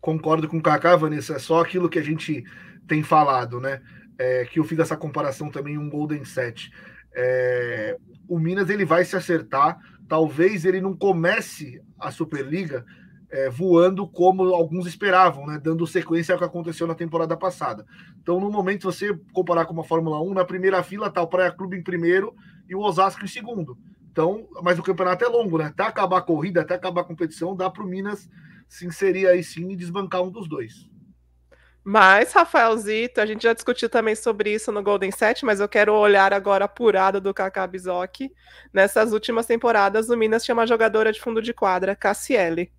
Concordo 0.00 0.48
com 0.48 0.58
o 0.58 0.62
Kaká, 0.62 0.96
Vanessa. 0.96 1.34
É 1.34 1.38
só 1.38 1.60
aquilo 1.60 1.88
que 1.88 1.98
a 1.98 2.02
gente 2.02 2.44
tem 2.86 3.02
falado, 3.02 3.60
né? 3.60 3.80
É, 4.18 4.44
que 4.44 4.58
eu 4.58 4.64
fiz 4.64 4.78
essa 4.78 4.96
comparação 4.96 5.50
também 5.50 5.78
um 5.78 5.88
Golden 5.88 6.24
Set. 6.24 6.70
É, 7.14 7.96
o 8.28 8.38
Minas 8.38 8.70
ele 8.70 8.84
vai 8.84 9.04
se 9.04 9.16
acertar. 9.16 9.78
Talvez 10.08 10.64
ele 10.64 10.80
não 10.80 10.96
comece 10.96 11.80
a 11.98 12.10
Superliga 12.10 12.84
é, 13.30 13.50
voando 13.50 14.06
como 14.06 14.42
alguns 14.54 14.86
esperavam, 14.86 15.46
né? 15.46 15.60
dando 15.62 15.86
sequência 15.86 16.32
ao 16.32 16.38
que 16.38 16.44
aconteceu 16.44 16.86
na 16.86 16.94
temporada 16.94 17.36
passada. 17.36 17.84
Então, 18.20 18.40
no 18.40 18.50
momento, 18.50 18.90
você 18.90 19.18
comparar 19.32 19.66
com 19.66 19.74
uma 19.74 19.84
Fórmula 19.84 20.20
1, 20.22 20.34
na 20.34 20.44
primeira 20.44 20.82
fila 20.82 21.08
está 21.08 21.22
o 21.22 21.26
Praia 21.26 21.52
Clube 21.52 21.76
em 21.76 21.82
primeiro 21.82 22.34
e 22.68 22.74
o 22.74 22.80
Osasco 22.80 23.24
em 23.24 23.28
segundo. 23.28 23.76
Então, 24.10 24.48
mas 24.62 24.78
o 24.78 24.82
campeonato 24.82 25.24
é 25.24 25.28
longo, 25.28 25.58
né? 25.58 25.66
Até 25.66 25.84
acabar 25.84 26.18
a 26.18 26.22
corrida, 26.22 26.62
até 26.62 26.74
acabar 26.74 27.02
a 27.02 27.04
competição, 27.04 27.54
dá 27.54 27.70
para 27.70 27.84
o 27.84 27.86
Minas 27.86 28.28
se 28.68 28.86
inserir 28.86 29.26
aí 29.26 29.42
sim 29.42 29.70
e 29.70 29.76
desbancar 29.76 30.22
um 30.22 30.30
dos 30.30 30.48
dois. 30.48 30.88
Mas, 31.90 32.34
Rafaelzito, 32.34 33.18
a 33.18 33.24
gente 33.24 33.44
já 33.44 33.54
discutiu 33.54 33.88
também 33.88 34.14
sobre 34.14 34.52
isso 34.52 34.70
no 34.70 34.82
Golden 34.82 35.10
Set, 35.10 35.42
mas 35.42 35.58
eu 35.58 35.66
quero 35.66 35.94
olhar 35.94 36.34
agora 36.34 36.66
apurado 36.66 37.18
do 37.18 37.32
Kaká 37.32 37.66
Bizoc. 37.66 38.30
Nessas 38.72 39.12
últimas 39.12 39.46
temporadas, 39.46 40.10
o 40.10 40.16
Minas 40.16 40.44
tinha 40.44 40.54
uma 40.54 40.66
jogadora 40.66 41.10
de 41.10 41.18
fundo 41.18 41.40
de 41.40 41.54
quadra, 41.54 41.96
Cassiele. 41.96 42.70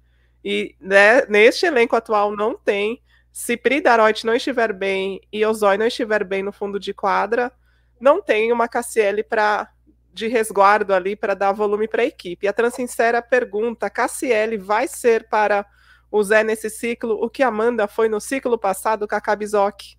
E 0.45 0.75
né, 0.79 1.25
neste 1.25 1.65
elenco 1.65 1.95
atual 1.95 2.35
não 2.35 2.55
tem. 2.55 3.01
Se 3.31 3.57
Pri 3.57 3.81
Daroit 3.81 4.25
não 4.25 4.35
estiver 4.35 4.71
bem 4.71 5.19
e 5.33 5.43
Ozói 5.43 5.77
não 5.77 5.87
estiver 5.87 6.23
bem 6.23 6.43
no 6.43 6.51
fundo 6.51 6.79
de 6.79 6.93
quadra, 6.93 7.51
não 7.99 8.21
tem 8.21 8.51
uma 8.51 8.67
Cassiele 8.67 9.23
para 9.23 9.71
de 10.13 10.27
resguardo 10.27 10.93
ali 10.93 11.15
para 11.15 11.33
dar 11.33 11.51
volume 11.51 11.87
para 11.87 12.03
a 12.03 12.05
equipe. 12.05 12.45
E 12.45 12.47
a 12.47 12.53
Transincera 12.53 13.21
pergunta: 13.21 13.89
Cassiele 13.89 14.57
vai 14.57 14.87
ser 14.87 15.27
para 15.29 15.65
o 16.11 16.23
Zé 16.23 16.43
nesse 16.43 16.69
ciclo 16.69 17.15
o 17.23 17.29
que 17.29 17.43
Amanda 17.43 17.87
foi 17.87 18.09
no 18.09 18.19
ciclo 18.19 18.57
passado 18.57 19.07
com 19.07 19.15
a 19.15 19.21
Cabizoc? 19.21 19.95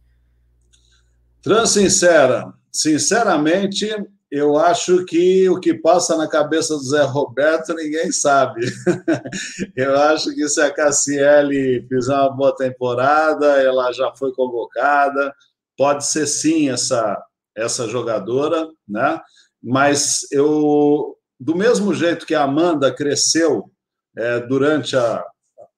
Transincera, 1.43 2.53
sinceramente, 2.71 3.89
eu 4.31 4.57
acho 4.57 5.05
que 5.07 5.49
o 5.49 5.59
que 5.59 5.75
passa 5.75 6.17
na 6.17 6.29
cabeça 6.29 6.75
do 6.75 6.83
Zé 6.83 7.03
Roberto 7.03 7.75
ninguém 7.75 8.13
sabe. 8.13 8.61
eu 9.75 9.97
acho 9.97 10.35
que 10.35 10.49
se 10.49 10.61
a 10.61 10.73
Cassiele 10.73 11.85
fizer 11.89 12.15
uma 12.15 12.31
boa 12.31 12.55
temporada, 12.55 13.61
ela 13.61 13.91
já 13.93 14.13
foi 14.15 14.33
convocada, 14.33 15.35
pode 15.77 16.05
ser 16.05 16.27
sim 16.27 16.71
essa, 16.71 17.21
essa 17.57 17.89
jogadora, 17.89 18.69
né? 18.89 19.21
Mas 19.63 20.31
eu, 20.31 21.17
do 21.39 21.57
mesmo 21.57 21.93
jeito 21.93 22.25
que 22.25 22.35
a 22.35 22.45
Amanda 22.45 22.95
cresceu 22.95 23.71
é, 24.17 24.41
durante 24.41 24.97
a, 24.97 25.25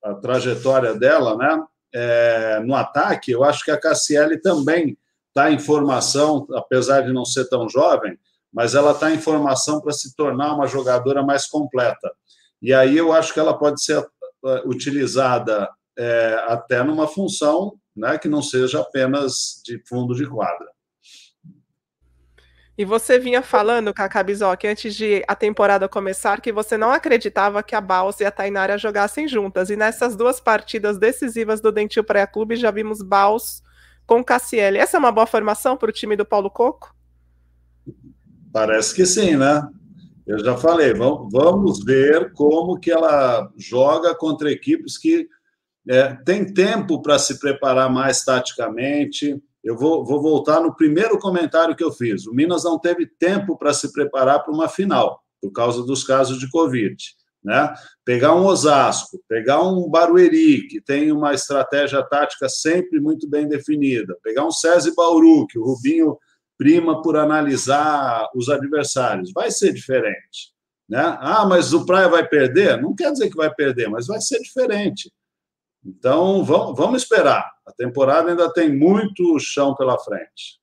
a, 0.03 0.14
trajetória 0.14 0.94
dela, 0.94 1.36
né? 1.36 1.64
É, 1.94 2.61
no 2.61 2.74
ataque, 2.74 3.30
eu 3.30 3.44
acho 3.44 3.64
que 3.64 3.70
a 3.70 3.78
Cassiele 3.78 4.38
também 4.38 4.96
está 5.28 5.50
em 5.50 5.59
formação, 5.59 6.46
apesar 6.55 7.03
de 7.03 7.12
não 7.12 7.24
ser 7.24 7.48
tão 7.48 7.68
jovem, 7.68 8.18
mas 8.53 8.74
ela 8.74 8.92
está 8.92 9.11
em 9.11 9.18
formação 9.18 9.80
para 9.80 9.92
se 9.92 10.14
tornar 10.14 10.55
uma 10.55 10.66
jogadora 10.66 11.22
mais 11.22 11.46
completa. 11.46 12.11
E 12.61 12.72
aí 12.72 12.96
eu 12.96 13.12
acho 13.12 13.32
que 13.32 13.40
ela 13.40 13.59
pode 13.59 13.82
ser 13.82 13.98
eh, 13.98 14.62
utilizada 14.66 15.68
é, 15.98 16.44
até 16.46 16.82
numa 16.82 17.07
função 17.07 17.74
né, 17.96 18.18
que 18.18 18.28
não 18.28 18.42
seja 18.42 18.80
apenas 18.80 19.61
de 19.64 19.82
fundo 19.86 20.14
de 20.14 20.26
quadra. 20.26 20.71
E 22.76 22.84
você 22.84 23.18
vinha 23.18 23.42
falando, 23.42 23.92
Cacá 23.92 24.22
Bizoc, 24.22 24.64
antes 24.66 24.94
de 24.94 25.22
a 25.28 25.34
temporada 25.34 25.88
começar, 25.88 26.40
que 26.40 26.50
você 26.50 26.76
não 26.76 26.90
acreditava 26.90 27.62
que 27.62 27.74
a 27.74 27.80
Baus 27.80 28.18
e 28.20 28.24
a 28.24 28.30
Tainara 28.30 28.78
jogassem 28.78 29.28
juntas. 29.28 29.68
E 29.68 29.76
nessas 29.76 30.16
duas 30.16 30.40
partidas 30.40 30.98
decisivas 30.98 31.60
do 31.60 31.70
Dentil 31.70 32.02
Praia 32.02 32.26
Clube, 32.26 32.56
já 32.56 32.70
vimos 32.70 33.02
Baus 33.02 33.62
com 34.06 34.24
Cassiele. 34.24 34.78
Essa 34.78 34.96
é 34.96 35.00
uma 35.00 35.12
boa 35.12 35.26
formação 35.26 35.76
para 35.76 35.90
o 35.90 35.92
time 35.92 36.16
do 36.16 36.24
Paulo 36.24 36.50
Coco? 36.50 36.94
Parece 38.50 38.94
que 38.94 39.04
sim, 39.04 39.36
né? 39.36 39.66
Eu 40.26 40.38
já 40.38 40.56
falei, 40.56 40.94
vamos 40.94 41.84
ver 41.84 42.32
como 42.32 42.78
que 42.78 42.90
ela 42.90 43.50
joga 43.56 44.14
contra 44.14 44.50
equipes 44.50 44.96
que 44.96 45.28
é, 45.88 46.14
tem 46.24 46.52
tempo 46.52 47.02
para 47.02 47.18
se 47.18 47.38
preparar 47.38 47.90
mais 47.90 48.24
taticamente. 48.24 49.42
Eu 49.62 49.76
vou, 49.76 50.04
vou 50.04 50.20
voltar 50.20 50.60
no 50.60 50.74
primeiro 50.74 51.18
comentário 51.18 51.76
que 51.76 51.84
eu 51.84 51.92
fiz. 51.92 52.26
O 52.26 52.34
Minas 52.34 52.64
não 52.64 52.78
teve 52.78 53.06
tempo 53.06 53.56
para 53.56 53.72
se 53.72 53.92
preparar 53.92 54.42
para 54.42 54.52
uma 54.52 54.68
final, 54.68 55.20
por 55.40 55.52
causa 55.52 55.84
dos 55.84 56.02
casos 56.02 56.38
de 56.38 56.50
Covid. 56.50 56.96
Né? 57.44 57.74
Pegar 58.04 58.34
um 58.34 58.44
Osasco, 58.44 59.20
pegar 59.28 59.62
um 59.62 59.88
Barueri, 59.88 60.66
que 60.68 60.80
tem 60.80 61.10
uma 61.10 61.34
estratégia 61.34 62.02
tática 62.02 62.48
sempre 62.48 63.00
muito 63.00 63.28
bem 63.28 63.48
definida, 63.48 64.16
pegar 64.22 64.44
um 64.44 64.50
César 64.50 64.92
Bauru, 64.96 65.46
que 65.46 65.58
o 65.58 65.64
Rubinho 65.64 66.16
prima 66.56 67.02
por 67.02 67.16
analisar 67.16 68.28
os 68.34 68.48
adversários. 68.48 69.32
Vai 69.34 69.50
ser 69.50 69.72
diferente. 69.72 70.52
Né? 70.88 71.00
Ah, 71.20 71.44
mas 71.44 71.72
o 71.72 71.84
Praia 71.84 72.08
vai 72.08 72.28
perder? 72.28 72.80
Não 72.80 72.94
quer 72.94 73.10
dizer 73.10 73.30
que 73.30 73.36
vai 73.36 73.52
perder, 73.52 73.88
mas 73.88 74.06
vai 74.06 74.20
ser 74.20 74.38
diferente. 74.40 75.10
Então, 75.85 76.45
vamos, 76.45 76.76
vamos 76.76 77.03
esperar. 77.03 77.51
A 77.66 77.72
temporada 77.72 78.30
ainda 78.30 78.53
tem 78.53 78.72
muito 78.72 79.39
chão 79.41 79.74
pela 79.74 79.99
frente. 79.99 80.62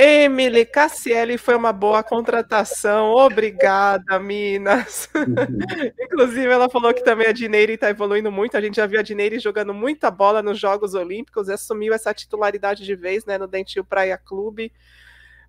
Emily 0.00 0.64
Cassielli 0.64 1.36
foi 1.36 1.56
uma 1.56 1.72
boa 1.72 2.02
contratação. 2.02 3.10
Obrigada, 3.14 4.18
Minas. 4.18 5.08
Inclusive, 6.00 6.46
ela 6.46 6.68
falou 6.70 6.94
que 6.94 7.02
também 7.02 7.26
a 7.26 7.32
Dineire 7.32 7.72
está 7.72 7.90
evoluindo 7.90 8.30
muito. 8.30 8.56
A 8.56 8.60
gente 8.60 8.76
já 8.76 8.86
viu 8.86 9.00
a 9.00 9.02
Dineire 9.02 9.40
jogando 9.40 9.74
muita 9.74 10.10
bola 10.10 10.42
nos 10.42 10.58
Jogos 10.58 10.94
Olímpicos 10.94 11.48
e 11.48 11.52
assumiu 11.52 11.92
essa 11.92 12.14
titularidade 12.14 12.84
de 12.84 12.94
vez 12.94 13.24
né, 13.24 13.36
no 13.38 13.48
Dentil 13.48 13.84
Praia 13.84 14.16
Clube. 14.16 14.72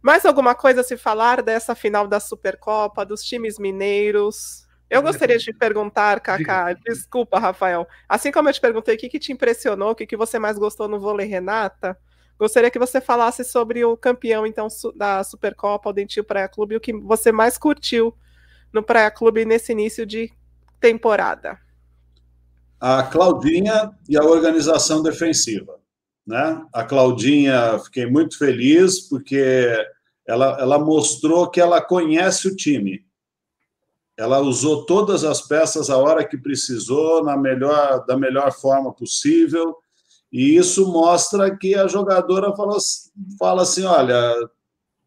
Mais 0.02 0.26
alguma 0.26 0.56
coisa 0.56 0.82
a 0.82 0.84
se 0.84 0.98
falar 0.98 1.44
dessa 1.44 1.76
final 1.76 2.08
da 2.08 2.20
Supercopa, 2.20 3.06
dos 3.06 3.22
times 3.22 3.60
mineiros? 3.60 4.68
Eu 4.90 5.02
gostaria 5.02 5.38
de 5.38 5.54
perguntar, 5.54 6.20
Kaká, 6.20 6.74
desculpa, 6.74 7.38
Rafael. 7.38 7.88
Assim 8.08 8.32
como 8.32 8.50
eu 8.50 8.54
te 8.54 8.62
perguntei 8.62 8.96
o 8.96 8.98
que, 8.98 9.10
que 9.10 9.20
te 9.20 9.32
impressionou, 9.32 9.92
o 9.92 9.96
que, 9.96 10.08
que 10.08 10.18
você 10.18 10.40
mais 10.40 10.58
gostou 10.58 10.88
no 10.88 11.00
vôlei 11.00 11.28
Renata, 11.28 11.96
Gostaria 12.40 12.72
que 12.72 12.80
você 12.80 13.02
falasse 13.02 13.44
sobre 13.44 13.84
o 13.84 13.98
campeão, 13.98 14.48
então, 14.48 14.70
da 14.96 15.22
Supercopa, 15.26 15.90
o 15.90 15.94
Dentil 15.94 16.24
Praia 16.24 16.48
Clube, 16.48 16.78
o 16.78 16.80
que 16.80 16.94
você 16.94 17.34
mais 17.34 17.58
curtiu 17.58 18.16
no 18.72 18.82
Praia 18.82 19.12
Clube 19.12 19.44
nesse 19.44 19.74
início 19.74 20.06
de 20.06 20.32
temporada. 20.80 21.60
A 22.80 23.04
Claudinha 23.04 23.92
e 24.08 24.18
a 24.18 24.24
organização 24.24 25.04
defensiva. 25.04 25.80
Né? 26.26 26.66
A 26.72 26.86
Claudinha, 26.86 27.78
fiquei 27.80 28.06
muito 28.06 28.38
feliz, 28.38 29.02
porque 29.02 29.68
ela, 30.26 30.58
ela 30.62 30.80
mostrou 30.80 31.50
que 31.50 31.60
ela 31.60 31.82
conhece 31.82 32.48
o 32.48 32.56
time. 32.56 33.06
Ela 34.20 34.39
usou 34.39 34.86
todas 34.86 35.24
as 35.24 35.41
peças 35.41 35.89
a 35.89 35.97
hora 35.97 36.28
que 36.28 36.38
precisou, 36.38 37.24
na 37.24 37.38
melhor, 37.38 38.05
da 38.05 38.17
melhor 38.17 38.51
forma 38.51 38.93
possível 38.93 39.78
e 40.32 40.55
isso 40.55 40.88
mostra 40.91 41.55
que 41.55 41.76
a 41.76 41.88
jogadora 41.88 42.55
fala, 42.55 42.78
fala 43.38 43.63
assim: 43.63 43.84
olha, 43.84 44.36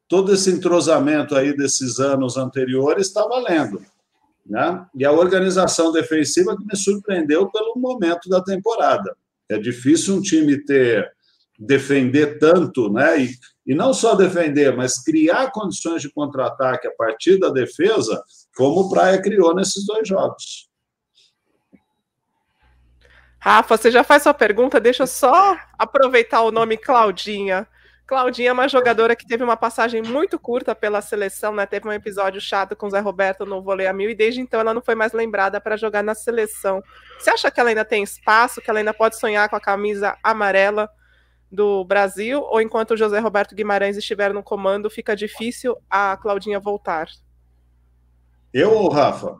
todo 0.08 0.32
esse 0.32 0.50
entrosamento 0.50 1.34
aí 1.34 1.56
desses 1.56 2.00
anos 2.00 2.36
anteriores 2.36 3.06
está 3.06 3.26
valendo. 3.26 3.80
Né? 4.44 4.84
E 4.96 5.04
a 5.04 5.12
organização 5.12 5.92
defensiva 5.92 6.56
que 6.56 6.64
me 6.64 6.76
surpreendeu 6.76 7.48
pelo 7.50 7.76
momento 7.76 8.28
da 8.28 8.42
temporada. 8.42 9.16
É 9.48 9.56
difícil 9.56 10.16
um 10.16 10.20
time 10.20 10.58
ter 10.64 11.08
defender 11.56 12.38
tanto, 12.40 12.92
né? 12.92 13.22
E, 13.22 13.30
e 13.64 13.74
não 13.74 13.94
só 13.94 14.16
defender, 14.16 14.76
mas 14.76 15.00
criar 15.00 15.52
condições 15.52 16.02
de 16.02 16.10
contra-ataque 16.10 16.88
a 16.88 16.92
partir 16.92 17.38
da 17.38 17.50
defesa 17.50 18.20
como 18.56 18.80
o 18.80 18.90
Praia 18.90 19.20
criou 19.20 19.54
nesses 19.54 19.86
dois 19.86 20.06
jogos. 20.06 20.68
Rafa, 23.38 23.76
você 23.76 23.90
já 23.90 24.04
faz 24.04 24.22
sua 24.22 24.32
pergunta, 24.32 24.78
deixa 24.78 25.02
eu 25.02 25.06
só 25.06 25.58
aproveitar 25.76 26.42
o 26.42 26.52
nome 26.52 26.76
Claudinha. 26.76 27.66
Claudinha 28.06 28.50
é 28.50 28.52
uma 28.52 28.68
jogadora 28.68 29.16
que 29.16 29.26
teve 29.26 29.42
uma 29.42 29.56
passagem 29.56 30.02
muito 30.02 30.38
curta 30.38 30.74
pela 30.74 31.00
seleção, 31.00 31.54
né? 31.54 31.66
Teve 31.66 31.88
um 31.88 31.92
episódio 31.92 32.40
chato 32.40 32.76
com 32.76 32.86
o 32.86 32.90
Zé 32.90 33.00
Roberto 33.00 33.46
no 33.46 33.62
vôlei 33.62 33.86
a 33.86 33.92
mil 33.92 34.10
e 34.10 34.14
desde 34.14 34.40
então 34.40 34.60
ela 34.60 34.74
não 34.74 34.82
foi 34.82 34.94
mais 34.94 35.12
lembrada 35.12 35.60
para 35.60 35.76
jogar 35.76 36.04
na 36.04 36.14
seleção. 36.14 36.82
Você 37.18 37.30
acha 37.30 37.50
que 37.50 37.58
ela 37.58 37.70
ainda 37.70 37.84
tem 37.84 38.02
espaço, 38.02 38.60
que 38.60 38.68
ela 38.68 38.78
ainda 38.78 38.94
pode 38.94 39.18
sonhar 39.18 39.48
com 39.48 39.56
a 39.56 39.60
camisa 39.60 40.16
amarela 40.22 40.88
do 41.50 41.84
Brasil? 41.84 42.42
Ou 42.42 42.60
enquanto 42.60 42.92
o 42.92 42.96
José 42.96 43.18
Roberto 43.18 43.54
Guimarães 43.54 43.96
estiver 43.96 44.32
no 44.32 44.42
comando, 44.42 44.90
fica 44.90 45.16
difícil 45.16 45.76
a 45.90 46.16
Claudinha 46.16 46.60
voltar? 46.60 47.08
Eu 48.52 48.72
ou 48.72 48.90
Rafa? 48.90 49.38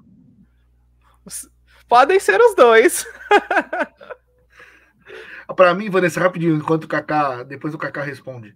Podem 1.89 2.19
ser 2.19 2.41
os 2.41 2.55
dois. 2.55 3.07
Para 5.55 5.75
mim, 5.75 5.91
Vanessa, 5.91 6.21
rapidinho, 6.21 6.57
enquanto 6.57 6.85
o 6.85 6.89
Kaká, 6.89 7.43
depois 7.43 7.75
o 7.75 7.79
Kaká 7.79 8.03
responde. 8.03 8.55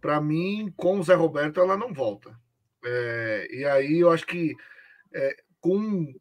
Para 0.00 0.20
mim, 0.20 0.72
com 0.76 0.98
o 0.98 1.02
Zé 1.02 1.14
Roberto, 1.14 1.60
ela 1.60 1.76
não 1.76 1.94
volta. 1.94 2.38
É, 2.84 3.48
e 3.50 3.64
aí 3.64 4.00
eu 4.00 4.10
acho 4.10 4.26
que 4.26 4.54
é, 5.14 5.36
com 5.60 6.12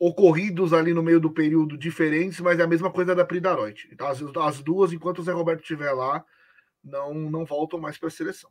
ocorridos 0.00 0.72
ali 0.72 0.92
no 0.92 1.02
meio 1.02 1.20
do 1.20 1.30
período 1.30 1.78
diferentes, 1.78 2.40
mas 2.40 2.58
é 2.58 2.64
a 2.64 2.68
mesma 2.68 2.90
coisa 2.90 3.14
da 3.14 3.24
Pridaroit. 3.24 3.88
Então, 3.92 4.08
as, 4.08 4.20
as 4.20 4.60
duas, 4.60 4.92
enquanto 4.92 5.20
o 5.20 5.22
Zé 5.22 5.32
Roberto 5.32 5.60
estiver 5.60 5.92
lá, 5.92 6.24
não, 6.82 7.14
não 7.14 7.44
voltam 7.44 7.78
mais 7.78 7.96
para 7.96 8.08
a 8.08 8.10
seleção. 8.10 8.50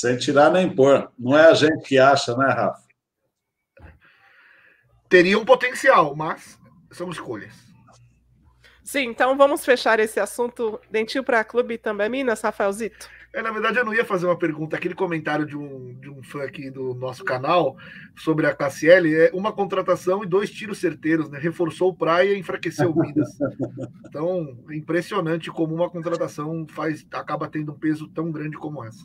Sem 0.00 0.16
tirar 0.18 0.50
nem 0.50 0.68
pôr. 0.68 1.10
Não 1.18 1.36
é 1.36 1.46
a 1.46 1.54
gente 1.54 1.88
que 1.88 1.98
acha, 1.98 2.36
né, 2.36 2.46
Rafa? 2.46 2.86
teria 5.08 5.38
um 5.38 5.44
potencial, 5.44 6.14
mas 6.14 6.58
são 6.90 7.10
escolhas. 7.10 7.54
Sim, 8.84 9.08
então 9.08 9.36
vamos 9.36 9.64
fechar 9.64 9.98
esse 9.98 10.20
assunto. 10.20 10.78
Dentil 10.90 11.24
para 11.24 11.42
clube 11.42 11.78
também, 11.78 12.08
Minas, 12.08 12.40
Rafaelzito? 12.42 13.08
É, 13.34 13.42
na 13.42 13.50
verdade, 13.50 13.78
eu 13.78 13.84
não 13.84 13.92
ia 13.92 14.04
fazer 14.04 14.26
uma 14.26 14.38
pergunta. 14.38 14.76
Aquele 14.76 14.94
comentário 14.94 15.44
de 15.44 15.56
um, 15.56 15.98
de 15.98 16.08
um 16.08 16.22
fã 16.22 16.44
aqui 16.44 16.70
do 16.70 16.94
nosso 16.94 17.24
canal 17.24 17.76
sobre 18.16 18.46
a 18.46 18.54
Cassiele 18.54 19.14
é 19.14 19.30
uma 19.34 19.52
contratação 19.52 20.22
e 20.22 20.26
dois 20.26 20.50
tiros 20.50 20.78
certeiros, 20.78 21.28
né? 21.28 21.38
Reforçou 21.38 21.90
o 21.90 21.96
Praia 21.96 22.32
e 22.34 22.38
enfraqueceu 22.38 22.90
o 22.90 22.98
Minas. 22.98 23.28
Então, 24.06 24.56
é 24.70 24.76
impressionante 24.76 25.50
como 25.50 25.74
uma 25.74 25.90
contratação 25.90 26.66
faz 26.68 27.06
acaba 27.12 27.48
tendo 27.48 27.72
um 27.72 27.78
peso 27.78 28.08
tão 28.08 28.30
grande 28.30 28.56
como 28.56 28.82
essa. 28.84 29.04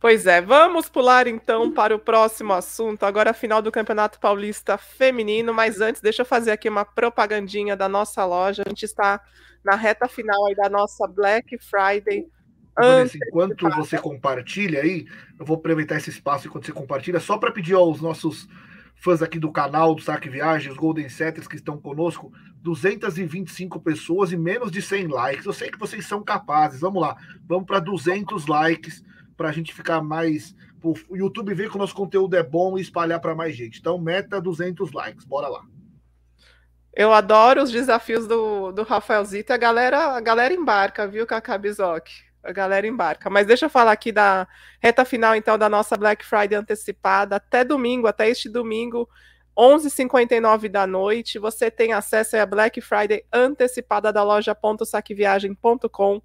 Pois 0.00 0.26
é, 0.26 0.40
vamos 0.40 0.88
pular 0.88 1.26
então 1.26 1.72
para 1.72 1.94
o 1.94 1.98
próximo 1.98 2.52
assunto, 2.52 3.02
agora 3.02 3.30
a 3.30 3.34
final 3.34 3.60
do 3.60 3.72
Campeonato 3.72 4.20
Paulista 4.20 4.78
Feminino, 4.78 5.52
mas 5.52 5.80
antes 5.80 6.00
deixa 6.00 6.22
eu 6.22 6.26
fazer 6.26 6.52
aqui 6.52 6.68
uma 6.68 6.84
propagandinha 6.84 7.76
da 7.76 7.88
nossa 7.88 8.24
loja, 8.24 8.62
a 8.64 8.68
gente 8.68 8.84
está 8.84 9.20
na 9.64 9.74
reta 9.74 10.06
final 10.06 10.46
aí 10.46 10.54
da 10.54 10.68
nossa 10.68 11.04
Black 11.08 11.58
Friday. 11.58 12.28
Vanessa, 12.76 13.18
enquanto 13.26 13.68
você 13.70 13.98
compartilha 13.98 14.82
aí, 14.82 15.04
eu 15.36 15.44
vou 15.44 15.56
aproveitar 15.56 15.96
esse 15.96 16.10
espaço 16.10 16.46
enquanto 16.46 16.66
você 16.66 16.72
compartilha, 16.72 17.18
só 17.18 17.36
para 17.36 17.50
pedir 17.50 17.74
aos 17.74 18.00
nossos 18.00 18.48
fãs 18.94 19.20
aqui 19.20 19.40
do 19.40 19.50
canal 19.50 19.96
do 19.96 20.02
Saque 20.02 20.28
Viagem, 20.28 20.70
os 20.70 20.78
Golden 20.78 21.08
Setters 21.08 21.48
que 21.48 21.56
estão 21.56 21.76
conosco, 21.76 22.32
225 22.62 23.80
pessoas 23.80 24.30
e 24.30 24.36
menos 24.36 24.70
de 24.70 24.80
100 24.80 25.08
likes. 25.08 25.44
Eu 25.44 25.52
sei 25.52 25.70
que 25.72 25.78
vocês 25.78 26.06
são 26.06 26.22
capazes, 26.22 26.80
vamos 26.80 27.02
lá, 27.02 27.16
vamos 27.48 27.66
para 27.66 27.80
200 27.80 28.46
likes 28.46 29.02
para 29.38 29.48
a 29.48 29.52
gente 29.52 29.72
ficar 29.72 30.02
mais. 30.02 30.54
O 30.82 31.16
YouTube 31.16 31.54
ver 31.54 31.70
que 31.70 31.76
o 31.76 31.78
nosso 31.78 31.94
conteúdo 31.94 32.36
é 32.36 32.42
bom 32.42 32.76
e 32.76 32.82
espalhar 32.82 33.20
para 33.20 33.34
mais 33.34 33.56
gente. 33.56 33.78
Então, 33.78 33.96
meta 33.96 34.40
200 34.40 34.92
likes. 34.92 35.24
Bora 35.24 35.48
lá. 35.48 35.62
Eu 36.92 37.12
adoro 37.12 37.62
os 37.62 37.70
desafios 37.70 38.26
do, 38.26 38.72
do 38.72 38.82
Rafaelzito. 38.82 39.52
A 39.52 39.56
galera, 39.56 40.16
a 40.16 40.20
galera 40.20 40.52
embarca, 40.52 41.06
viu, 41.06 41.24
Cacá 41.26 41.56
Bizoc? 41.56 42.08
A 42.42 42.52
galera 42.52 42.86
embarca. 42.86 43.30
Mas 43.30 43.46
deixa 43.46 43.66
eu 43.66 43.70
falar 43.70 43.92
aqui 43.92 44.10
da 44.10 44.48
reta 44.80 45.04
final, 45.04 45.36
então, 45.36 45.56
da 45.56 45.68
nossa 45.68 45.96
Black 45.96 46.24
Friday 46.24 46.58
antecipada. 46.58 47.36
Até 47.36 47.64
domingo, 47.64 48.08
até 48.08 48.28
este 48.28 48.48
domingo, 48.48 49.08
11h59 49.56 50.68
da 50.68 50.86
noite, 50.86 51.38
você 51.38 51.70
tem 51.70 51.92
acesso 51.92 52.36
à 52.36 52.44
Black 52.44 52.80
Friday 52.80 53.24
antecipada 53.32 54.12
da 54.12 54.24
loja.saqueviagem.com 54.24 56.22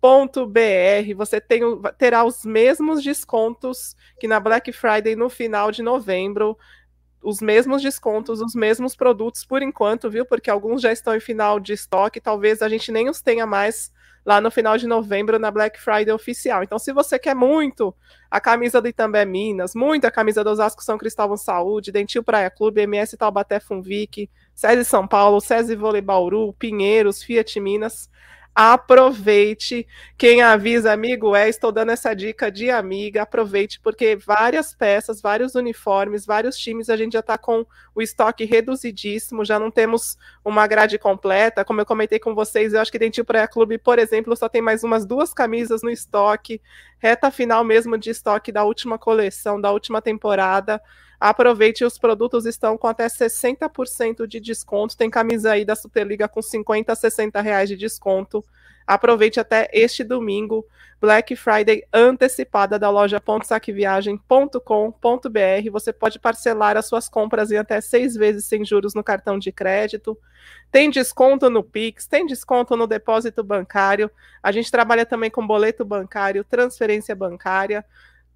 br 0.00 1.14
você 1.16 1.40
tem, 1.40 1.62
terá 1.96 2.24
os 2.24 2.44
mesmos 2.44 3.02
descontos 3.02 3.96
que 4.20 4.28
na 4.28 4.38
Black 4.38 4.72
Friday 4.72 5.16
no 5.16 5.28
final 5.28 5.70
de 5.70 5.82
novembro. 5.82 6.56
Os 7.20 7.40
mesmos 7.40 7.82
descontos, 7.82 8.40
os 8.40 8.54
mesmos 8.54 8.94
produtos 8.94 9.44
por 9.44 9.60
enquanto, 9.60 10.08
viu? 10.08 10.24
Porque 10.24 10.48
alguns 10.48 10.80
já 10.80 10.92
estão 10.92 11.16
em 11.16 11.20
final 11.20 11.58
de 11.58 11.72
estoque, 11.72 12.20
talvez 12.20 12.62
a 12.62 12.68
gente 12.68 12.92
nem 12.92 13.08
os 13.08 13.20
tenha 13.20 13.44
mais 13.44 13.92
lá 14.24 14.40
no 14.40 14.50
final 14.50 14.76
de 14.76 14.86
novembro 14.86 15.38
na 15.38 15.50
Black 15.50 15.80
Friday 15.80 16.12
oficial. 16.12 16.62
Então, 16.62 16.78
se 16.78 16.92
você 16.92 17.18
quer 17.18 17.34
muito 17.34 17.94
a 18.30 18.38
camisa 18.40 18.80
do 18.80 18.86
Itambé 18.86 19.24
Minas, 19.24 19.74
muito 19.74 20.04
a 20.04 20.10
camisa 20.10 20.44
do 20.44 20.50
Osasco 20.50 20.84
São 20.84 20.98
Cristóvão 20.98 21.36
Saúde, 21.36 21.90
Dentil 21.90 22.22
Praia 22.22 22.50
Clube, 22.50 22.82
MS 22.82 23.16
Taubaté 23.16 23.58
Funvic, 23.58 24.30
SESI 24.54 24.84
São 24.84 25.08
Paulo, 25.08 25.40
SESI 25.40 25.74
Vôlei 25.74 26.02
Bauru, 26.02 26.52
Pinheiros, 26.52 27.22
Fiat 27.22 27.58
Minas, 27.58 28.10
aproveite. 28.58 29.86
Quem 30.16 30.42
avisa, 30.42 30.92
amigo, 30.92 31.36
é, 31.36 31.48
estou 31.48 31.70
dando 31.70 31.92
essa 31.92 32.12
dica 32.12 32.50
de 32.50 32.68
amiga, 32.68 33.22
aproveite, 33.22 33.78
porque 33.78 34.16
várias 34.16 34.74
peças, 34.74 35.20
vários 35.20 35.54
uniformes, 35.54 36.26
vários 36.26 36.58
times, 36.58 36.90
a 36.90 36.96
gente 36.96 37.12
já 37.12 37.20
está 37.20 37.38
com 37.38 37.64
o 37.94 38.02
estoque 38.02 38.44
reduzidíssimo, 38.44 39.44
já 39.44 39.60
não 39.60 39.70
temos 39.70 40.18
uma 40.44 40.66
grade 40.66 40.98
completa. 40.98 41.64
Como 41.64 41.80
eu 41.80 41.86
comentei 41.86 42.18
com 42.18 42.34
vocês, 42.34 42.72
eu 42.72 42.80
acho 42.80 42.90
que 42.90 42.98
Dentil 42.98 43.24
Praia 43.24 43.46
Clube, 43.46 43.78
por 43.78 43.96
exemplo, 43.96 44.34
só 44.34 44.48
tem 44.48 44.60
mais 44.60 44.82
umas 44.82 45.06
duas 45.06 45.32
camisas 45.32 45.80
no 45.80 45.90
estoque, 45.90 46.60
reta 46.98 47.30
final 47.30 47.62
mesmo 47.62 47.96
de 47.96 48.10
estoque 48.10 48.50
da 48.50 48.64
última 48.64 48.98
coleção, 48.98 49.60
da 49.60 49.70
última 49.70 50.02
temporada. 50.02 50.82
Aproveite, 51.20 51.84
os 51.84 51.98
produtos 51.98 52.46
estão 52.46 52.78
com 52.78 52.86
até 52.86 53.06
60% 53.06 54.26
de 54.26 54.38
desconto. 54.38 54.96
Tem 54.96 55.10
camisa 55.10 55.52
aí 55.52 55.64
da 55.64 55.74
Superliga 55.74 56.28
com 56.28 56.40
50, 56.40 56.94
60 56.94 57.40
reais 57.40 57.68
de 57.68 57.76
desconto. 57.76 58.44
Aproveite 58.86 59.38
até 59.38 59.68
este 59.70 60.02
domingo, 60.02 60.64
Black 60.98 61.36
Friday 61.36 61.84
antecipada 61.92 62.78
da 62.78 62.88
loja 62.88 63.22
.saqueviagem.com.br. 63.44 65.70
Você 65.70 65.92
pode 65.92 66.18
parcelar 66.18 66.74
as 66.74 66.86
suas 66.86 67.06
compras 67.06 67.50
em 67.50 67.58
até 67.58 67.82
seis 67.82 68.14
vezes 68.14 68.46
sem 68.46 68.64
juros 68.64 68.94
no 68.94 69.04
cartão 69.04 69.38
de 69.38 69.52
crédito. 69.52 70.16
Tem 70.72 70.88
desconto 70.88 71.50
no 71.50 71.62
Pix, 71.62 72.06
tem 72.06 72.24
desconto 72.24 72.74
no 72.76 72.86
depósito 72.86 73.44
bancário. 73.44 74.10
A 74.42 74.50
gente 74.50 74.70
trabalha 74.70 75.04
também 75.04 75.30
com 75.30 75.46
boleto 75.46 75.84
bancário, 75.84 76.42
transferência 76.42 77.14
bancária 77.14 77.84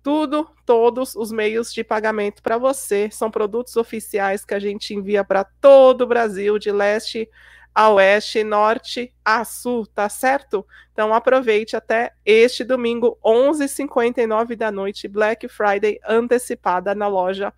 tudo, 0.02 0.48
todos 0.66 1.14
os 1.14 1.30
meios 1.30 1.72
de 1.72 1.84
pagamento 1.84 2.42
para 2.42 2.58
você. 2.58 3.08
São 3.10 3.30
produtos 3.30 3.76
oficiais 3.76 4.44
que 4.44 4.54
a 4.54 4.58
gente 4.58 4.94
envia 4.94 5.22
para 5.22 5.44
todo 5.44 6.02
o 6.02 6.06
Brasil, 6.06 6.58
de 6.58 6.72
leste 6.72 7.28
a 7.74 7.90
oeste, 7.90 8.44
norte 8.44 9.12
a 9.24 9.44
sul, 9.44 9.86
tá 9.86 10.08
certo? 10.08 10.66
Então 10.92 11.14
aproveite 11.14 11.74
até 11.74 12.12
este 12.24 12.64
domingo, 12.64 13.18
11h59 13.24 14.56
da 14.56 14.70
noite, 14.70 15.08
Black 15.08 15.48
Friday 15.48 15.98
antecipada 16.06 16.94
na 16.94 17.08
loja 17.08 17.52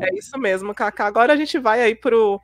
É, 0.00 0.10
é 0.10 0.18
isso 0.18 0.38
mesmo, 0.38 0.74
Kaká. 0.74 1.06
Agora 1.06 1.32
a 1.32 1.36
gente 1.36 1.58
vai 1.58 1.82
aí 1.82 1.94
para 1.94 2.16
o 2.16 2.40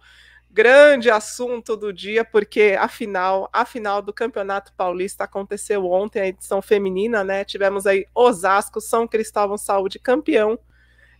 grande 0.50 1.10
assunto 1.10 1.76
do 1.76 1.92
dia, 1.92 2.24
porque 2.24 2.76
a 2.78 2.88
final, 2.88 3.48
a 3.52 3.64
final 3.64 4.02
do 4.02 4.12
Campeonato 4.12 4.72
Paulista 4.76 5.24
aconteceu 5.24 5.84
ontem, 5.84 6.20
a 6.20 6.28
edição 6.28 6.60
feminina, 6.60 7.24
né? 7.24 7.44
Tivemos 7.44 7.86
aí 7.86 8.06
Osasco, 8.14 8.80
São 8.80 9.06
Cristóvão 9.06 9.56
Saúde 9.56 9.98
campeão. 9.98 10.58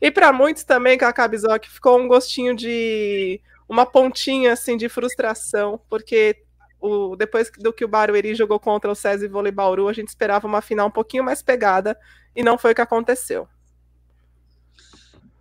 E 0.01 0.11
para 0.11 0.33
muitos 0.33 0.65
também, 0.65 0.99
Kaká 0.99 1.27
Bizoc, 1.27 1.67
ficou 1.69 1.99
um 1.99 2.07
gostinho 2.09 2.55
de 2.55 3.41
uma 3.69 3.87
pontinha 3.87 4.53
assim 4.53 4.77
de 4.77 4.89
frustração, 4.89 5.81
porque 5.89 6.44
o, 6.85 7.17
depois 7.17 7.51
do 7.59 7.73
que 7.73 7.85
o 7.85 7.89
Barueri 7.89 8.35
jogou 8.35 8.61
contra 8.61 8.91
o 8.91 8.95
César 8.95 9.27
Vôlei 9.29 9.51
Bauru, 9.51 9.89
a 9.89 9.93
gente 9.93 10.09
esperava 10.09 10.47
uma 10.47 10.61
final 10.61 10.89
um 10.89 10.91
pouquinho 10.91 11.25
mais 11.25 11.43
pegada 11.43 11.97
e 12.37 12.43
não 12.43 12.59
foi 12.59 12.73
o 12.73 12.75
que 12.75 12.83
aconteceu. 12.83 13.49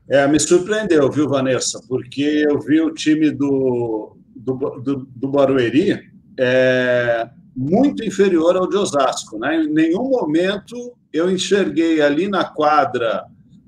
É, 0.10 0.26
me 0.26 0.40
surpreendeu, 0.40 1.10
viu, 1.12 1.28
Vanessa? 1.28 1.82
Porque 1.88 2.46
eu 2.48 2.60
vi 2.60 2.80
o 2.80 2.94
time 2.94 3.30
do, 3.30 4.16
do, 4.34 4.54
do, 4.82 5.08
do 5.14 5.28
Barueri 5.28 6.10
é, 6.40 7.30
muito 7.56 8.06
inferior 8.06 8.56
ao 8.56 8.70
de 8.70 8.78
Osasco. 8.78 9.38
Né? 9.38 9.64
Em 9.64 9.74
nenhum 9.74 10.10
momento 10.10 10.94
eu 11.12 11.30
enxerguei 11.30 12.02
ali 12.02 12.28
na 12.28 12.46
quadra 12.46 13.26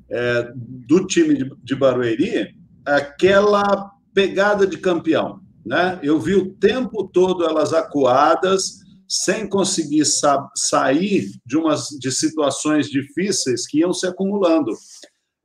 é, 0.09 0.51
do 0.55 1.05
time 1.05 1.35
de, 1.35 1.51
de 1.61 1.75
Barueri 1.75 2.55
aquela 2.85 3.91
pegada 4.13 4.65
de 4.65 4.77
campeão. 4.77 5.44
Né? 5.65 5.99
Eu 6.03 6.19
vi 6.19 6.35
o 6.35 6.53
tempo 6.53 7.07
todo 7.07 7.45
elas 7.45 7.73
acuadas, 7.73 8.79
sem 9.07 9.47
conseguir 9.47 10.05
sa 10.05 10.49
sair 10.55 11.29
de, 11.45 11.57
umas, 11.57 11.89
de 11.89 12.11
situações 12.11 12.89
difíceis 12.89 13.67
que 13.67 13.79
iam 13.79 13.93
se 13.93 14.05
acumulando. 14.05 14.71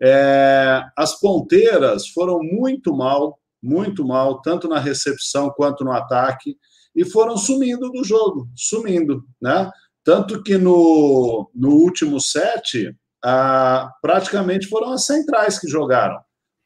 É, 0.02 0.82
as 0.96 1.18
ponteiras 1.18 2.08
foram 2.08 2.40
muito 2.42 2.94
mal, 2.94 3.38
muito 3.62 4.06
mal, 4.06 4.40
tanto 4.40 4.68
na 4.68 4.78
recepção 4.78 5.50
quanto 5.50 5.84
no 5.84 5.92
ataque, 5.92 6.56
e 6.94 7.04
foram 7.04 7.36
sumindo 7.36 7.90
do 7.90 8.02
jogo, 8.02 8.48
sumindo, 8.56 9.22
né? 9.40 9.70
Tanto 10.02 10.42
que 10.42 10.56
no, 10.56 11.50
no 11.54 11.70
último 11.70 12.18
set, 12.20 12.96
ah, 13.22 13.92
praticamente 14.00 14.66
foram 14.66 14.92
as 14.92 15.04
centrais 15.04 15.58
que 15.58 15.68
jogaram. 15.68 16.18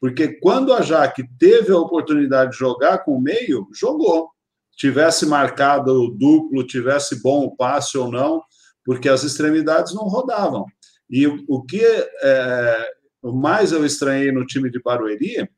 Porque 0.05 0.39
quando 0.39 0.71
a 0.71 0.83
Jaque 0.83 1.23
teve 1.39 1.71
a 1.71 1.79
oportunidade 1.79 2.51
de 2.51 2.57
jogar 2.57 2.99
com 2.99 3.17
o 3.17 3.19
meio, 3.19 3.67
jogou. 3.73 4.29
Tivesse 4.77 5.25
marcado 5.25 6.11
duplo, 6.11 6.63
tivesse 6.63 7.23
bom 7.23 7.45
o 7.45 7.55
passe 7.55 7.97
ou 7.97 8.11
não, 8.11 8.39
porque 8.85 9.09
as 9.09 9.23
extremidades 9.23 9.95
não 9.95 10.03
rodavam. 10.03 10.63
E 11.09 11.25
o, 11.25 11.43
o 11.47 11.65
que 11.65 11.81
é, 12.21 12.87
mais 13.23 13.71
eu 13.71 13.83
estranhei 13.83 14.31
no 14.31 14.45
time 14.45 14.69
de 14.69 14.79
Barueri 14.79 15.49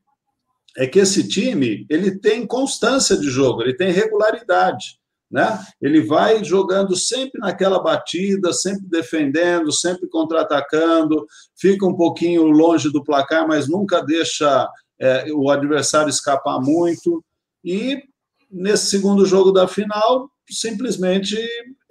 é 0.78 0.86
que 0.86 0.98
esse 0.98 1.28
time 1.28 1.86
ele 1.90 2.18
tem 2.18 2.46
constância 2.46 3.18
de 3.18 3.28
jogo, 3.28 3.60
ele 3.60 3.76
tem 3.76 3.92
regularidade. 3.92 4.98
Né? 5.30 5.58
Ele 5.80 6.00
vai 6.00 6.42
jogando 6.42 6.96
sempre 6.96 7.38
naquela 7.38 7.82
batida, 7.82 8.52
sempre 8.52 8.86
defendendo, 8.88 9.70
sempre 9.70 10.08
contra-atacando, 10.08 11.26
fica 11.56 11.86
um 11.86 11.94
pouquinho 11.94 12.44
longe 12.44 12.90
do 12.90 13.04
placar, 13.04 13.46
mas 13.46 13.68
nunca 13.68 14.02
deixa 14.02 14.68
é, 14.98 15.26
o 15.32 15.50
adversário 15.50 16.08
escapar 16.08 16.60
muito. 16.60 17.22
E 17.62 18.02
nesse 18.50 18.86
segundo 18.86 19.26
jogo 19.26 19.52
da 19.52 19.68
final, 19.68 20.30
simplesmente 20.48 21.36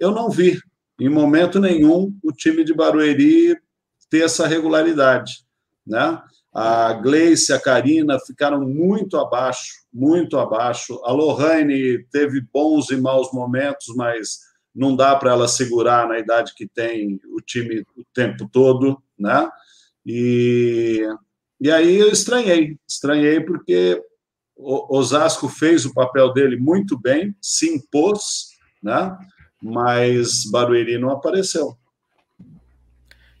eu 0.00 0.10
não 0.10 0.28
vi, 0.28 0.58
em 1.00 1.08
momento 1.08 1.60
nenhum, 1.60 2.12
o 2.24 2.32
time 2.32 2.64
de 2.64 2.74
Barueri 2.74 3.56
ter 4.10 4.24
essa 4.24 4.46
regularidade. 4.46 5.44
Né? 5.86 6.20
A 6.60 6.92
Gleice, 6.92 7.52
a 7.52 7.60
Karina 7.60 8.18
ficaram 8.18 8.66
muito 8.66 9.16
abaixo, 9.16 9.74
muito 9.94 10.36
abaixo. 10.36 11.00
A 11.04 11.12
Lohane 11.12 12.04
teve 12.10 12.40
bons 12.52 12.90
e 12.90 12.96
maus 12.96 13.32
momentos, 13.32 13.94
mas 13.94 14.40
não 14.74 14.96
dá 14.96 15.14
para 15.14 15.30
ela 15.30 15.46
segurar 15.46 16.08
na 16.08 16.18
idade 16.18 16.52
que 16.56 16.66
tem 16.66 17.20
o 17.32 17.40
time 17.40 17.84
o 17.96 18.02
tempo 18.12 18.48
todo, 18.50 19.00
né? 19.16 19.48
E, 20.04 21.00
e 21.60 21.70
aí 21.70 21.96
eu 21.96 22.10
estranhei, 22.10 22.76
estranhei 22.88 23.38
porque 23.38 24.02
o 24.56 24.98
Osasco 24.98 25.48
fez 25.48 25.86
o 25.86 25.94
papel 25.94 26.32
dele 26.32 26.56
muito 26.56 26.98
bem, 26.98 27.36
se 27.40 27.72
impôs, 27.72 28.48
né? 28.82 29.16
Mas 29.62 30.42
Barueri 30.50 30.98
não 30.98 31.10
apareceu. 31.10 31.78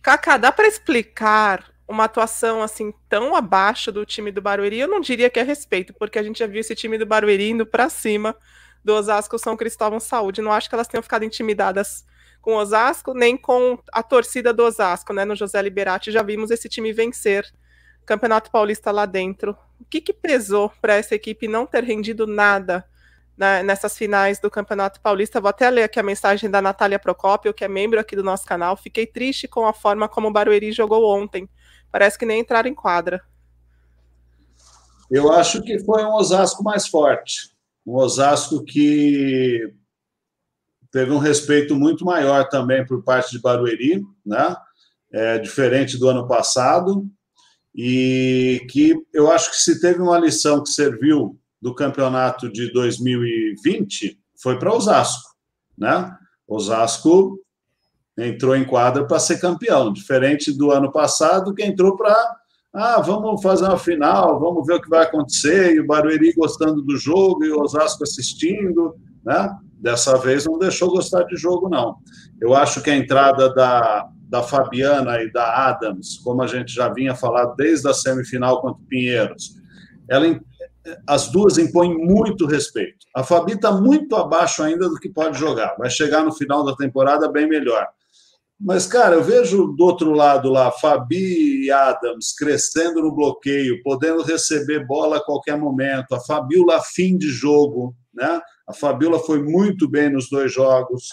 Cacá, 0.00 0.36
dá 0.36 0.52
para 0.52 0.68
explicar 0.68 1.77
uma 1.88 2.04
atuação 2.04 2.62
assim 2.62 2.92
tão 3.08 3.34
abaixo 3.34 3.90
do 3.90 4.04
time 4.04 4.30
do 4.30 4.42
Barueri, 4.42 4.78
eu 4.78 4.88
não 4.88 5.00
diria 5.00 5.30
que 5.30 5.40
é 5.40 5.42
respeito, 5.42 5.94
porque 5.94 6.18
a 6.18 6.22
gente 6.22 6.38
já 6.38 6.46
viu 6.46 6.60
esse 6.60 6.74
time 6.74 6.98
do 6.98 7.06
Barueri 7.06 7.48
indo 7.48 7.64
para 7.64 7.88
cima 7.88 8.36
do 8.84 8.94
Osasco 8.94 9.38
São 9.38 9.56
Cristóvão 9.56 9.98
Saúde. 9.98 10.42
Não 10.42 10.52
acho 10.52 10.68
que 10.68 10.74
elas 10.74 10.86
tenham 10.86 11.02
ficado 11.02 11.24
intimidadas 11.24 12.04
com 12.42 12.54
o 12.54 12.58
Osasco, 12.58 13.14
nem 13.14 13.36
com 13.36 13.78
a 13.90 14.02
torcida 14.02 14.52
do 14.52 14.64
Osasco, 14.64 15.12
né? 15.12 15.24
No 15.24 15.34
José 15.34 15.60
Liberati 15.62 16.12
já 16.12 16.22
vimos 16.22 16.50
esse 16.50 16.68
time 16.68 16.92
vencer 16.92 17.50
Campeonato 18.04 18.50
Paulista 18.50 18.90
lá 18.90 19.06
dentro. 19.06 19.56
O 19.80 19.84
que, 19.84 20.00
que 20.00 20.12
pesou 20.12 20.70
para 20.80 20.94
essa 20.94 21.14
equipe 21.14 21.48
não 21.48 21.66
ter 21.66 21.84
rendido 21.84 22.26
nada 22.26 22.84
né, 23.36 23.62
nessas 23.62 23.96
finais 23.96 24.38
do 24.38 24.50
Campeonato 24.50 25.00
Paulista? 25.00 25.40
Vou 25.40 25.50
até 25.50 25.68
ler 25.68 25.84
aqui 25.84 25.98
a 25.98 26.02
mensagem 26.02 26.50
da 26.50 26.60
Natália 26.62 26.98
Procópio, 26.98 27.52
que 27.52 27.64
é 27.64 27.68
membro 27.68 27.98
aqui 27.98 28.14
do 28.14 28.22
nosso 28.22 28.46
canal. 28.46 28.76
Fiquei 28.76 29.06
triste 29.06 29.48
com 29.48 29.66
a 29.66 29.72
forma 29.72 30.08
como 30.08 30.28
o 30.28 30.32
Barueri 30.32 30.72
jogou 30.72 31.06
ontem 31.14 31.48
parece 31.90 32.18
que 32.18 32.26
nem 32.26 32.40
entraram 32.40 32.68
em 32.68 32.74
quadra. 32.74 33.22
Eu 35.10 35.32
acho 35.32 35.62
que 35.62 35.78
foi 35.80 36.04
um 36.04 36.12
Osasco 36.12 36.62
mais 36.62 36.86
forte. 36.86 37.50
Um 37.86 37.96
Osasco 37.96 38.62
que 38.64 39.72
teve 40.90 41.12
um 41.12 41.18
respeito 41.18 41.74
muito 41.74 42.04
maior 42.04 42.48
também 42.48 42.84
por 42.84 43.02
parte 43.02 43.30
de 43.30 43.40
Barueri, 43.40 44.02
né? 44.24 44.56
É, 45.10 45.38
diferente 45.38 45.98
do 45.98 46.06
ano 46.06 46.28
passado, 46.28 47.08
e 47.74 48.66
que 48.70 48.94
eu 49.12 49.30
acho 49.30 49.50
que 49.50 49.56
se 49.56 49.80
teve 49.80 50.02
uma 50.02 50.18
lição 50.18 50.62
que 50.62 50.68
serviu 50.68 51.38
do 51.62 51.74
campeonato 51.74 52.50
de 52.50 52.70
2020 52.72 54.18
foi 54.40 54.58
para 54.58 54.74
Osasco, 54.74 55.34
né? 55.76 56.14
Osasco 56.46 57.38
entrou 58.18 58.56
em 58.56 58.64
quadra 58.64 59.06
para 59.06 59.18
ser 59.18 59.38
campeão, 59.38 59.92
diferente 59.92 60.52
do 60.52 60.70
ano 60.70 60.90
passado, 60.90 61.54
que 61.54 61.64
entrou 61.64 61.96
para 61.96 62.36
ah, 62.72 63.00
vamos 63.00 63.40
fazer 63.42 63.64
uma 63.64 63.78
final, 63.78 64.38
vamos 64.38 64.66
ver 64.66 64.74
o 64.74 64.80
que 64.80 64.90
vai 64.90 65.02
acontecer, 65.02 65.74
e 65.74 65.80
o 65.80 65.86
Barueri 65.86 66.32
gostando 66.34 66.82
do 66.82 66.96
jogo, 66.96 67.44
e 67.44 67.50
o 67.50 67.60
Osasco 67.60 68.04
assistindo, 68.04 68.94
né? 69.24 69.50
Dessa 69.80 70.18
vez 70.18 70.44
não 70.44 70.58
deixou 70.58 70.90
gostar 70.90 71.22
de 71.22 71.36
jogo, 71.36 71.68
não. 71.68 71.96
Eu 72.40 72.54
acho 72.54 72.82
que 72.82 72.90
a 72.90 72.96
entrada 72.96 73.52
da, 73.54 74.08
da 74.28 74.42
Fabiana 74.42 75.22
e 75.22 75.32
da 75.32 75.68
Adams, 75.68 76.18
como 76.18 76.42
a 76.42 76.46
gente 76.46 76.72
já 76.72 76.92
vinha 76.92 77.14
falado 77.14 77.56
desde 77.56 77.88
a 77.88 77.94
semifinal 77.94 78.60
contra 78.60 78.82
o 78.82 78.86
Pinheiros, 78.86 79.54
ela, 80.08 80.38
as 81.06 81.28
duas 81.28 81.58
impõem 81.58 81.96
muito 81.96 82.44
respeito. 82.44 83.06
A 83.14 83.22
Fabi 83.22 83.52
está 83.52 83.72
muito 83.72 84.14
abaixo 84.14 84.62
ainda 84.62 84.88
do 84.88 84.96
que 84.96 85.08
pode 85.08 85.38
jogar, 85.38 85.74
vai 85.78 85.90
chegar 85.90 86.22
no 86.22 86.32
final 86.32 86.64
da 86.64 86.76
temporada 86.76 87.30
bem 87.30 87.48
melhor. 87.48 87.86
Mas, 88.60 88.86
cara, 88.86 89.14
eu 89.14 89.22
vejo 89.22 89.68
do 89.68 89.84
outro 89.84 90.12
lado 90.12 90.50
lá, 90.50 90.72
Fabi 90.72 91.64
e 91.64 91.70
Adams 91.70 92.34
crescendo 92.36 93.00
no 93.00 93.14
bloqueio, 93.14 93.80
podendo 93.84 94.22
receber 94.22 94.84
bola 94.84 95.18
a 95.18 95.24
qualquer 95.24 95.56
momento. 95.56 96.12
A 96.12 96.20
Fabiola 96.20 96.82
fim 96.82 97.16
de 97.16 97.28
jogo, 97.28 97.94
né? 98.12 98.40
A 98.66 98.74
Fabiola 98.74 99.20
foi 99.20 99.40
muito 99.40 99.88
bem 99.88 100.10
nos 100.10 100.28
dois 100.28 100.52
jogos, 100.52 101.04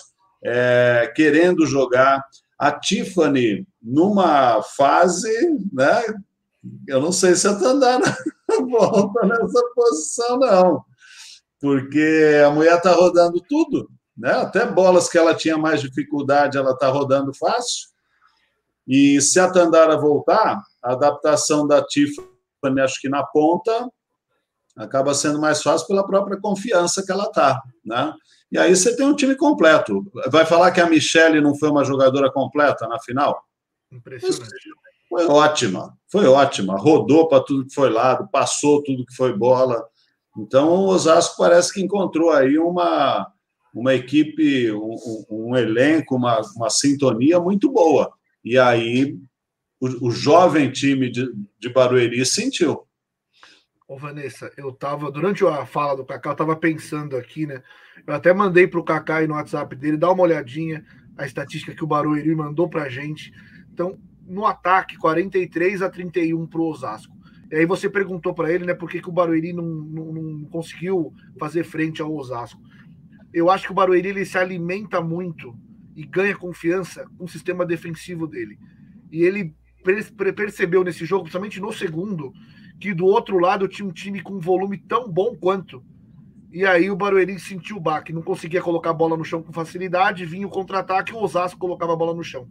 é, 0.44 1.12
querendo 1.16 1.68
jogar. 1.68 2.26
A 2.58 2.72
Tiffany, 2.72 3.68
numa 3.80 4.64
fase, 4.76 5.32
né? 5.72 6.02
Eu 6.88 7.00
não 7.00 7.12
sei 7.12 7.36
se 7.36 7.48
a 7.48 7.54
Tandara 7.54 8.18
volta 8.72 9.28
nessa 9.28 9.62
posição, 9.76 10.40
não. 10.40 10.84
Porque 11.62 12.42
a 12.44 12.50
mulher 12.50 12.78
está 12.78 12.92
rodando 12.94 13.40
tudo 13.48 13.88
né? 14.18 14.32
Até 14.32 14.66
bolas 14.66 15.10
que 15.10 15.18
ela 15.18 15.36
tinha 15.36 15.58
mais 15.58 15.82
dificuldade, 15.82 16.58
ela 16.58 16.72
está 16.72 16.88
rodando 16.88 17.34
fácil. 17.34 17.90
E 18.88 19.20
se 19.20 19.40
a 19.40 19.52
Tandara 19.52 19.98
voltar, 19.98 20.62
a 20.84 20.92
adaptação 20.92 21.68
da 21.68 21.84
Tiffany, 21.84 22.82
acho 22.82 23.02
que 23.02 23.10
na 23.10 23.24
ponta, 23.24 23.90
acaba 24.76 25.14
sendo 25.14 25.40
mais 25.40 25.62
fácil 25.62 25.88
pela 25.88 26.06
própria 26.06 26.40
confiança 26.40 27.04
que 27.04 27.12
ela 27.12 27.26
está, 27.26 27.62
né? 27.84 28.14
E 28.52 28.58
aí 28.58 28.76
você 28.76 28.96
tem 28.96 29.06
um 29.06 29.16
time 29.16 29.36
completo. 29.36 30.06
Vai 30.30 30.46
falar 30.46 30.72
que 30.72 30.80
a 30.80 30.90
Michelle 30.90 31.42
não 31.42 31.56
foi 31.56 31.70
uma 31.70 31.84
jogadora 31.84 32.32
completa 32.32 32.88
na 32.88 33.00
final? 33.00 33.44
Impressionante. 33.92 34.46
Foi 35.10 35.26
ótima, 35.28 35.98
foi 36.12 36.26
ótima. 36.26 36.78
Rodou 36.78 37.28
para 37.28 37.44
tudo 37.44 37.66
que 37.66 37.74
foi 37.74 37.90
lado, 37.90 38.28
passou 38.32 38.84
tudo 38.84 39.06
que 39.06 39.16
foi 39.16 39.34
bola. 39.34 39.84
Então 40.38 40.70
o 40.70 40.88
Osasco 40.88 41.38
parece 41.38 41.74
que 41.74 41.82
encontrou 41.82 42.32
aí 42.32 42.58
uma, 42.58 43.32
uma 43.76 43.94
equipe, 43.94 44.72
um, 44.72 44.96
um 45.30 45.56
elenco, 45.56 46.16
uma, 46.16 46.40
uma, 46.56 46.70
sintonia 46.70 47.42
muito 47.42 47.70
boa. 47.70 48.14
E 48.42 48.58
aí 48.58 49.20
o, 49.82 50.08
o 50.08 50.12
jovem 50.12 50.72
time 50.72 51.12
de, 51.12 51.30
de 51.60 51.70
Barueri 51.70 52.26
sentiu. 52.26 52.88
Ô, 53.86 53.98
Vanessa, 53.98 54.50
eu 54.56 54.70
estava, 54.70 55.12
durante 55.12 55.46
a 55.46 55.66
fala 55.66 55.98
do 55.98 56.06
Cacá, 56.06 56.30
eu 56.30 56.34
estava 56.34 56.56
pensando 56.56 57.18
aqui, 57.18 57.46
né? 57.46 57.62
Eu 58.08 58.14
até 58.14 58.34
mandei 58.34 58.66
para 58.66 58.80
o 58.80 58.84
Cacá 58.84 59.18
aí 59.18 59.28
no 59.28 59.34
WhatsApp 59.34 59.76
dele, 59.76 59.98
dar 59.98 60.12
uma 60.12 60.24
olhadinha, 60.24 60.84
a 61.18 61.26
estatística 61.26 61.76
que 61.76 61.84
o 61.84 61.88
Barueri 61.88 62.34
mandou 62.34 62.70
para 62.70 62.88
gente. 62.88 63.34
Então, 63.74 64.00
no 64.26 64.46
ataque, 64.46 64.98
43 64.98 65.82
a 65.82 65.90
31 65.90 66.48
para 66.48 66.62
o 66.62 66.70
Osasco. 66.70 67.14
E 67.52 67.58
aí 67.58 67.66
você 67.66 67.90
perguntou 67.90 68.34
para 68.34 68.52
ele, 68.52 68.66
né, 68.66 68.74
por 68.74 68.90
que, 68.90 69.02
que 69.02 69.10
o 69.10 69.14
Barueri 69.14 69.54
não, 69.54 69.66
não, 69.66 70.14
não 70.14 70.46
conseguiu 70.46 71.14
fazer 71.38 71.64
frente 71.66 72.02
ao 72.02 72.14
Osasco 72.16 72.60
eu 73.36 73.52
acho 73.52 73.66
que 73.66 73.72
o 73.74 73.76
Barueri 73.76 74.08
ele 74.08 74.26
se 74.26 74.38
alimenta 74.38 75.02
muito 75.02 75.54
e 75.94 76.06
ganha 76.06 76.34
confiança 76.38 77.06
com 77.18 77.26
o 77.26 77.28
sistema 77.28 77.66
defensivo 77.66 78.26
dele. 78.26 78.58
E 79.12 79.24
ele 79.24 79.54
percebeu 80.36 80.86
nesse 80.86 81.06
jogo, 81.06 81.24
principalmente 81.24 81.60
no 81.60 81.74
segundo, 81.74 82.32
que 82.80 82.94
do 82.94 83.06
outro 83.06 83.38
lado 83.38 83.68
tinha 83.68 83.86
um 83.86 83.92
time 83.92 84.22
com 84.22 84.36
um 84.36 84.40
volume 84.40 84.78
tão 84.78 85.12
bom 85.12 85.36
quanto. 85.36 85.84
E 86.50 86.66
aí 86.66 86.90
o 86.90 86.96
Barueri 86.96 87.38
sentiu 87.38 87.76
o 87.76 87.82
baque, 87.82 88.14
não 88.14 88.22
conseguia 88.22 88.62
colocar 88.62 88.92
a 88.92 88.94
bola 88.94 89.18
no 89.18 89.26
chão 89.26 89.44
com 89.44 89.52
facilidade, 89.52 90.26
vinha 90.26 90.48
o 90.48 90.50
contra-ataque 90.50 91.12
e 91.12 91.16
o 91.16 91.22
Osasco 91.22 91.60
colocava 91.60 91.92
a 91.92 91.98
bola 91.98 92.14
no 92.14 92.24
chão. 92.24 92.48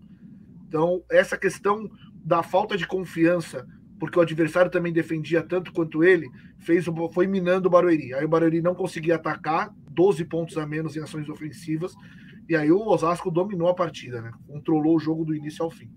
Então, 0.68 1.02
essa 1.10 1.38
questão 1.38 1.90
da 2.22 2.42
falta 2.42 2.76
de 2.76 2.86
confiança, 2.86 3.66
porque 3.98 4.18
o 4.18 4.22
adversário 4.22 4.70
também 4.70 4.92
defendia 4.92 5.42
tanto 5.42 5.72
quanto 5.72 6.04
ele, 6.04 6.28
fez 6.58 6.84
foi 7.14 7.26
minando 7.26 7.68
o 7.68 7.70
Barueri. 7.70 8.12
Aí 8.12 8.26
o 8.26 8.28
Barueri 8.28 8.60
não 8.60 8.74
conseguia 8.74 9.14
atacar, 9.14 9.74
12 9.94 10.24
pontos 10.24 10.58
a 10.58 10.66
menos 10.66 10.96
em 10.96 11.02
ações 11.02 11.28
ofensivas, 11.28 11.94
e 12.48 12.54
aí 12.54 12.70
o 12.70 12.86
Osasco 12.86 13.30
dominou 13.30 13.68
a 13.68 13.74
partida, 13.74 14.20
né? 14.20 14.30
Controlou 14.46 14.96
o 14.96 15.00
jogo 15.00 15.24
do 15.24 15.34
início 15.34 15.64
ao 15.64 15.70
fim. 15.70 15.90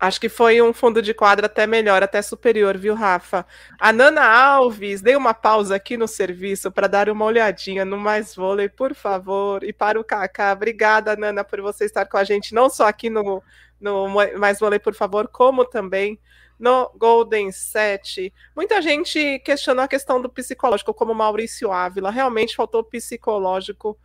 Acho 0.00 0.20
que 0.20 0.28
foi 0.28 0.62
um 0.62 0.72
fundo 0.72 1.02
de 1.02 1.12
quadra 1.12 1.46
até 1.46 1.66
melhor, 1.66 2.04
até 2.04 2.22
superior, 2.22 2.78
viu, 2.78 2.94
Rafa? 2.94 3.44
A 3.80 3.92
Nana 3.92 4.24
Alves, 4.24 5.02
dei 5.02 5.16
uma 5.16 5.34
pausa 5.34 5.74
aqui 5.74 5.96
no 5.96 6.06
serviço 6.06 6.70
para 6.70 6.86
dar 6.86 7.10
uma 7.10 7.24
olhadinha 7.24 7.84
no 7.84 7.98
Mais 7.98 8.32
Vôlei, 8.32 8.68
por 8.68 8.94
favor. 8.94 9.64
E 9.64 9.72
para 9.72 9.98
o 9.98 10.04
Kaká, 10.04 10.52
obrigada, 10.52 11.16
Nana, 11.16 11.42
por 11.42 11.60
você 11.60 11.84
estar 11.84 12.06
com 12.06 12.16
a 12.16 12.22
gente, 12.22 12.54
não 12.54 12.70
só 12.70 12.86
aqui 12.86 13.10
no, 13.10 13.42
no 13.80 14.08
Mais 14.38 14.60
Vôlei, 14.60 14.78
por 14.78 14.94
favor, 14.94 15.26
como 15.26 15.64
também 15.64 16.16
no 16.58 16.90
Golden 16.96 17.52
7. 17.52 18.32
Muita 18.56 18.82
gente 18.82 19.38
questionou 19.40 19.84
a 19.84 19.88
questão 19.88 20.20
do 20.20 20.28
psicológico, 20.28 20.92
como 20.92 21.14
Maurício 21.14 21.72
Ávila. 21.72 22.10
Realmente 22.10 22.56
faltou 22.56 22.82
psicológico 22.82 23.96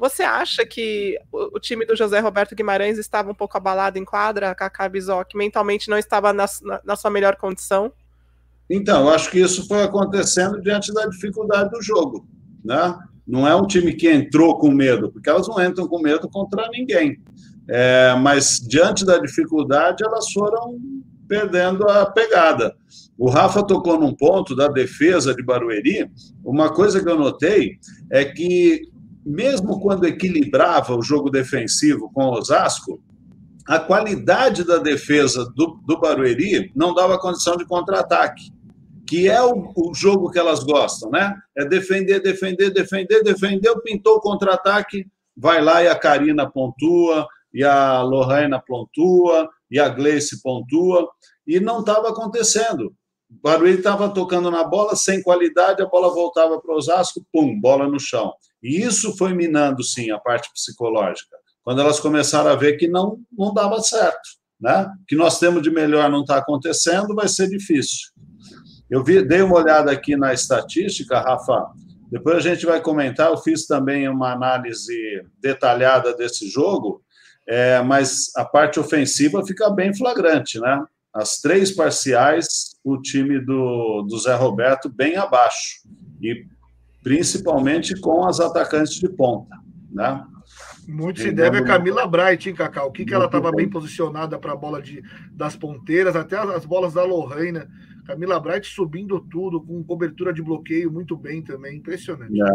você 0.00 0.22
acha 0.22 0.64
que 0.64 1.18
o, 1.30 1.60
time 1.60 1.84
do 1.84 1.94
José 1.94 2.20
Roberto 2.20 2.54
Guimarães 2.54 2.96
estava 2.96 3.30
um 3.30 3.34
pouco 3.34 3.58
abalado 3.58 3.98
em 3.98 4.04
quadra, 4.04 4.54
Kaká 4.54 4.88
Bizoc, 4.88 5.34
mentalmente 5.34 5.90
não 5.90 5.98
estava 5.98 6.32
na, 6.32 6.46
na, 6.62 6.80
na, 6.82 6.96
sua 6.96 7.10
melhor 7.10 7.36
condição? 7.36 7.92
Então, 8.70 9.02
eu 9.02 9.10
acho 9.10 9.30
que 9.30 9.38
isso 9.38 9.68
foi 9.68 9.82
acontecendo 9.82 10.58
diante 10.62 10.90
da 10.94 11.04
dificuldade 11.04 11.68
do 11.68 11.82
jogo, 11.82 12.26
né? 12.64 12.98
Não 13.26 13.46
é 13.46 13.54
um 13.54 13.66
time 13.66 13.92
que 13.92 14.10
entrou 14.10 14.58
com 14.58 14.70
medo, 14.70 15.12
porque 15.12 15.28
elas 15.28 15.46
não 15.46 15.62
entram 15.62 15.86
com 15.86 16.00
medo 16.00 16.30
contra 16.30 16.66
ninguém. 16.70 17.20
É, 17.68 18.14
mas 18.14 18.58
diante 18.58 19.04
da 19.04 19.18
dificuldade, 19.18 20.02
elas 20.02 20.32
foram 20.32 20.78
perdendo 21.30 21.88
a 21.88 22.04
pegada. 22.06 22.74
O 23.16 23.30
Rafa 23.30 23.62
tocou 23.62 23.96
num 23.96 24.12
ponto 24.12 24.56
da 24.56 24.66
defesa 24.66 25.32
de 25.32 25.44
Barueri. 25.44 26.10
Uma 26.44 26.74
coisa 26.74 27.00
que 27.00 27.08
eu 27.08 27.16
notei 27.16 27.78
é 28.10 28.24
que 28.24 28.90
mesmo 29.24 29.80
quando 29.80 30.08
equilibrava 30.08 30.96
o 30.96 31.02
jogo 31.02 31.30
defensivo 31.30 32.10
com 32.12 32.24
o 32.24 32.32
Osasco, 32.32 33.00
a 33.64 33.78
qualidade 33.78 34.64
da 34.64 34.78
defesa 34.78 35.44
do, 35.54 35.78
do 35.86 36.00
Barueri 36.00 36.72
não 36.74 36.92
dava 36.92 37.20
condição 37.20 37.56
de 37.56 37.64
contra-ataque, 37.64 38.50
que 39.06 39.28
é 39.28 39.40
o, 39.40 39.72
o, 39.76 39.94
jogo 39.94 40.32
que 40.32 40.38
elas 40.38 40.64
gostam, 40.64 41.10
né? 41.10 41.36
É 41.56 41.64
defender, 41.64 42.20
defender, 42.20 42.70
defender, 42.70 43.22
defender, 43.22 43.72
pintou 43.82 44.16
o 44.16 44.20
contra-ataque, 44.20 45.06
vai 45.36 45.62
lá 45.62 45.84
e 45.84 45.86
a 45.86 45.94
Karina 45.94 46.50
pontua, 46.50 47.28
e 47.54 47.62
a 47.62 48.02
Lorraina 48.02 48.60
pontua, 48.66 49.48
e 49.70 49.78
a 49.78 49.88
Gleice 49.88 50.42
pontua, 50.42 51.08
e 51.46 51.60
não 51.60 51.80
estava 51.80 52.08
acontecendo. 52.08 52.94
Barueri 53.30 53.78
estava 53.78 54.08
tocando 54.08 54.50
na 54.50 54.64
bola 54.64 54.96
sem 54.96 55.22
qualidade, 55.22 55.82
a 55.82 55.86
bola 55.86 56.12
voltava 56.12 56.60
para 56.60 56.74
o 56.74 56.76
Osasco, 56.76 57.24
pum, 57.32 57.58
bola 57.60 57.86
no 57.86 58.00
chão. 58.00 58.32
E 58.62 58.82
isso 58.82 59.16
foi 59.16 59.32
minando, 59.32 59.84
sim, 59.84 60.10
a 60.10 60.18
parte 60.18 60.50
psicológica. 60.52 61.36
Quando 61.62 61.80
elas 61.80 62.00
começaram 62.00 62.50
a 62.50 62.56
ver 62.56 62.76
que 62.76 62.88
não, 62.88 63.18
não 63.30 63.54
dava 63.54 63.80
certo, 63.80 64.28
né? 64.60 64.90
Que 65.06 65.14
nós 65.14 65.38
temos 65.38 65.62
de 65.62 65.70
melhor 65.70 66.10
não 66.10 66.22
está 66.22 66.38
acontecendo, 66.38 67.14
vai 67.14 67.28
ser 67.28 67.48
difícil. 67.48 68.08
Eu 68.90 69.04
vi, 69.04 69.22
dei 69.22 69.42
uma 69.42 69.56
olhada 69.56 69.92
aqui 69.92 70.16
na 70.16 70.34
estatística, 70.34 71.20
Rafa. 71.20 71.70
Depois 72.10 72.38
a 72.38 72.40
gente 72.40 72.66
vai 72.66 72.80
comentar. 72.80 73.30
Eu 73.30 73.36
fiz 73.36 73.66
também 73.66 74.08
uma 74.08 74.32
análise 74.32 74.96
detalhada 75.40 76.12
desse 76.14 76.48
jogo, 76.48 77.00
é, 77.50 77.82
mas 77.82 78.30
a 78.36 78.44
parte 78.44 78.78
ofensiva 78.78 79.44
fica 79.44 79.68
bem 79.70 79.92
flagrante, 79.92 80.60
né? 80.60 80.84
As 81.12 81.40
três 81.40 81.72
parciais, 81.72 82.76
o 82.84 82.96
time 82.96 83.40
do, 83.40 84.02
do 84.02 84.18
Zé 84.20 84.36
Roberto 84.36 84.88
bem 84.88 85.16
abaixo. 85.16 85.80
E 86.22 86.46
principalmente 87.02 88.00
com 88.00 88.24
as 88.24 88.38
atacantes 88.38 88.94
de 88.94 89.08
ponta, 89.08 89.56
né? 89.90 90.24
Muito 90.86 91.20
se 91.20 91.32
deve 91.32 91.58
a 91.58 91.64
Camila 91.64 92.06
Bright, 92.06 92.48
hein, 92.48 92.54
Cacau? 92.54 92.86
O 92.86 92.92
que, 92.92 93.04
que 93.04 93.12
ela 93.12 93.26
estava 93.26 93.50
bem 93.50 93.68
posicionada 93.68 94.38
para 94.38 94.52
a 94.52 94.56
bola 94.56 94.80
de, 94.80 95.02
das 95.32 95.56
ponteiras, 95.56 96.14
até 96.14 96.36
as, 96.36 96.50
as 96.50 96.64
bolas 96.64 96.94
da 96.94 97.02
Lorraine. 97.02 97.62
Camila 98.06 98.38
Bright 98.38 98.68
subindo 98.68 99.20
tudo, 99.20 99.60
com 99.60 99.82
cobertura 99.82 100.32
de 100.32 100.40
bloqueio 100.40 100.92
muito 100.92 101.16
bem 101.16 101.42
também. 101.42 101.78
Impressionante. 101.78 102.40
É, 102.40 102.46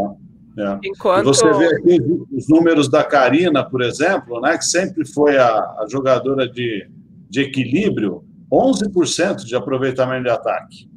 é. 0.58 0.80
Enquanto... 0.84 1.26
Você 1.26 1.52
vê 1.54 1.68
aqui 1.68 2.00
os 2.32 2.48
números 2.48 2.90
da 2.90 3.04
Karina, 3.04 3.64
por 3.64 3.82
exemplo, 3.82 4.40
né, 4.40 4.58
que 4.58 4.66
sempre 4.66 5.06
foi 5.06 5.38
a, 5.38 5.54
a 5.54 5.86
jogadora 5.90 6.48
de, 6.48 6.90
de 7.30 7.42
equilíbrio, 7.42 8.24
11% 8.52 9.44
de 9.44 9.56
aproveitamento 9.56 10.24
de 10.24 10.30
ataque. 10.30 10.90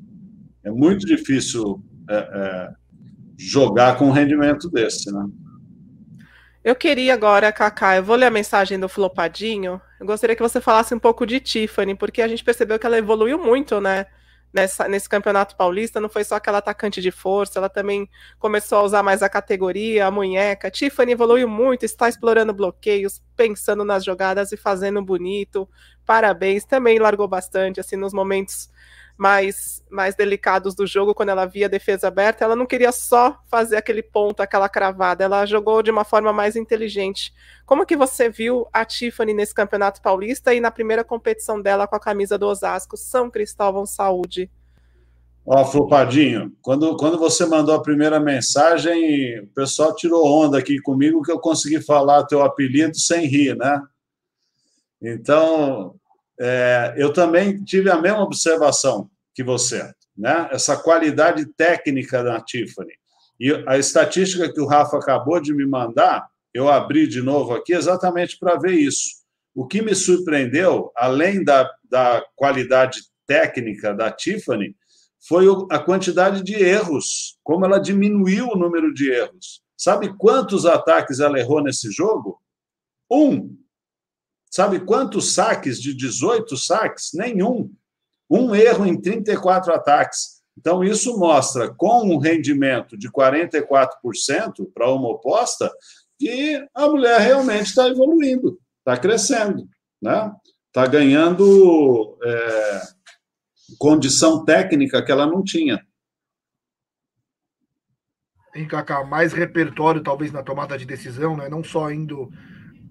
É 0.63 0.71
muito 0.71 1.05
difícil 1.07 1.83
é, 2.09 2.17
é, 2.17 2.71
jogar 3.37 3.97
com 3.97 4.07
um 4.07 4.13
rendimento 4.13 4.71
desse, 4.71 5.13
né? 5.13 5.27
Eu 6.63 6.75
queria 6.75 7.15
agora, 7.15 7.51
Kaká, 7.51 7.97
eu 7.97 8.03
vou 8.03 8.17
ler 8.17 8.27
a 8.27 8.31
mensagem 8.31 8.79
do 8.79 8.89
Flopadinho. 8.89 9.81
Eu 9.99 10.07
gostaria 10.07 10.37
que 10.37 10.43
você 10.43 10.61
falasse 10.61 10.95
um 10.95 10.99
pouco 10.99 11.25
de 11.25 11.41
Tiffany, 11.41 11.95
porque 11.95 12.21
a 12.21 12.29
gente 12.29 12.45
percebeu 12.45 12.79
que 12.79 12.85
ela 12.85 12.99
evoluiu 12.99 13.39
muito, 13.39 13.81
né? 13.81 14.07
Nessa, 14.53 14.89
nesse 14.89 15.09
campeonato 15.09 15.57
paulista, 15.57 16.01
não 16.01 16.09
foi 16.09 16.25
só 16.25 16.37
aquela 16.37 16.59
atacante 16.59 17.03
de 17.03 17.11
força, 17.11 17.59
ela 17.59 17.69
também 17.69 18.09
começou 18.39 18.79
a 18.79 18.83
usar 18.83 19.03
mais 19.03 19.23
a 19.23 19.29
categoria, 19.29 20.07
a 20.07 20.11
munheca. 20.11 20.71
Tiffany 20.71 21.13
evoluiu 21.13 21.47
muito, 21.47 21.85
está 21.85 22.09
explorando 22.09 22.55
bloqueios, 22.55 23.23
pensando 23.37 23.85
nas 23.85 24.05
jogadas 24.05 24.51
e 24.51 24.57
fazendo 24.57 25.03
bonito. 25.03 25.69
Parabéns, 26.07 26.65
também 26.65 26.99
largou 26.99 27.29
bastante, 27.29 27.79
assim, 27.79 27.97
nos 27.97 28.15
momentos 28.15 28.71
mais, 29.19 29.85
mais 29.91 30.15
delicados 30.15 30.77
do 30.77 30.87
jogo, 30.87 31.13
quando 31.13 31.31
ela 31.31 31.45
via 31.45 31.67
a 31.67 31.69
defesa 31.69 32.07
aberta, 32.07 32.45
ela 32.45 32.55
não 32.55 32.65
queria 32.65 32.93
só 32.93 33.37
fazer 33.51 33.77
aquele 33.77 34.01
ponto, 34.01 34.41
aquela 34.41 34.69
cravada, 34.69 35.25
ela 35.25 35.45
jogou 35.45 35.83
de 35.83 35.91
uma 35.91 36.05
forma 36.05 36.33
mais 36.33 36.55
inteligente. 36.55 37.35
Como 37.67 37.85
que 37.85 37.97
você 37.97 38.31
viu 38.31 38.69
a 38.73 38.85
Tiffany 38.85 39.35
nesse 39.35 39.53
Campeonato 39.53 40.01
Paulista 40.01 40.55
e 40.55 40.61
na 40.61 40.71
primeira 40.71 41.03
competição 41.03 41.61
dela 41.61 41.89
com 41.89 41.97
a 41.97 42.01
camisa 42.01 42.39
do 42.39 42.47
Osasco, 42.47 42.97
São 42.97 43.29
Cristóvão 43.29 43.85
Saúde? 43.85 44.49
Ó, 45.45 45.65
Flopadinho, 45.65 46.53
quando, 46.63 46.97
quando 46.97 47.19
você 47.19 47.45
mandou 47.45 47.75
a 47.75 47.83
primeira 47.83 48.21
mensagem, 48.21 49.41
o 49.41 49.47
pessoal 49.49 49.97
tirou 49.97 50.25
onda 50.27 50.59
aqui 50.59 50.79
comigo 50.79 51.23
que 51.23 51.33
eu 51.33 51.41
consegui 51.41 51.81
falar 51.81 52.25
teu 52.25 52.43
apelido 52.43 52.97
sem 52.97 53.27
rir, 53.27 53.57
né? 53.57 53.83
Então, 55.03 55.95
é, 56.41 56.95
eu 56.97 57.13
também 57.13 57.63
tive 57.65 57.91
a 57.91 58.01
mesma 58.01 58.23
observação 58.23 59.11
que 59.35 59.43
você, 59.43 59.93
né? 60.17 60.49
Essa 60.51 60.77
qualidade 60.77 61.47
técnica 61.57 62.23
da 62.23 62.41
Tiffany. 62.41 62.93
E 63.41 63.53
a 63.67 63.79
estatística 63.79 64.53
que 64.53 64.61
o 64.61 64.67
Rafa 64.67 64.97
acabou 64.97 65.41
de 65.41 65.55
me 65.55 65.65
mandar, 65.65 66.27
eu 66.53 66.69
abri 66.69 67.07
de 67.07 67.23
novo 67.23 67.55
aqui 67.55 67.73
exatamente 67.73 68.37
para 68.39 68.57
ver 68.57 68.73
isso. 68.73 69.19
O 69.55 69.67
que 69.67 69.81
me 69.83 69.95
surpreendeu, 69.95 70.91
além 70.97 71.45
da, 71.45 71.71
da 71.89 72.25
qualidade 72.35 73.01
técnica 73.27 73.95
da 73.95 74.11
Tiffany, 74.11 74.75
foi 75.27 75.47
a 75.71 75.79
quantidade 75.79 76.43
de 76.43 76.55
erros, 76.55 77.39
como 77.43 77.65
ela 77.65 77.79
diminuiu 77.79 78.49
o 78.49 78.57
número 78.57 78.93
de 78.95 79.11
erros. 79.11 79.63
Sabe 79.77 80.17
quantos 80.17 80.65
ataques 80.65 81.21
ela 81.21 81.39
errou 81.39 81.63
nesse 81.63 81.91
jogo? 81.91 82.41
Um. 83.11 83.57
Sabe 84.51 84.81
quantos 84.81 85.35
saques 85.35 85.81
de 85.81 85.95
18 85.95 86.57
saques? 86.57 87.11
Nenhum. 87.13 87.71
Um 88.31 88.55
erro 88.55 88.87
em 88.87 89.01
34 89.01 89.73
ataques. 89.75 90.39
Então, 90.59 90.83
isso 90.83 91.17
mostra, 91.19 91.73
com 91.73 92.03
um 92.03 92.19
rendimento 92.19 92.97
de 92.97 93.09
44% 93.11 94.69
para 94.75 94.91
uma 94.91 95.11
oposta, 95.11 95.71
que 96.19 96.67
a 96.75 96.89
mulher 96.89 97.21
realmente 97.21 97.67
está 97.67 97.87
evoluindo, 97.87 98.59
está 98.81 98.97
crescendo, 99.01 99.69
né? 100.03 100.33
está 100.67 100.85
ganhando 100.87 102.19
é, 102.25 102.83
condição 103.79 104.45
técnica 104.45 105.03
que 105.05 105.13
ela 105.13 105.27
não 105.27 105.45
tinha. 105.45 105.81
Em 108.55 108.67
Kaká, 108.67 109.05
mais 109.05 109.33
repertório 109.33 110.03
talvez 110.03 110.33
na 110.33 110.43
tomada 110.43 110.77
de 110.77 110.85
decisão, 110.85 111.37
né? 111.37 111.49
não 111.49 111.63
só 111.63 111.91
indo 111.91 112.29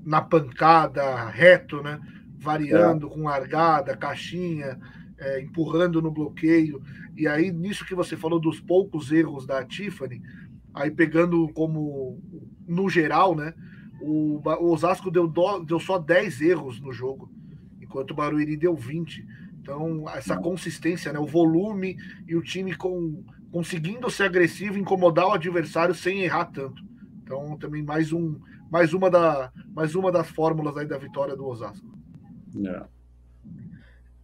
na 0.08 0.22
pancada, 0.22 1.30
reto, 1.30 1.84
né? 1.84 1.99
Variando 2.39 3.08
é. 3.08 3.10
com 3.10 3.24
largada, 3.24 3.97
caixinha, 3.97 4.80
é, 5.18 5.41
empurrando 5.41 6.01
no 6.01 6.10
bloqueio. 6.10 6.82
E 7.18 7.28
aí, 7.28 7.51
nisso 7.51 7.86
que 7.86 7.93
você 7.93 8.16
falou 8.16 8.39
dos 8.39 8.62
poucos 8.62 9.12
erros 9.12 9.45
da 9.45 9.66
Tiffany, 9.66 10.22
aí 10.74 10.89
pegando 10.89 11.49
como 11.49 12.22
no 12.66 12.89
geral, 12.89 13.36
né? 13.36 13.53
O, 13.99 14.39
o 14.41 14.72
Osasco 14.72 15.12
deu, 15.12 15.28
do, 15.28 15.60
deu 15.66 15.80
só 15.80 15.99
10 15.99 16.39
erros 16.39 16.80
no 16.80 16.93
jogo, 16.93 17.30
enquanto 17.82 18.12
o 18.12 18.16
Barueri 18.16 18.55
deu 18.55 18.76
20. 18.78 19.28
Então, 19.60 20.05
essa 20.08 20.38
consistência, 20.38 21.12
né? 21.12 21.20
O 21.20 21.28
volume 21.28 21.97
e 22.26 22.34
o 22.34 22.41
time 22.41 22.74
com, 22.74 23.26
conseguindo 23.51 24.10
ser 24.10 24.24
agressivo, 24.24 24.78
incomodar 24.78 25.28
o 25.28 25.34
adversário 25.34 25.93
sem 25.93 26.22
errar 26.22 26.45
tanto. 26.45 26.82
Então, 27.24 27.58
também 27.58 27.84
mais 27.84 28.14
um 28.14 28.39
mais 28.70 28.93
uma, 28.93 29.09
da, 29.09 29.51
mais 29.74 29.95
uma 29.95 30.11
das 30.11 30.30
fórmulas 30.30 30.78
aí 30.78 30.86
da 30.86 30.97
vitória 30.97 31.36
do 31.36 31.47
Osasco. 31.47 31.88
É. 32.65 32.97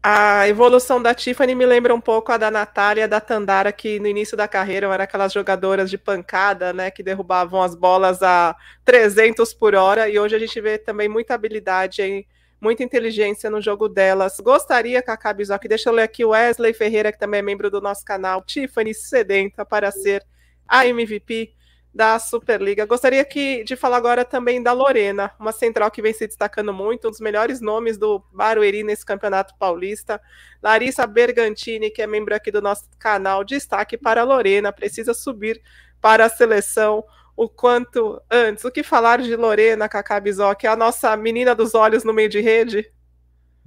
A 0.06 0.50
evolução 0.50 1.02
da 1.02 1.14
Tiffany 1.14 1.56
me 1.56 1.66
lembra 1.66 1.96
um 1.96 2.02
pouco 2.02 2.30
a 2.34 2.38
da 2.38 2.52
Natália 2.52 3.08
da 3.08 3.22
Tandara, 3.22 3.72
que 3.72 4.02
no 4.02 4.08
início 4.08 4.36
da 4.36 4.50
carreira 4.50 4.88
eram 4.88 5.02
aquelas 5.02 5.32
jogadoras 5.32 5.90
de 5.90 5.98
pancada, 5.98 6.74
né, 6.74 6.92
que 6.92 7.02
derrubavam 7.02 7.62
as 7.62 7.74
bolas 7.74 8.22
a 8.22 8.54
300 8.84 9.54
por 9.54 9.76
hora, 9.76 10.10
e 10.10 10.20
hoje 10.20 10.36
a 10.36 10.40
gente 10.40 10.60
vê 10.60 10.78
também 10.78 11.08
muita 11.08 11.34
habilidade 11.34 12.02
e 12.02 12.28
muita 12.60 12.84
inteligência 12.84 13.50
no 13.50 13.62
jogo 13.62 13.88
delas. 13.88 14.42
Gostaria, 14.42 15.02
Cacá 15.02 15.32
Bizoc, 15.32 15.66
deixa 15.70 15.90
eu 15.90 15.94
ler 15.94 16.04
aqui 16.04 16.26
o 16.26 16.30
Wesley 16.30 16.74
Ferreira, 16.74 17.10
que 17.10 17.20
também 17.20 17.40
é 17.40 17.42
membro 17.42 17.72
do 17.72 17.80
nosso 17.80 18.04
canal, 18.04 18.44
Tiffany 18.44 18.94
sedenta 18.94 19.66
para 19.66 19.90
ser 19.90 20.22
a 20.68 20.86
MVP 20.86 21.54
da 21.94 22.18
Superliga. 22.18 22.86
Gostaria 22.86 23.24
que, 23.24 23.64
de 23.64 23.76
falar 23.76 23.98
agora 23.98 24.26
também 24.26 24.64
da 24.64 24.74
Lorena, 24.74 25.32
uma 25.40 25.52
central 25.52 25.92
que 25.92 26.02
vem 26.02 26.12
se 26.12 26.26
destacando 26.26 26.74
muito, 26.74 27.08
um 27.08 27.12
dos 27.12 27.20
melhores 27.20 27.62
nomes 27.62 27.98
do 27.98 28.24
Barueri 28.34 28.84
nesse 28.84 29.06
campeonato 29.06 29.54
paulista. 29.60 30.20
Larissa 30.62 31.06
Bergantini, 31.06 31.92
que 31.92 32.02
é 32.02 32.08
membro 32.08 32.34
aqui 32.34 32.50
do 32.50 32.62
nosso 32.62 32.86
canal, 32.98 33.44
destaque 33.44 33.96
para 33.96 34.22
a 34.22 34.24
Lorena, 34.24 34.74
precisa 34.74 35.14
subir 35.14 35.62
para 36.02 36.26
a 36.26 36.30
seleção 36.30 37.04
o 37.38 37.48
quanto 37.48 38.20
antes. 38.30 38.66
O 38.66 38.72
que 38.72 38.82
falar 38.82 39.22
de 39.22 39.36
Lorena 39.36 39.88
Cacá 39.88 40.20
que 40.56 40.66
é 40.66 40.70
a 40.70 40.76
nossa 40.76 41.16
menina 41.16 41.54
dos 41.54 41.76
olhos 41.76 42.04
no 42.04 42.14
meio 42.14 42.30
de 42.30 42.40
rede? 42.40 42.92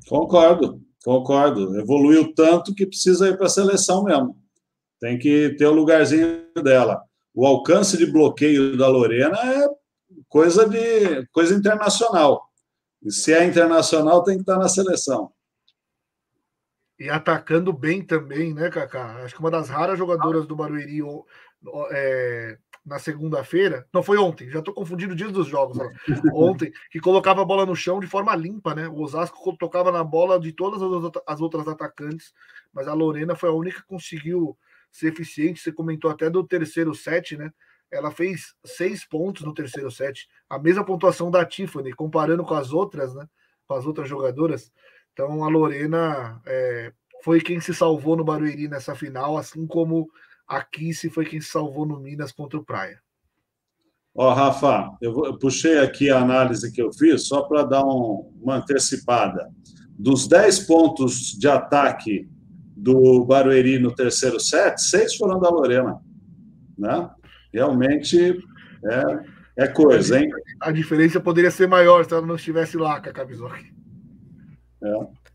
Concordo, 0.08 0.80
concordo. 1.04 1.78
Evoluiu 1.78 2.34
tanto 2.34 2.74
que 2.74 2.86
precisa 2.86 3.28
ir 3.28 3.36
para 3.36 3.46
a 3.46 3.50
seleção 3.50 4.02
mesmo. 4.02 4.36
Tem 5.00 5.16
que 5.18 5.54
ter 5.56 5.66
o 5.66 5.72
lugarzinho 5.72 6.44
dela 6.62 7.05
o 7.36 7.46
alcance 7.46 7.98
de 7.98 8.06
bloqueio 8.06 8.78
da 8.78 8.88
Lorena 8.88 9.36
é 9.36 9.68
coisa 10.26 10.66
de 10.66 11.26
coisa 11.26 11.54
internacional. 11.54 12.50
E 13.02 13.12
se 13.12 13.34
é 13.34 13.44
internacional, 13.44 14.24
tem 14.24 14.36
que 14.36 14.40
estar 14.40 14.56
na 14.56 14.70
seleção. 14.70 15.30
E 16.98 17.10
atacando 17.10 17.74
bem 17.74 18.02
também, 18.02 18.54
né, 18.54 18.70
Kaká? 18.70 19.22
Acho 19.22 19.34
que 19.34 19.40
uma 19.40 19.50
das 19.50 19.68
raras 19.68 19.98
jogadoras 19.98 20.46
do 20.46 20.56
Barueri 20.56 21.02
é, 21.90 22.56
na 22.86 22.98
segunda-feira, 22.98 23.86
não 23.92 24.02
foi 24.02 24.16
ontem, 24.16 24.48
já 24.48 24.60
estou 24.60 24.72
confundindo 24.72 25.12
o 25.12 25.16
dia 25.16 25.28
dos 25.28 25.46
jogos. 25.46 25.76
Ontem, 26.32 26.72
que 26.90 27.00
colocava 27.00 27.42
a 27.42 27.44
bola 27.44 27.66
no 27.66 27.76
chão 27.76 28.00
de 28.00 28.06
forma 28.06 28.34
limpa, 28.34 28.74
né? 28.74 28.88
O 28.88 29.02
Osasco 29.02 29.56
tocava 29.58 29.92
na 29.92 30.02
bola 30.02 30.40
de 30.40 30.52
todas 30.52 30.80
as 31.26 31.40
outras 31.42 31.68
atacantes, 31.68 32.32
mas 32.72 32.88
a 32.88 32.94
Lorena 32.94 33.36
foi 33.36 33.50
a 33.50 33.52
única 33.52 33.82
que 33.82 33.86
conseguiu 33.86 34.56
ser 34.96 35.08
eficiente. 35.08 35.60
Você 35.60 35.72
comentou 35.72 36.10
até 36.10 36.28
do 36.28 36.44
terceiro 36.44 36.94
set, 36.94 37.36
né? 37.36 37.50
Ela 37.90 38.10
fez 38.10 38.54
seis 38.64 39.04
pontos 39.04 39.44
no 39.44 39.54
terceiro 39.54 39.90
set, 39.90 40.28
a 40.48 40.58
mesma 40.58 40.84
pontuação 40.84 41.30
da 41.30 41.44
Tiffany, 41.44 41.92
comparando 41.92 42.44
com 42.44 42.54
as 42.54 42.72
outras, 42.72 43.14
né? 43.14 43.26
Com 43.66 43.74
as 43.74 43.86
outras 43.86 44.08
jogadoras. 44.08 44.72
Então 45.12 45.44
a 45.44 45.48
Lorena 45.48 46.40
é, 46.44 46.92
foi 47.22 47.40
quem 47.40 47.60
se 47.60 47.72
salvou 47.72 48.16
no 48.16 48.24
Barueri 48.24 48.68
nessa 48.68 48.94
final, 48.94 49.38
assim 49.38 49.66
como 49.66 50.10
a 50.46 50.62
Kissy 50.62 51.10
foi 51.10 51.24
quem 51.24 51.40
se 51.40 51.48
salvou 51.48 51.86
no 51.86 51.98
Minas 51.98 52.32
contra 52.32 52.58
o 52.58 52.64
Praia. 52.64 53.00
Ó, 54.14 54.30
oh, 54.30 54.34
Rafa, 54.34 54.96
eu, 55.00 55.12
vou, 55.12 55.26
eu, 55.26 55.38
puxei 55.38 55.78
aqui 55.78 56.10
a 56.10 56.20
análise 56.20 56.72
que 56.72 56.80
eu 56.80 56.92
fiz 56.92 57.26
só 57.28 57.42
para 57.42 57.64
dar 57.64 57.84
um, 57.84 58.32
uma 58.40 58.56
antecipada. 58.56 59.50
Dos 59.90 60.26
10 60.26 60.60
pontos 60.60 61.32
de 61.38 61.48
ataque 61.48 62.28
do 62.86 63.24
Barueri 63.24 63.80
no 63.80 63.92
terceiro 63.92 64.38
set, 64.38 64.80
seis 64.80 65.16
foram 65.16 65.40
da 65.40 65.50
Lorena. 65.50 66.00
Né? 66.78 67.10
Realmente 67.52 68.38
é, 69.56 69.64
é 69.64 69.66
coisa, 69.66 70.20
hein? 70.20 70.30
A 70.60 70.70
diferença 70.70 71.18
poderia 71.18 71.50
ser 71.50 71.66
maior 71.66 72.04
se 72.04 72.12
ela 72.12 72.24
não 72.24 72.36
estivesse 72.36 72.76
lá 72.76 73.00
com 73.00 73.10
a 73.10 73.12
Camisoc. 73.12 73.56
É. 74.84 75.26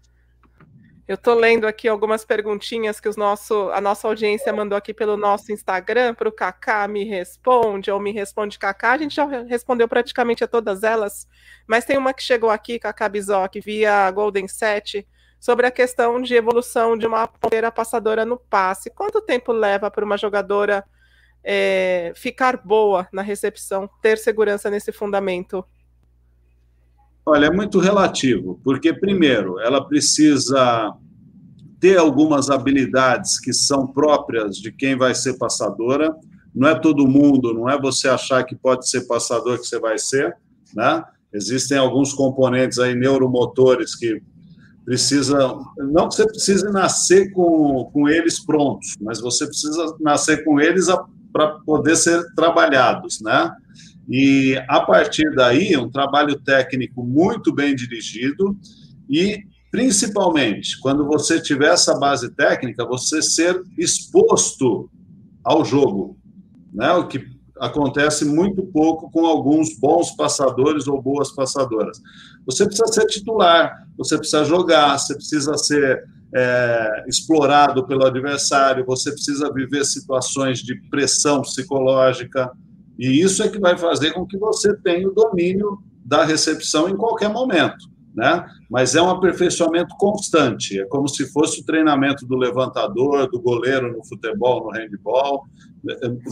Eu 1.05 1.15
estou 1.15 1.35
lendo 1.35 1.67
aqui 1.67 1.89
algumas 1.89 2.23
perguntinhas 2.23 3.01
que 3.01 3.09
os 3.09 3.17
nosso, 3.17 3.69
a 3.71 3.81
nossa 3.81 4.07
audiência 4.07 4.53
mandou 4.53 4.77
aqui 4.77 4.93
pelo 4.93 5.17
nosso 5.17 5.51
Instagram 5.51 6.13
para 6.13 6.29
o 6.29 6.31
Kaká 6.31 6.87
me 6.87 7.03
responde, 7.03 7.91
ou 7.91 7.99
me 7.99 8.13
responde 8.13 8.57
Kaká. 8.57 8.93
A 8.93 8.97
gente 8.97 9.15
já 9.15 9.25
respondeu 9.43 9.89
praticamente 9.89 10.41
a 10.41 10.47
todas 10.47 10.83
elas, 10.83 11.27
mas 11.67 11.83
tem 11.83 11.97
uma 11.97 12.13
que 12.13 12.23
chegou 12.23 12.49
aqui, 12.49 12.79
Kaká 12.79 13.09
Bizoc, 13.09 13.59
via 13.59 14.09
Golden 14.11 14.47
Set 14.47 15.05
sobre 15.41 15.65
a 15.65 15.71
questão 15.71 16.21
de 16.21 16.35
evolução 16.35 16.95
de 16.95 17.07
uma 17.07 17.25
ponteira 17.27 17.71
passadora 17.71 18.23
no 18.23 18.37
passe. 18.37 18.91
Quanto 18.91 19.19
tempo 19.19 19.51
leva 19.51 19.89
para 19.89 20.05
uma 20.05 20.15
jogadora 20.15 20.85
é, 21.43 22.13
ficar 22.15 22.61
boa 22.63 23.07
na 23.11 23.23
recepção, 23.23 23.89
ter 24.03 24.19
segurança 24.19 24.69
nesse 24.69 24.91
fundamento? 24.91 25.65
Olha, 27.25 27.47
é 27.47 27.51
muito 27.51 27.79
relativo, 27.79 28.61
porque, 28.63 28.93
primeiro, 28.93 29.59
ela 29.59 29.83
precisa 29.83 30.93
ter 31.79 31.97
algumas 31.97 32.51
habilidades 32.51 33.39
que 33.39 33.51
são 33.51 33.87
próprias 33.87 34.57
de 34.57 34.71
quem 34.71 34.95
vai 34.95 35.15
ser 35.15 35.39
passadora. 35.39 36.15
Não 36.53 36.67
é 36.67 36.79
todo 36.79 37.07
mundo, 37.07 37.51
não 37.51 37.67
é 37.67 37.79
você 37.79 38.07
achar 38.07 38.43
que 38.43 38.55
pode 38.55 38.87
ser 38.87 39.07
passador 39.07 39.57
que 39.57 39.65
você 39.65 39.79
vai 39.79 39.97
ser, 39.97 40.37
né? 40.75 41.03
Existem 41.33 41.79
alguns 41.79 42.13
componentes 42.13 42.77
aí 42.77 42.93
neuromotores 42.93 43.95
que 43.95 44.21
precisa, 44.85 45.37
não 45.77 46.09
que 46.09 46.15
você 46.15 46.25
precise 46.25 46.65
nascer 46.71 47.31
com, 47.31 47.89
com 47.93 48.09
eles 48.09 48.43
prontos, 48.43 48.95
mas 48.99 49.21
você 49.21 49.45
precisa 49.45 49.95
nascer 49.99 50.43
com 50.43 50.59
eles 50.59 50.87
para 51.31 51.59
poder 51.65 51.95
ser 51.95 52.23
trabalhados, 52.35 53.21
né? 53.21 53.51
E 54.09 54.61
a 54.67 54.81
partir 54.81 55.33
daí, 55.35 55.77
um 55.77 55.89
trabalho 55.89 56.39
técnico 56.41 57.03
muito 57.03 57.53
bem 57.53 57.75
dirigido 57.75 58.57
e 59.09 59.43
principalmente 59.71 60.79
quando 60.81 61.05
você 61.05 61.39
tiver 61.39 61.71
essa 61.71 61.97
base 61.97 62.29
técnica, 62.31 62.85
você 62.85 63.21
ser 63.21 63.61
exposto 63.77 64.89
ao 65.43 65.63
jogo, 65.63 66.17
né? 66.73 66.91
O 66.93 67.07
que 67.07 67.25
acontece 67.61 68.25
muito 68.25 68.63
pouco 68.63 69.11
com 69.11 69.23
alguns 69.23 69.77
bons 69.77 70.09
passadores 70.15 70.87
ou 70.87 70.99
boas 70.99 71.31
passadoras. 71.31 72.01
Você 72.43 72.65
precisa 72.65 72.87
ser 72.87 73.05
titular, 73.05 73.87
você 73.95 74.17
precisa 74.17 74.43
jogar, 74.43 74.97
você 74.97 75.13
precisa 75.13 75.55
ser 75.55 76.03
é, 76.33 77.03
explorado 77.07 77.85
pelo 77.85 78.03
adversário, 78.03 78.83
você 78.83 79.11
precisa 79.11 79.53
viver 79.53 79.85
situações 79.85 80.59
de 80.59 80.75
pressão 80.89 81.43
psicológica, 81.43 82.51
e 82.97 83.21
isso 83.21 83.43
é 83.43 83.47
que 83.49 83.59
vai 83.59 83.77
fazer 83.77 84.11
com 84.11 84.25
que 84.25 84.37
você 84.37 84.75
tenha 84.77 85.07
o 85.07 85.13
domínio 85.13 85.77
da 86.03 86.25
recepção 86.25 86.89
em 86.89 86.97
qualquer 86.97 87.29
momento. 87.29 87.91
Né? 88.13 88.45
Mas 88.69 88.95
é 88.95 89.01
um 89.01 89.09
aperfeiçoamento 89.09 89.95
constante, 89.97 90.79
é 90.79 90.85
como 90.85 91.07
se 91.07 91.31
fosse 91.31 91.61
o 91.61 91.65
treinamento 91.65 92.25
do 92.25 92.35
levantador, 92.35 93.29
do 93.29 93.39
goleiro 93.39 93.95
no 93.95 94.03
futebol, 94.03 94.65
no 94.65 94.71
handball. 94.71 95.45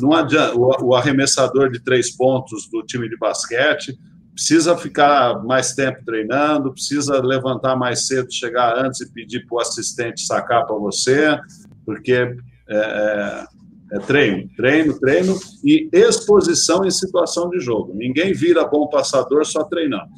Não 0.02 0.14
adianta, 0.14 0.56
o 0.58 0.94
arremessador 0.94 1.72
de 1.72 1.80
três 1.80 2.16
pontos 2.16 2.70
do 2.70 2.84
time 2.84 3.10
de 3.10 3.18
basquete 3.18 3.98
precisa 4.40 4.78
ficar 4.78 5.44
mais 5.44 5.74
tempo 5.74 6.00
treinando, 6.06 6.72
precisa 6.72 7.22
levantar 7.22 7.76
mais 7.76 8.08
cedo, 8.08 8.32
chegar 8.32 8.78
antes 8.78 9.02
e 9.02 9.12
pedir 9.12 9.46
para 9.46 9.58
o 9.58 9.60
assistente 9.60 10.26
sacar 10.26 10.66
para 10.66 10.78
você, 10.78 11.38
porque 11.86 12.14
é, 12.14 12.36
é, 12.70 13.46
é, 13.92 14.00
treino, 14.00 14.50
treino, 14.56 14.98
treino 14.98 15.38
e 15.62 15.90
exposição 15.92 16.86
em 16.86 16.92
situação 16.92 17.50
de 17.50 17.60
jogo. 17.60 17.94
Ninguém 17.94 18.32
vira 18.32 18.64
bom 18.64 18.88
passador 18.88 19.46
só 19.46 19.64
treinando. 19.66 20.10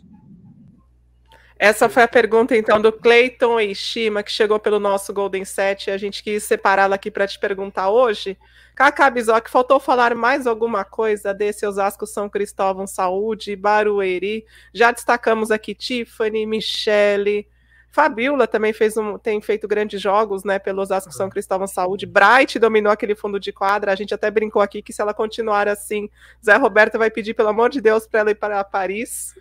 Essa 1.61 1.87
foi 1.87 2.01
a 2.01 2.07
pergunta, 2.07 2.57
então, 2.57 2.81
do 2.81 2.91
Clayton 2.91 3.59
Eishima, 3.59 4.23
que 4.23 4.31
chegou 4.31 4.57
pelo 4.57 4.79
nosso 4.79 5.13
Golden 5.13 5.45
Set. 5.45 5.91
A 5.91 5.97
gente 5.97 6.23
quis 6.23 6.43
separá-la 6.43 6.95
aqui 6.95 7.11
para 7.11 7.27
te 7.27 7.37
perguntar 7.37 7.91
hoje. 7.91 8.35
Cacá 8.73 9.07
Bizoc, 9.11 9.47
faltou 9.47 9.79
falar 9.79 10.15
mais 10.15 10.47
alguma 10.47 10.83
coisa 10.83 11.35
desse 11.35 11.63
Osasco 11.67 12.07
São 12.07 12.27
Cristóvão 12.27 12.87
Saúde, 12.87 13.55
Barueri? 13.55 14.43
Já 14.73 14.91
destacamos 14.91 15.51
aqui 15.51 15.75
Tiffany, 15.75 16.47
Michele, 16.47 17.47
Fabiola 17.91 18.47
também 18.47 18.73
fez 18.73 18.97
um, 18.97 19.19
tem 19.19 19.39
feito 19.39 19.67
grandes 19.67 20.01
jogos, 20.01 20.43
né, 20.43 20.57
pelo 20.57 20.81
Osasco 20.81 21.13
São 21.13 21.29
Cristóvão 21.29 21.67
Saúde. 21.67 22.07
Bright 22.07 22.57
dominou 22.57 22.91
aquele 22.91 23.13
fundo 23.13 23.39
de 23.39 23.51
quadra. 23.51 23.91
A 23.91 23.95
gente 23.95 24.15
até 24.15 24.31
brincou 24.31 24.63
aqui 24.63 24.81
que 24.81 24.91
se 24.91 24.99
ela 24.99 25.13
continuar 25.13 25.67
assim, 25.67 26.09
Zé 26.43 26.55
Roberto 26.55 26.97
vai 26.97 27.11
pedir, 27.11 27.35
pelo 27.35 27.49
amor 27.49 27.69
de 27.69 27.79
Deus, 27.79 28.07
para 28.07 28.21
ela 28.21 28.31
ir 28.31 28.35
para 28.35 28.63
Paris. 28.63 29.35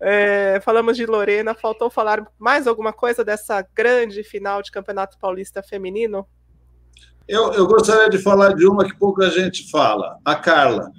É, 0.00 0.60
falamos 0.60 0.96
de 0.96 1.06
Lorena. 1.06 1.54
Faltou 1.54 1.90
falar 1.90 2.26
mais 2.38 2.66
alguma 2.66 2.92
coisa 2.92 3.24
dessa 3.24 3.66
grande 3.74 4.22
final 4.22 4.62
de 4.62 4.70
Campeonato 4.70 5.18
Paulista 5.18 5.62
Feminino? 5.62 6.26
Eu, 7.26 7.52
eu 7.52 7.66
gostaria 7.66 8.08
de 8.08 8.18
falar 8.18 8.54
de 8.54 8.66
uma 8.66 8.84
que 8.84 8.96
pouca 8.96 9.30
gente 9.30 9.70
fala, 9.70 10.16
a 10.24 10.34
Carla. 10.34 10.90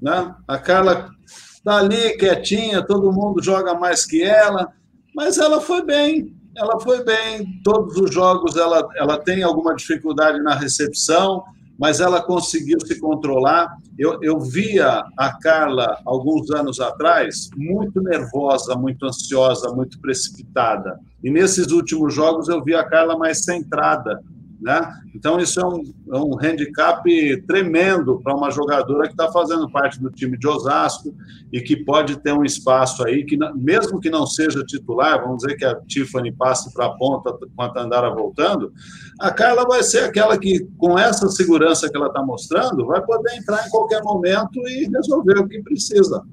Né? 0.00 0.34
A 0.46 0.58
Carla 0.58 1.10
está 1.26 1.78
ali 1.78 2.16
quietinha, 2.16 2.86
todo 2.86 3.12
mundo 3.12 3.42
joga 3.42 3.74
mais 3.74 4.06
que 4.06 4.22
ela, 4.22 4.72
mas 5.14 5.38
ela 5.38 5.60
foi 5.60 5.82
bem, 5.84 6.36
ela 6.56 6.78
foi 6.78 7.02
bem. 7.02 7.60
Todos 7.64 7.96
os 7.96 8.14
jogos 8.14 8.56
ela, 8.56 8.86
ela 8.96 9.18
tem 9.18 9.42
alguma 9.42 9.74
dificuldade 9.74 10.40
na 10.42 10.54
recepção, 10.54 11.42
mas 11.78 12.00
ela 12.00 12.22
conseguiu 12.22 12.78
se 12.84 12.98
controlar. 13.00 13.76
Eu, 13.98 14.18
eu 14.22 14.40
via 14.40 15.02
a 15.16 15.38
Carla, 15.40 15.98
alguns 16.04 16.50
anos 16.50 16.80
atrás, 16.80 17.50
muito 17.56 18.00
nervosa, 18.02 18.74
muito 18.74 19.06
ansiosa, 19.06 19.72
muito 19.72 20.00
precipitada. 20.00 20.98
E 21.22 21.30
nesses 21.30 21.68
últimos 21.68 22.14
jogos 22.14 22.48
eu 22.48 22.62
vi 22.62 22.74
a 22.74 22.84
Carla 22.84 23.16
mais 23.16 23.44
centrada, 23.44 24.20
né? 24.64 24.90
Então, 25.14 25.38
isso 25.38 25.60
é 25.60 25.66
um, 25.66 25.82
é 26.10 26.16
um 26.16 26.38
handicap 26.40 27.04
tremendo 27.46 28.18
para 28.22 28.34
uma 28.34 28.50
jogadora 28.50 29.06
que 29.06 29.12
está 29.12 29.30
fazendo 29.30 29.70
parte 29.70 30.00
do 30.00 30.10
time 30.10 30.38
de 30.38 30.48
Osasco 30.48 31.14
e 31.52 31.60
que 31.60 31.76
pode 31.76 32.16
ter 32.20 32.32
um 32.32 32.42
espaço 32.42 33.06
aí, 33.06 33.26
que 33.26 33.36
mesmo 33.54 34.00
que 34.00 34.08
não 34.08 34.26
seja 34.26 34.64
titular, 34.64 35.20
vamos 35.20 35.42
dizer 35.42 35.56
que 35.56 35.66
a 35.66 35.78
Tiffany 35.82 36.32
passe 36.32 36.72
para 36.72 36.86
a 36.86 36.96
ponta 36.96 37.36
com 37.54 37.62
a 37.62 37.68
Tandara 37.68 38.08
voltando, 38.08 38.72
a 39.20 39.30
Carla 39.30 39.66
vai 39.66 39.82
ser 39.82 40.04
aquela 40.04 40.38
que, 40.38 40.66
com 40.78 40.98
essa 40.98 41.28
segurança 41.28 41.90
que 41.90 41.96
ela 41.96 42.06
está 42.06 42.22
mostrando, 42.22 42.86
vai 42.86 43.04
poder 43.04 43.36
entrar 43.36 43.66
em 43.66 43.70
qualquer 43.70 44.02
momento 44.02 44.66
e 44.66 44.88
resolver 44.88 45.40
o 45.40 45.46
que 45.46 45.62
precisa. 45.62 46.24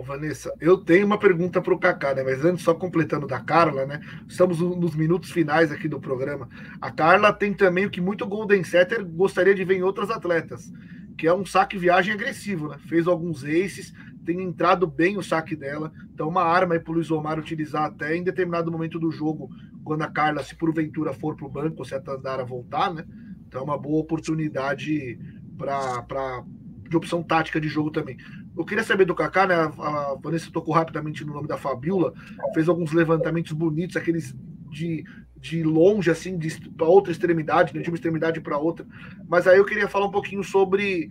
Ô, 0.00 0.02
Vanessa, 0.02 0.50
eu 0.58 0.78
tenho 0.78 1.04
uma 1.04 1.18
pergunta 1.18 1.60
para 1.60 1.74
o 1.74 1.78
Kaká, 1.78 2.14
né? 2.14 2.22
Mas 2.22 2.42
antes, 2.42 2.64
só 2.64 2.72
completando 2.72 3.26
da 3.26 3.38
Carla, 3.38 3.84
né? 3.84 4.00
Estamos 4.26 4.58
nos 4.58 4.94
minutos 4.94 5.30
finais 5.30 5.70
aqui 5.70 5.86
do 5.86 6.00
programa. 6.00 6.48
A 6.80 6.90
Carla 6.90 7.30
tem 7.34 7.52
também 7.52 7.84
o 7.84 7.90
que 7.90 8.00
muito 8.00 8.26
Golden 8.26 8.64
Setter 8.64 9.04
gostaria 9.04 9.54
de 9.54 9.62
ver 9.62 9.76
em 9.76 9.82
outras 9.82 10.08
atletas, 10.08 10.72
que 11.18 11.26
é 11.26 11.34
um 11.34 11.44
saque 11.44 11.76
viagem 11.76 12.14
agressivo, 12.14 12.68
né? 12.68 12.78
Fez 12.88 13.06
alguns 13.06 13.44
aces, 13.44 13.92
tem 14.24 14.40
entrado 14.40 14.86
bem 14.86 15.18
o 15.18 15.22
saque 15.22 15.54
dela. 15.54 15.92
Então, 16.14 16.30
uma 16.30 16.44
arma 16.44 16.76
aí 16.76 16.80
para 16.80 16.92
o 16.92 16.94
Luiz 16.94 17.10
Omar 17.10 17.38
utilizar 17.38 17.84
até 17.84 18.16
em 18.16 18.24
determinado 18.24 18.72
momento 18.72 18.98
do 18.98 19.10
jogo, 19.10 19.50
quando 19.84 20.00
a 20.00 20.10
Carla, 20.10 20.42
se 20.42 20.56
porventura 20.56 21.12
for 21.12 21.36
para 21.36 21.46
o 21.46 21.50
banco, 21.50 21.84
se 21.84 21.94
a 21.94 22.00
Tandara 22.00 22.42
voltar, 22.42 22.90
né? 22.94 23.04
Então, 23.46 23.60
é 23.60 23.64
uma 23.64 23.76
boa 23.76 24.00
oportunidade 24.00 25.18
para 25.58 26.42
de 26.88 26.96
opção 26.96 27.22
tática 27.22 27.60
de 27.60 27.68
jogo 27.68 27.90
também. 27.90 28.16
Eu 28.60 28.64
queria 28.66 28.84
saber 28.84 29.06
do 29.06 29.14
Kaká, 29.14 29.46
né? 29.46 29.54
A 29.54 30.18
Vanessa 30.22 30.50
tocou 30.52 30.74
rapidamente 30.74 31.24
no 31.24 31.32
nome 31.32 31.48
da 31.48 31.56
Fabiola, 31.56 32.12
fez 32.52 32.68
alguns 32.68 32.92
levantamentos 32.92 33.52
bonitos, 33.52 33.96
aqueles 33.96 34.36
de, 34.68 35.02
de 35.38 35.62
longe, 35.62 36.10
assim, 36.10 36.38
para 36.76 36.86
outra 36.86 37.10
extremidade, 37.10 37.74
né, 37.74 37.80
de 37.80 37.88
uma 37.88 37.94
extremidade 37.94 38.38
para 38.38 38.58
outra. 38.58 38.86
Mas 39.26 39.46
aí 39.46 39.56
eu 39.56 39.64
queria 39.64 39.88
falar 39.88 40.08
um 40.08 40.10
pouquinho 40.10 40.44
sobre 40.44 41.08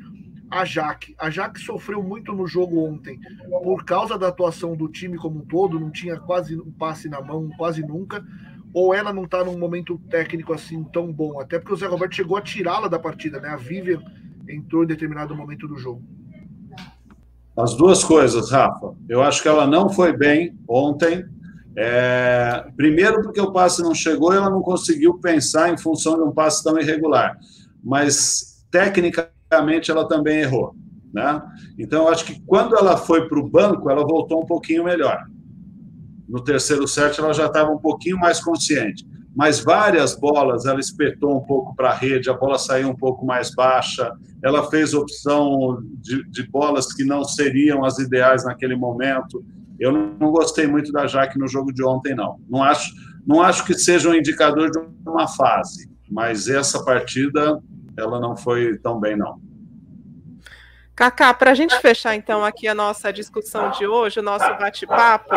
a 0.51 0.63
Jaque. 0.63 1.15
A 1.17 1.31
Jaque 1.31 1.59
sofreu 1.59 2.03
muito 2.03 2.33
no 2.33 2.45
jogo 2.45 2.87
ontem 2.87 3.19
por 3.63 3.83
causa 3.83 4.15
da 4.15 4.27
atuação 4.27 4.75
do 4.75 4.87
time 4.87 5.17
como 5.17 5.39
um 5.39 5.45
todo, 5.45 5.79
não 5.79 5.89
tinha 5.89 6.19
quase 6.19 6.55
um 6.55 6.71
passe 6.71 7.09
na 7.09 7.19
mão, 7.19 7.49
quase 7.57 7.81
nunca. 7.81 8.23
Ou 8.71 8.93
ela 8.93 9.11
não 9.11 9.23
está 9.23 9.43
num 9.43 9.57
momento 9.57 9.97
técnico 10.07 10.53
assim 10.53 10.83
tão 10.83 11.11
bom, 11.11 11.41
até 11.41 11.57
porque 11.57 11.73
o 11.73 11.77
Zé 11.77 11.87
Roberto 11.87 12.13
chegou 12.13 12.37
a 12.37 12.41
tirá-la 12.41 12.87
da 12.87 12.99
partida, 12.99 13.41
né? 13.41 13.49
A 13.49 13.55
Vivian 13.55 14.03
entrou 14.47 14.83
em 14.83 14.87
determinado 14.87 15.35
momento 15.35 15.67
do 15.67 15.79
jogo. 15.79 16.03
As 17.59 17.75
duas 17.75 18.03
coisas, 18.03 18.51
Rafa. 18.51 18.93
Eu 19.07 19.21
acho 19.21 19.41
que 19.41 19.47
ela 19.47 19.67
não 19.67 19.89
foi 19.89 20.15
bem 20.15 20.57
ontem. 20.67 21.25
É... 21.75 22.65
Primeiro, 22.77 23.21
porque 23.21 23.41
o 23.41 23.51
passe 23.51 23.81
não 23.81 23.93
chegou 23.93 24.33
e 24.33 24.37
ela 24.37 24.49
não 24.49 24.61
conseguiu 24.61 25.19
pensar 25.19 25.73
em 25.73 25.77
função 25.77 26.15
de 26.15 26.21
um 26.21 26.31
passe 26.31 26.63
tão 26.63 26.79
irregular. 26.79 27.37
Mas, 27.83 28.65
tecnicamente, 28.71 29.91
ela 29.91 30.07
também 30.07 30.39
errou. 30.39 30.73
Né? 31.13 31.41
Então, 31.77 32.03
eu 32.03 32.09
acho 32.09 32.23
que 32.23 32.39
quando 32.45 32.77
ela 32.77 32.95
foi 32.95 33.27
para 33.27 33.39
o 33.39 33.49
banco, 33.49 33.89
ela 33.89 34.05
voltou 34.05 34.41
um 34.41 34.45
pouquinho 34.45 34.85
melhor. 34.85 35.25
No 36.27 36.41
terceiro 36.41 36.87
set, 36.87 37.19
ela 37.19 37.33
já 37.33 37.47
estava 37.47 37.71
um 37.71 37.79
pouquinho 37.79 38.17
mais 38.17 38.39
consciente 38.39 39.05
mas 39.39 39.61
várias 39.61 40.19
bolas 40.19 40.65
ela 40.65 40.81
espetou 40.81 41.37
um 41.37 41.39
pouco 41.39 41.73
para 41.73 41.91
a 41.91 41.93
rede, 41.93 42.29
a 42.29 42.33
bola 42.33 42.57
saiu 42.57 42.89
um 42.89 42.95
pouco 42.95 43.25
mais 43.25 43.55
baixa, 43.55 44.11
ela 44.43 44.69
fez 44.69 44.93
opção 44.93 45.81
de, 46.01 46.29
de, 46.29 46.45
bolas 46.49 46.91
que 46.91 47.05
não 47.05 47.23
seriam 47.23 47.85
as 47.85 47.97
ideais 47.99 48.43
naquele 48.43 48.75
momento. 48.75 49.41
Eu 49.79 49.93
não 49.93 50.29
gostei 50.29 50.67
muito 50.67 50.91
da 50.91 51.07
Jaque 51.07 51.39
no 51.39 51.47
jogo 51.47 51.71
de 51.71 51.81
ontem, 51.81 52.13
não. 52.13 52.37
Não 52.49 52.61
acho, 52.61 52.93
não 53.25 53.41
acho 53.41 53.63
que 53.65 53.75
seja 53.75 54.09
um 54.09 54.13
indicador 54.13 54.71
de 54.71 54.79
uma 55.07 55.25
fase, 55.25 55.89
mas 56.11 56.49
essa 56.49 56.83
partida 56.83 57.61
ela 57.95 58.19
não 58.19 58.35
foi 58.35 58.77
tão 58.79 58.99
bem, 58.99 59.15
não. 59.15 59.39
Cacá, 60.99 61.33
para 61.33 61.51
a 61.51 61.53
gente 61.53 61.79
fechar 61.79 62.13
então 62.13 62.43
aqui 62.43 62.67
a 62.67 62.75
nossa 62.75 63.13
discussão 63.13 63.71
de 63.71 63.87
hoje, 63.87 64.19
o 64.19 64.21
nosso 64.21 64.45
bate-papo, 64.57 65.33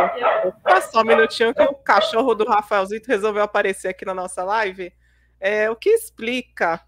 só 0.91 1.03
um 1.03 1.05
minutinho 1.05 1.55
que 1.55 1.63
o 1.63 1.73
cachorro 1.73 2.35
do 2.35 2.45
Rafaelzito 2.45 3.07
resolveu 3.07 3.45
aparecer 3.45 3.87
aqui 3.87 4.05
na 4.05 4.13
nossa 4.13 4.43
live. 4.43 4.93
É, 5.39 5.71
o 5.71 5.77
que 5.77 5.91
explica? 5.91 6.81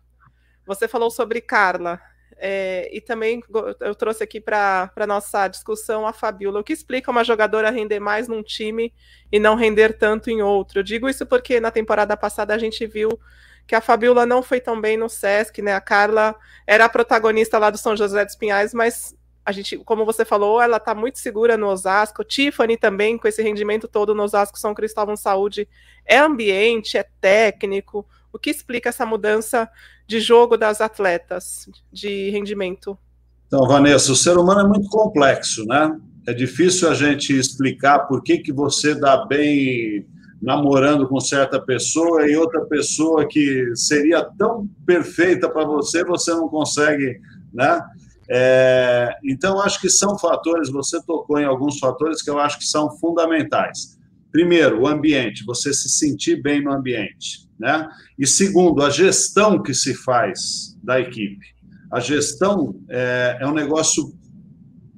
Você 0.66 0.88
falou 0.88 1.08
sobre 1.08 1.40
Carla, 1.40 2.00
é, 2.36 2.90
e 2.92 3.00
também 3.00 3.40
eu 3.78 3.94
trouxe 3.94 4.24
aqui 4.24 4.40
para 4.40 4.90
a 4.96 5.06
nossa 5.06 5.46
discussão 5.46 6.04
a 6.04 6.12
Fabiola. 6.12 6.58
O 6.58 6.64
que 6.64 6.72
explica 6.72 7.12
uma 7.12 7.22
jogadora 7.22 7.70
render 7.70 8.00
mais 8.00 8.26
num 8.26 8.42
time 8.42 8.92
e 9.30 9.38
não 9.38 9.54
render 9.54 9.96
tanto 9.96 10.30
em 10.30 10.42
outro? 10.42 10.80
Eu 10.80 10.82
digo 10.82 11.08
isso 11.08 11.24
porque 11.24 11.60
na 11.60 11.70
temporada 11.70 12.16
passada 12.16 12.52
a 12.52 12.58
gente 12.58 12.84
viu 12.88 13.20
que 13.66 13.74
a 13.74 13.80
Fabiola 13.80 14.26
não 14.26 14.42
foi 14.42 14.60
tão 14.60 14.80
bem 14.80 14.96
no 14.96 15.08
Sesc, 15.08 15.62
né? 15.62 15.74
A 15.74 15.80
Carla 15.80 16.34
era 16.66 16.84
a 16.84 16.88
protagonista 16.88 17.58
lá 17.58 17.70
do 17.70 17.78
São 17.78 17.96
José 17.96 18.24
dos 18.24 18.36
Pinhais, 18.36 18.74
mas 18.74 19.16
a 19.44 19.52
gente, 19.52 19.76
como 19.78 20.06
você 20.06 20.24
falou, 20.24 20.60
ela 20.60 20.78
está 20.78 20.94
muito 20.94 21.18
segura 21.18 21.56
no 21.56 21.68
Osasco. 21.68 22.24
Tiffany 22.24 22.76
também, 22.76 23.18
com 23.18 23.28
esse 23.28 23.42
rendimento 23.42 23.86
todo 23.86 24.14
no 24.14 24.22
Osasco 24.22 24.58
São 24.58 24.74
Cristóvão 24.74 25.16
Saúde, 25.16 25.68
é 26.06 26.18
ambiente, 26.18 26.96
é 26.96 27.06
técnico. 27.20 28.06
O 28.32 28.38
que 28.38 28.50
explica 28.50 28.88
essa 28.88 29.04
mudança 29.04 29.68
de 30.06 30.18
jogo 30.18 30.56
das 30.56 30.80
atletas, 30.80 31.68
de 31.92 32.30
rendimento? 32.30 32.98
Então, 33.46 33.66
Vanessa, 33.66 34.12
o 34.12 34.16
ser 34.16 34.36
humano 34.38 34.60
é 34.60 34.68
muito 34.68 34.88
complexo, 34.88 35.64
né? 35.66 35.94
É 36.26 36.32
difícil 36.32 36.88
a 36.88 36.94
gente 36.94 37.38
explicar 37.38 38.00
por 38.00 38.22
que, 38.22 38.38
que 38.38 38.52
você 38.52 38.94
dá 38.94 39.26
bem 39.26 40.06
namorando 40.44 41.08
com 41.08 41.18
certa 41.20 41.58
pessoa 41.58 42.28
e 42.28 42.36
outra 42.36 42.60
pessoa 42.66 43.26
que 43.26 43.74
seria 43.74 44.22
tão 44.22 44.68
perfeita 44.84 45.48
para 45.48 45.64
você, 45.64 46.04
você 46.04 46.32
não 46.32 46.48
consegue, 46.48 47.18
né? 47.52 47.80
É, 48.28 49.10
então, 49.24 49.60
acho 49.60 49.80
que 49.80 49.88
são 49.88 50.18
fatores, 50.18 50.70
você 50.70 51.02
tocou 51.02 51.38
em 51.38 51.46
alguns 51.46 51.78
fatores 51.78 52.22
que 52.22 52.28
eu 52.28 52.38
acho 52.38 52.58
que 52.58 52.66
são 52.66 52.90
fundamentais. 52.98 53.98
Primeiro, 54.30 54.82
o 54.82 54.86
ambiente, 54.86 55.44
você 55.46 55.72
se 55.72 55.88
sentir 55.88 56.42
bem 56.42 56.62
no 56.62 56.72
ambiente, 56.72 57.48
né? 57.58 57.88
E 58.18 58.26
segundo, 58.26 58.82
a 58.82 58.90
gestão 58.90 59.62
que 59.62 59.72
se 59.72 59.94
faz 59.94 60.76
da 60.82 61.00
equipe. 61.00 61.54
A 61.90 62.00
gestão 62.00 62.74
é, 62.90 63.38
é 63.40 63.46
um 63.46 63.54
negócio 63.54 64.12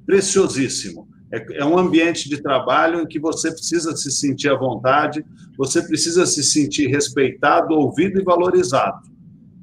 preciosíssimo. 0.05 1.06
É, 1.31 1.59
é, 1.59 1.65
um 1.65 1.77
ambiente 1.77 2.29
de 2.29 2.41
trabalho 2.41 3.01
em 3.01 3.07
que 3.07 3.19
você 3.19 3.51
precisa 3.51 3.95
se 3.95 4.09
sentir 4.11 4.49
à 4.49 4.55
vontade, 4.55 5.25
você 5.57 5.81
precisa 5.81 6.25
se 6.25 6.43
sentir 6.43 6.87
respeitado, 6.87 7.73
ouvido 7.73 8.19
e 8.19 8.23
valorizado. 8.23 9.07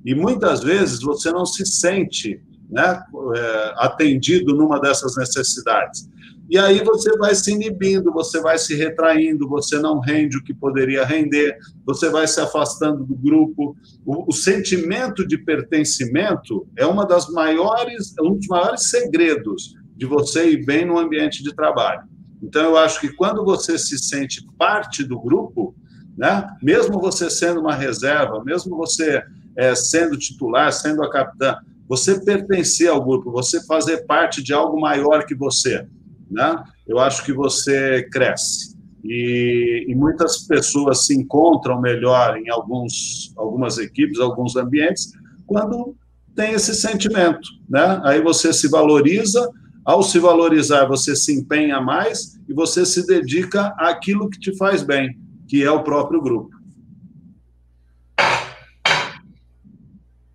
E 0.05 0.15
muitas 0.15 0.63
vezes 0.63 1.01
você 1.01 1.33
não 1.33 1.47
se 1.47 1.65
sente 1.65 2.43
né, 2.69 3.03
é, 3.35 3.75
atendido 3.79 4.55
numa 4.55 4.79
dessas 4.79 5.17
necessidades. 5.17 6.09
E 6.51 6.59
aí 6.59 6.85
você 6.85 7.17
vai 7.17 7.35
se 7.35 7.51
inibindo, 7.53 8.13
você 8.13 8.39
vai 8.39 8.59
se 8.59 8.75
retraindo, 8.75 9.49
você 9.49 9.79
não 9.79 9.99
rende 9.99 10.37
o 10.37 10.45
que 10.45 10.53
poderia 10.53 11.03
render, 11.03 11.57
você 11.87 12.11
vai 12.11 12.27
se 12.29 12.39
afastando 12.39 13.03
do 13.03 13.15
grupo. 13.15 13.75
O, 14.05 14.29
o 14.29 14.33
sentimento 14.33 15.27
de 15.27 15.39
pertencimento 15.39 16.67
é 16.77 16.85
uma 16.85 17.07
das 17.07 17.31
maiores, 17.31 18.15
um 18.21 18.35
dos 18.35 18.47
maiores 18.47 18.91
segredos 18.91 19.75
de 19.97 20.07
você 20.07 20.51
ir 20.51 20.65
bem 20.65 20.85
no 20.85 20.99
ambiente 20.99 21.43
de 21.43 21.55
trabalho. 21.55 22.03
Então, 22.43 22.63
eu 22.63 22.77
acho 22.77 23.01
que 23.01 23.09
quando 23.09 23.45
você 23.45 23.79
se 23.79 23.99
sente 23.99 24.47
parte 24.59 25.03
do 25.05 25.19
grupo, 25.19 25.75
né, 26.17 26.49
mesmo 26.63 27.01
você 27.01 27.31
sendo 27.31 27.61
uma 27.61 27.75
reserva, 27.75 28.43
mesmo 28.45 28.77
você 28.77 29.23
é, 29.57 29.75
sendo 29.75 30.19
titular, 30.19 30.73
sendo 30.73 31.03
a 31.03 31.11
capitã, 31.11 31.57
você 31.89 32.21
pertencer 32.23 32.89
ao 32.89 33.05
grupo, 33.05 33.31
você 33.31 33.65
fazer 33.67 34.07
parte 34.07 34.43
de 34.43 34.53
algo 34.53 34.81
maior 34.81 35.27
que 35.27 35.35
você, 35.35 35.87
né, 36.31 36.63
eu 36.87 36.99
acho 36.99 37.25
que 37.25 37.33
você 37.33 38.09
cresce. 38.11 38.75
E, 39.05 39.85
e, 39.87 39.95
muitas 39.95 40.47
pessoas 40.47 41.05
se 41.05 41.15
encontram 41.15 41.79
melhor 41.79 42.39
em 42.39 42.49
alguns, 42.49 43.35
algumas 43.37 43.77
equipes, 43.77 44.19
alguns 44.19 44.57
ambientes, 44.57 45.13
quando 45.47 45.95
tem 46.35 46.53
esse 46.53 46.75
sentimento, 46.75 47.47
né? 47.69 48.01
Aí 48.03 48.23
você 48.23 48.51
se 48.51 48.67
valoriza, 48.69 49.47
ao 49.85 50.03
se 50.03 50.19
valorizar, 50.19 50.87
você 50.87 51.15
se 51.15 51.33
empenha 51.33 51.81
mais 51.81 52.39
e 52.49 52.55
você 52.55 52.87
se 52.87 53.07
dedica 53.07 53.75
àquilo 53.79 54.31
que 54.31 54.39
te 54.39 54.57
faz 54.57 54.83
bem, 54.83 55.19
que 55.47 55.63
é 55.63 55.71
o 55.71 55.83
próprio 55.83 56.23
grupo. 56.23 56.55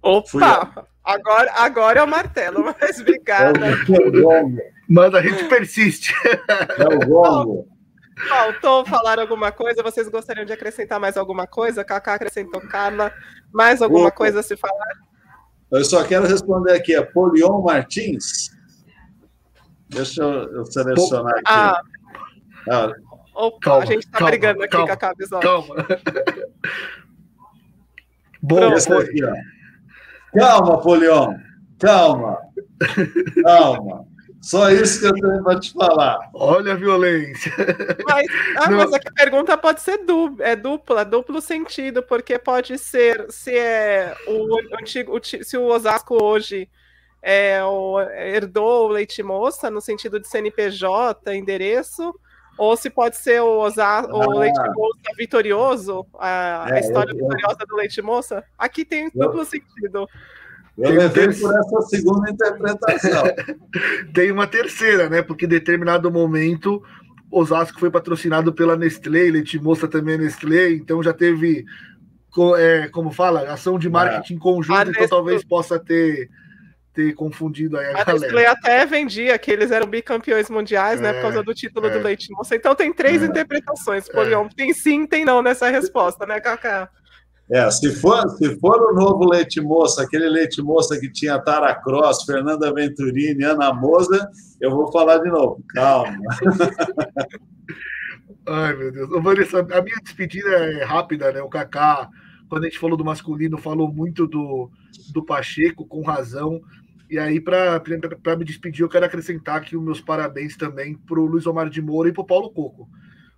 Opa! 0.02 0.88
Agora, 1.04 1.52
agora 1.56 2.00
é 2.00 2.04
o 2.04 2.08
martelo, 2.08 2.64
mas 2.80 3.00
obrigada. 3.00 3.60
É 3.68 4.70
Manda, 4.88 5.20
a 5.20 5.22
gente 5.22 5.46
persiste. 5.46 6.14
É 6.78 6.96
o 6.96 7.00
gongo. 7.00 7.68
Faltou 8.28 8.86
falar 8.86 9.20
alguma 9.20 9.52
coisa? 9.52 9.82
Vocês 9.82 10.10
gostariam 10.10 10.46
de 10.46 10.54
acrescentar 10.54 11.00
mais 11.00 11.16
alguma 11.16 11.48
coisa? 11.48 11.84
Cacá 11.84 12.16
acrescentou 12.16 12.60
Carla. 12.62 13.14
Mais 13.52 13.82
alguma 13.82 14.08
Opa. 14.08 14.18
coisa 14.18 14.42
a 14.42 14.44
se 14.44 14.58
falar? 14.58 14.94
Eu 15.72 15.86
só 15.86 16.04
quero 16.04 16.28
responder 16.28 16.74
aqui, 16.74 16.96
é 16.96 17.02
Polion 17.02 17.62
Martins? 17.62 18.50
Deixa 19.90 20.22
eu, 20.22 20.66
selecionar 20.66 21.34
aqui. 21.34 21.44
Ah. 21.48 21.82
ah. 22.70 22.92
Opa, 23.34 23.60
calma, 23.62 23.84
a 23.84 23.86
gente 23.86 24.06
está 24.06 24.26
brigando 24.26 24.64
aqui 24.64 24.72
calma, 24.72 24.88
com 24.88 24.94
a 24.94 24.98
cabeça. 24.98 25.40
Calma. 25.40 25.76
Bom, 28.42 28.74
aqui, 28.74 29.24
ó. 29.24 29.34
Calma, 30.38 30.82
Polion. 30.82 31.36
Calma. 31.80 32.38
Calma. 33.44 34.06
Só 34.42 34.70
isso 34.70 35.02
que 35.02 35.08
eu 35.08 35.14
tenho 35.14 35.44
para 35.44 35.60
te 35.60 35.74
falar. 35.74 36.30
Olha 36.34 36.74
a 36.74 36.76
violência. 36.76 37.52
Mas, 38.08 38.26
ah, 38.58 38.72
mas 38.72 38.94
a 38.94 39.00
pergunta 39.14 39.58
pode 39.58 39.82
ser 39.82 39.98
dupla, 40.06 40.46
é 40.46 40.56
dupla, 40.56 41.04
duplo 41.04 41.42
sentido, 41.42 42.02
porque 42.02 42.40
pode 42.40 42.78
ser 42.78 43.26
se 43.30 43.58
é 43.58 44.16
o 44.28 44.78
antigo, 44.80 45.20
se 45.24 45.58
o 45.58 45.66
Osasco 45.66 46.24
hoje 46.24 46.70
é, 47.22 47.64
o, 47.64 48.00
herdou 48.00 48.86
o 48.86 48.88
leite 48.90 49.22
moça 49.22 49.70
no 49.70 49.82
sentido 49.82 50.20
de 50.20 50.28
CNPJ, 50.28 51.36
endereço, 51.36 52.14
ou 52.58 52.76
se 52.76 52.90
pode 52.90 53.18
ser 53.18 53.42
o, 53.42 53.60
Osa, 53.60 54.02
o 54.12 54.22
ah. 54.22 54.40
leite 54.40 54.60
moça 54.60 55.16
vitorioso, 55.18 56.06
a, 56.18 56.68
é, 56.70 56.74
a 56.74 56.80
história 56.80 57.12
eu, 57.12 57.18
vitoriosa 57.18 57.60
do 57.68 57.76
leite 57.76 58.02
moça. 58.02 58.44
Aqui 58.58 58.84
tem 58.84 59.10
duplo 59.14 59.46
sentido. 59.46 60.08
Eu 60.78 60.92
levei 60.92 61.28
por 61.28 61.54
essa 61.54 61.82
segunda 61.90 62.30
interpretação. 62.30 63.24
Tem 64.14 64.32
uma 64.32 64.48
terceira, 64.48 65.10
né? 65.10 65.22
Porque 65.22 65.44
em 65.44 65.50
determinado 65.50 66.10
momento 66.10 66.82
Osasco 67.32 67.80
foi 67.80 67.92
patrocinado 67.92 68.54
pela 68.54 68.76
Nestlé, 68.76 69.30
Leite 69.30 69.60
Moça 69.60 69.88
também 69.88 70.16
é 70.16 70.18
Nestlé, 70.18 70.72
então 70.72 71.04
já 71.04 71.14
teve, 71.14 71.66
é, 72.58 72.88
como 72.88 73.12
fala, 73.12 73.52
ação 73.52 73.78
de 73.78 73.90
marketing 73.90 74.36
é. 74.36 74.40
conjunto, 74.40 74.90
então 74.90 75.08
talvez 75.08 75.44
possa 75.44 75.78
ter, 75.78 76.30
ter 77.00 77.14
confundido 77.14 77.78
aí 77.78 77.86
a, 77.86 77.90
a 77.90 78.04
galera. 78.04 78.20
Nestlé 78.20 78.46
até 78.48 78.86
vendia 78.86 79.40
que 79.40 79.50
eles 79.50 79.72
eram 79.72 79.88
bicampeões 79.88 80.50
mundiais, 80.50 81.00
é, 81.00 81.04
né, 81.04 81.14
por 81.14 81.22
causa 81.22 81.42
do 81.42 81.54
título 81.54 81.88
é. 81.88 81.92
do 81.92 82.04
Leite 82.04 82.30
Moça. 82.32 82.56
Então 82.56 82.76
tem 82.76 82.92
três 82.92 83.24
é. 83.24 83.26
interpretações, 83.26 84.10
Polion. 84.10 84.46
É. 84.46 84.50
Tem 84.56 84.74
sim, 84.74 85.08
tem 85.08 85.24
não 85.24 85.42
nessa 85.42 85.70
resposta, 85.70 86.26
né, 86.26 86.42
Cacá? 86.42 86.90
É, 87.50 87.72
se 87.72 87.90
for, 87.96 88.30
se 88.38 88.60
for 88.60 88.80
o 88.80 88.94
novo 88.94 89.28
leite 89.28 89.60
moça, 89.60 90.04
aquele 90.04 90.30
leite 90.30 90.62
moça 90.62 91.00
que 91.00 91.12
tinha 91.12 91.40
Tara 91.40 91.74
Cross, 91.74 92.24
Fernanda 92.24 92.72
Venturini, 92.72 93.44
Ana 93.44 93.74
Moza, 93.74 94.30
eu 94.62 94.70
vou 94.70 94.92
falar 94.92 95.18
de 95.18 95.30
novo. 95.30 95.64
Calma. 95.74 96.16
Ai, 98.48 98.76
meu 98.76 98.92
Deus. 98.92 99.12
Ô, 99.12 99.22
Vanessa, 99.22 99.62
a 99.62 99.82
minha 99.82 99.98
despedida 100.04 100.48
é 100.48 100.84
rápida, 100.84 101.32
né? 101.32 101.42
O 101.42 101.50
Kaká, 101.50 102.08
quando 102.48 102.66
a 102.66 102.68
gente 102.68 102.78
falou 102.78 102.96
do 102.96 103.06
masculino, 103.06 103.58
falou 103.58 103.92
muito 103.92 104.28
do, 104.28 104.70
do 105.12 105.26
Pacheco, 105.26 105.88
com 105.88 106.04
razão. 106.04 106.62
E 107.10 107.18
aí, 107.18 107.42
para 107.42 107.82
me 108.38 108.46
despedir, 108.46 108.84
eu 108.84 108.90
quero 108.90 109.06
acrescentar 109.06 109.58
aqui 109.58 109.76
os 109.76 109.84
meus 109.84 110.00
parabéns 110.00 110.56
também 110.56 110.96
para 110.96 111.20
o 111.20 111.26
Luiz 111.26 111.48
Omar 111.48 111.70
de 111.70 111.82
Moura 111.82 112.10
e 112.10 112.14
para 112.14 112.22
o 112.22 112.28
Paulo 112.28 112.52
Coco. 112.52 112.88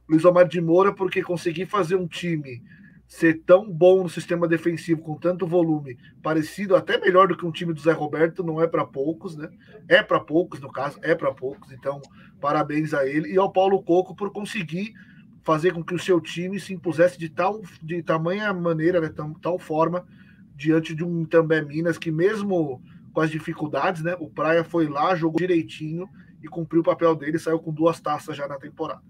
Luiz 0.10 0.26
Omar 0.26 0.48
de 0.48 0.60
Moura, 0.60 0.94
porque 0.94 1.24
consegui 1.24 1.66
fazer 1.66 1.96
um 1.96 2.06
time 2.06 2.62
ser 3.08 3.42
tão 3.46 3.70
bom 3.70 4.04
no 4.04 4.10
sistema 4.10 4.48
defensivo, 4.48 5.02
com 5.02 5.16
tanto 5.16 5.46
volume, 5.46 5.98
parecido 6.24 6.76
até 6.78 6.98
melhor 6.98 7.28
do 7.28 7.36
que 7.36 7.46
um 7.46 7.52
time 7.52 7.74
do 7.74 7.80
Zé 7.82 7.92
Roberto, 7.92 8.42
não 8.42 8.62
é 8.62 8.68
para 8.68 8.86
poucos, 8.86 9.36
né? 9.36 9.50
É 9.88 10.02
para 10.02 10.20
poucos, 10.20 10.62
no 10.62 10.72
caso, 10.72 10.98
é 11.02 11.14
para 11.14 11.34
poucos. 11.34 11.72
Então, 11.74 12.02
parabéns 12.40 12.94
a 12.94 13.06
ele 13.06 13.34
e 13.34 13.38
ao 13.38 13.52
Paulo 13.52 13.84
Coco 13.84 14.16
por 14.16 14.32
conseguir 14.32 14.94
fazer 15.44 15.74
com 15.74 15.84
que 15.84 15.94
o 15.94 16.00
seu 16.00 16.22
time 16.22 16.60
se 16.60 16.74
impusesse 16.74 17.18
de 17.18 17.28
tal 17.28 17.62
de 17.82 18.02
tamanha 18.02 18.54
maneira, 18.54 19.02
né, 19.02 19.10
tal, 19.10 19.34
tal 19.42 19.60
forma 19.60 20.06
diante 20.56 20.94
de 20.94 21.04
um 21.04 21.26
também 21.26 21.66
Minas 21.66 21.98
que 21.98 22.12
mesmo 22.12 22.82
com 23.14 23.22
as 23.22 23.30
dificuldades, 23.30 24.02
né, 24.02 24.16
o 24.20 24.30
Praia 24.30 24.64
foi 24.64 24.88
lá, 24.88 25.16
jogou 25.16 25.40
direitinho 25.40 26.08
e 26.44 26.48
cumpriu 26.48 26.82
o 26.82 26.84
papel 26.84 27.16
dele, 27.16 27.38
saiu 27.38 27.60
com 27.60 27.72
duas 27.72 28.00
taças 28.00 28.36
já 28.36 28.48
na 28.48 28.58
temporada. 28.58 29.02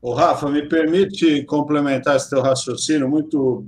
O 0.00 0.12
Rafa, 0.12 0.50
me 0.50 0.68
permite 0.68 1.44
complementar 1.44 2.16
esse 2.16 2.28
teu 2.28 2.42
raciocínio 2.42 3.08
muito 3.08 3.66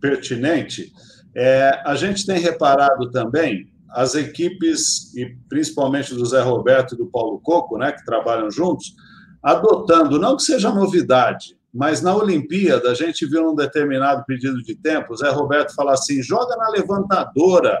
pertinente. 0.00 0.92
É, 1.34 1.82
a 1.86 1.94
gente 1.94 2.26
tem 2.26 2.38
reparado 2.38 3.10
também 3.10 3.72
as 3.88 4.14
equipes, 4.14 5.14
e 5.16 5.34
principalmente 5.48 6.14
do 6.14 6.24
Zé 6.24 6.40
Roberto 6.42 6.94
e 6.94 6.98
do 6.98 7.06
Paulo 7.06 7.40
Coco, 7.40 7.78
né, 7.78 7.92
que 7.92 8.04
trabalham 8.04 8.50
juntos, 8.50 8.94
adotando, 9.42 10.18
não 10.18 10.36
que 10.36 10.42
seja 10.42 10.70
novidade, 10.70 11.56
mas 11.72 12.02
na 12.02 12.14
Olimpíada 12.14 12.90
a 12.90 12.94
gente 12.94 13.24
viu 13.26 13.42
num 13.42 13.54
determinado 13.54 14.24
pedido 14.26 14.62
de 14.62 14.74
tempo, 14.74 15.12
o 15.12 15.16
Zé 15.16 15.30
Roberto 15.30 15.74
falar 15.74 15.94
assim: 15.94 16.22
joga 16.22 16.56
na 16.56 16.68
levantadora 16.68 17.78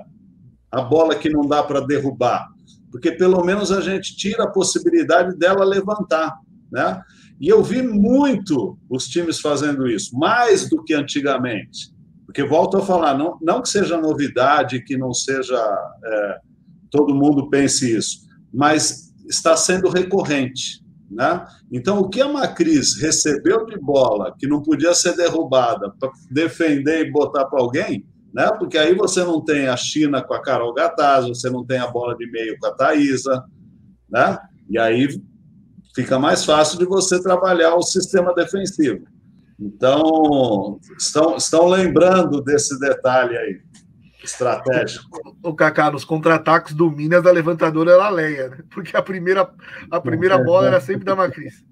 a 0.70 0.80
bola 0.82 1.16
que 1.16 1.28
não 1.28 1.42
dá 1.46 1.62
para 1.62 1.80
derrubar, 1.80 2.48
porque 2.90 3.12
pelo 3.12 3.44
menos 3.44 3.72
a 3.72 3.80
gente 3.80 4.16
tira 4.16 4.44
a 4.44 4.50
possibilidade 4.50 5.36
dela 5.36 5.64
levantar, 5.64 6.38
né? 6.70 7.02
E 7.40 7.48
eu 7.48 7.62
vi 7.62 7.80
muito 7.80 8.78
os 8.88 9.08
times 9.08 9.40
fazendo 9.40 9.88
isso, 9.88 10.16
mais 10.16 10.68
do 10.68 10.84
que 10.84 10.92
antigamente. 10.92 11.90
Porque, 12.26 12.44
volto 12.44 12.76
a 12.76 12.82
falar, 12.82 13.16
não, 13.16 13.38
não 13.40 13.62
que 13.62 13.68
seja 13.68 13.96
novidade, 13.96 14.84
que 14.84 14.96
não 14.96 15.12
seja. 15.12 15.56
É, 16.04 16.38
todo 16.90 17.14
mundo 17.14 17.48
pense 17.48 17.96
isso, 17.96 18.20
mas 18.52 19.12
está 19.28 19.56
sendo 19.56 19.88
recorrente. 19.88 20.84
Né? 21.10 21.44
Então, 21.72 21.98
o 21.98 22.08
que 22.08 22.20
a 22.20 22.28
Macris 22.28 23.00
recebeu 23.00 23.66
de 23.66 23.76
bola, 23.78 24.34
que 24.38 24.46
não 24.46 24.62
podia 24.62 24.94
ser 24.94 25.16
derrubada, 25.16 25.92
para 25.98 26.12
defender 26.30 27.06
e 27.06 27.10
botar 27.10 27.46
para 27.46 27.60
alguém, 27.60 28.06
né? 28.32 28.50
porque 28.58 28.78
aí 28.78 28.94
você 28.94 29.22
não 29.24 29.40
tem 29.40 29.68
a 29.68 29.76
China 29.76 30.22
com 30.22 30.34
a 30.34 30.42
Carol 30.42 30.74
Gataz, 30.74 31.26
você 31.26 31.50
não 31.50 31.64
tem 31.64 31.78
a 31.78 31.86
bola 31.86 32.16
de 32.16 32.30
meio 32.30 32.56
com 32.58 32.66
a 32.66 32.74
Thaisa, 32.74 33.44
né? 34.08 34.38
e 34.68 34.78
aí 34.78 35.08
fica 35.94 36.18
mais 36.18 36.44
fácil 36.44 36.78
de 36.78 36.84
você 36.84 37.20
trabalhar 37.22 37.74
o 37.74 37.82
sistema 37.82 38.34
defensivo. 38.34 39.04
Então, 39.58 40.80
estão, 40.98 41.36
estão 41.36 41.68
lembrando 41.68 42.42
desse 42.42 42.78
detalhe 42.80 43.36
aí, 43.36 43.60
estratégico. 44.24 45.18
O 45.42 45.54
Kaká, 45.54 45.90
nos 45.90 46.04
contra-ataques 46.04 46.74
do 46.74 46.90
Minas, 46.90 47.26
a 47.26 47.30
levantadora 47.30 47.92
era 47.92 48.06
a 48.06 48.10
Leia, 48.10 48.48
né? 48.48 48.58
porque 48.70 48.96
a 48.96 49.02
primeira, 49.02 49.50
a 49.90 50.00
primeira 50.00 50.42
bola 50.42 50.68
era 50.68 50.80
sempre 50.80 51.04
da 51.04 51.14
Macris. 51.14 51.62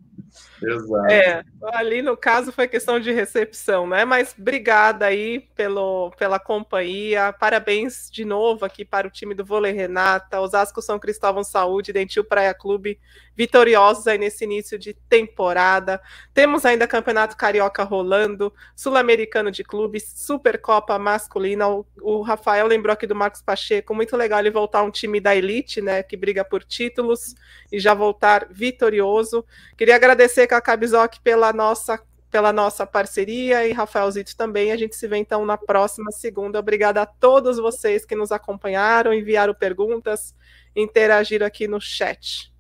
Exato. 0.63 1.07
É, 1.07 1.45
ali 1.75 2.03
no 2.03 2.17
caso 2.17 2.53
foi 2.53 2.67
questão 2.67 2.99
de 2.99 3.13
recepção, 3.13 3.87
né? 3.87 4.05
Mas 4.05 4.35
obrigada 4.39 5.07
aí 5.07 5.41
pelo, 5.55 6.11
pela 6.19 6.39
companhia. 6.39 7.33
Parabéns 7.33 8.11
de 8.11 8.25
novo 8.25 8.65
aqui 8.65 8.85
para 8.85 9.07
o 9.07 9.11
time 9.11 9.35
do 9.35 9.45
Vôlei 9.45 9.73
Renata, 9.73 10.41
Osasco 10.41 10.83
São 10.83 10.99
Cristóvão 10.99 11.45
Saúde, 11.45 11.93
Dentil 11.93 12.25
Praia 12.25 12.55
Clube, 12.55 12.99
vitoriosos 13.37 14.07
aí 14.07 14.19
nesse 14.19 14.45
início 14.45 14.79
de 14.79 14.95
temporada. 15.09 16.01
Temos 16.35 16.65
ainda 16.65 16.89
Campeonato 16.89 17.37
Carioca 17.37 17.85
rolando, 17.85 18.53
Sul-Americano 18.75 19.51
de 19.51 19.63
Clubes, 19.63 20.13
Supercopa 20.17 20.99
Masculina. 20.99 21.69
O, 21.69 21.87
o, 22.03 22.23
Rafael 22.23 22.67
lembrou 22.67 22.93
aqui 22.93 23.07
do 23.07 23.15
Marcos 23.15 23.41
Pacheco, 23.41 23.95
muito 23.95 24.17
legal 24.17 24.41
ele 24.41 24.51
voltar 24.51 24.83
um 24.83 24.91
time 24.91 25.21
da 25.21 25.37
elite, 25.37 25.81
né? 25.81 26.03
Que 26.03 26.17
briga 26.17 26.45
por 26.45 26.65
títulos 26.65 27.37
e 27.71 27.79
já 27.79 27.95
voltar 27.95 28.49
vitorioso. 28.51 29.45
Queria 29.77 29.95
agradecer 29.95 30.28
Cacá 30.47 30.77
Bizoc 30.77 31.19
pela 31.23 31.53
nossa 31.53 32.01
pela 32.31 32.53
nossa 32.53 32.87
parceria 32.87 33.67
e 33.67 33.73
Rafael 33.73 34.11
Zito 34.11 34.37
também. 34.37 34.71
A 34.71 34.77
gente 34.77 34.95
se 34.97 35.09
vê 35.09 35.17
então 35.17 35.47
na 35.47 35.57
próxima 35.57 36.13
segunda. 36.13 36.59
Obrigada 36.59 37.03
a 37.03 37.07
todos 37.07 37.57
vocês 37.57 38.05
que 38.05 38.15
nos 38.15 38.31
acompanharam, 38.31 39.15
enviaram 39.15 39.55
perguntas, 39.55 40.35
interagiram 40.77 41.47
aqui 41.47 41.67
no 41.67 41.81
chat. 41.81 42.53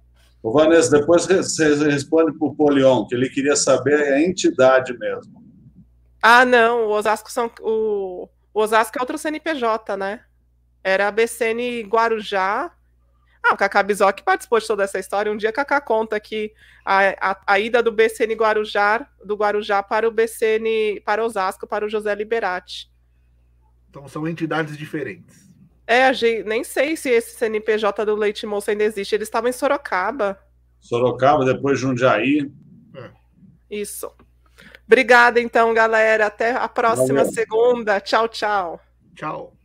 O 0.43 0.53
Vanessa, 0.53 0.99
depois 0.99 1.27
você 1.27 1.75
responde 1.85 2.33
para 2.39 2.49
o 2.49 2.55
Polion, 2.55 3.07
que 3.07 3.15
ele 3.15 3.29
queria 3.29 3.57
saber 3.57 4.13
a 4.13 4.21
entidade 4.23 4.97
mesmo. 4.97 5.45
Ah, 6.23 6.45
não, 6.45 6.87
o 6.87 6.91
Osasco 6.91 7.31
são 7.31 7.51
o, 7.61 8.29
o 8.55 8.61
Osasco 8.61 8.99
é 8.99 9.03
outro 9.03 9.19
CNPJ, 9.19 9.97
né? 9.97 10.21
Era 10.83 11.09
a 11.09 11.11
BCN 11.11 11.83
Guarujá, 11.83 12.73
ah, 13.43 13.55
o 13.55 13.57
Cacá 13.57 13.83
Bizoc 13.83 14.23
participou 14.23 14.59
de 14.59 14.67
toda 14.67 14.85
essa 14.85 14.99
história. 14.99 15.31
Um 15.31 15.37
dia 15.37 15.53
Cacá 15.53 15.81
conta 15.81 16.19
que 16.19 16.53
a, 16.85 17.31
a, 17.31 17.41
a, 17.47 17.61
ida 17.61 17.83
do 17.83 17.93
BCN 17.93 18.35
Guarujá, 18.35 19.09
do 19.25 19.37
Guarujá 19.37 19.83
para 19.83 20.09
o 20.09 20.11
BCN, 20.11 21.01
para 21.05 21.25
Osasco, 21.25 21.67
para 21.67 21.87
o 21.87 21.89
José 21.89 22.15
Liberati. 22.15 22.91
Então 23.89 24.07
são 24.09 24.27
entidades 24.27 24.77
diferentes. 24.77 25.49
É, 25.87 26.13
gente, 26.13 26.47
nem 26.47 26.63
sei 26.63 26.97
se 26.97 27.09
esse 27.09 27.35
CNPJ 27.37 28.05
do 28.05 28.15
Leite 28.15 28.45
Moça 28.45 28.73
ainda 28.73 28.85
existe. 28.85 29.15
Eles 29.15 29.29
estavam 29.29 29.49
em 29.49 29.53
Sorocaba. 29.53 30.39
Sorocaba, 30.79 31.47
depois 31.47 31.79
Jundiaí. 31.79 32.51
É. 32.95 33.11
Isso. 33.71 34.13
Obrigada, 34.87 35.41
então, 35.41 35.73
galera. 35.73 36.27
Até 36.27 36.51
a 36.53 36.69
próxima 36.69 37.25
Valeu. 37.25 37.33
segunda. 37.33 38.01
Tchau, 38.01 38.29
tchau. 38.29 38.81
Tchau. 39.15 39.58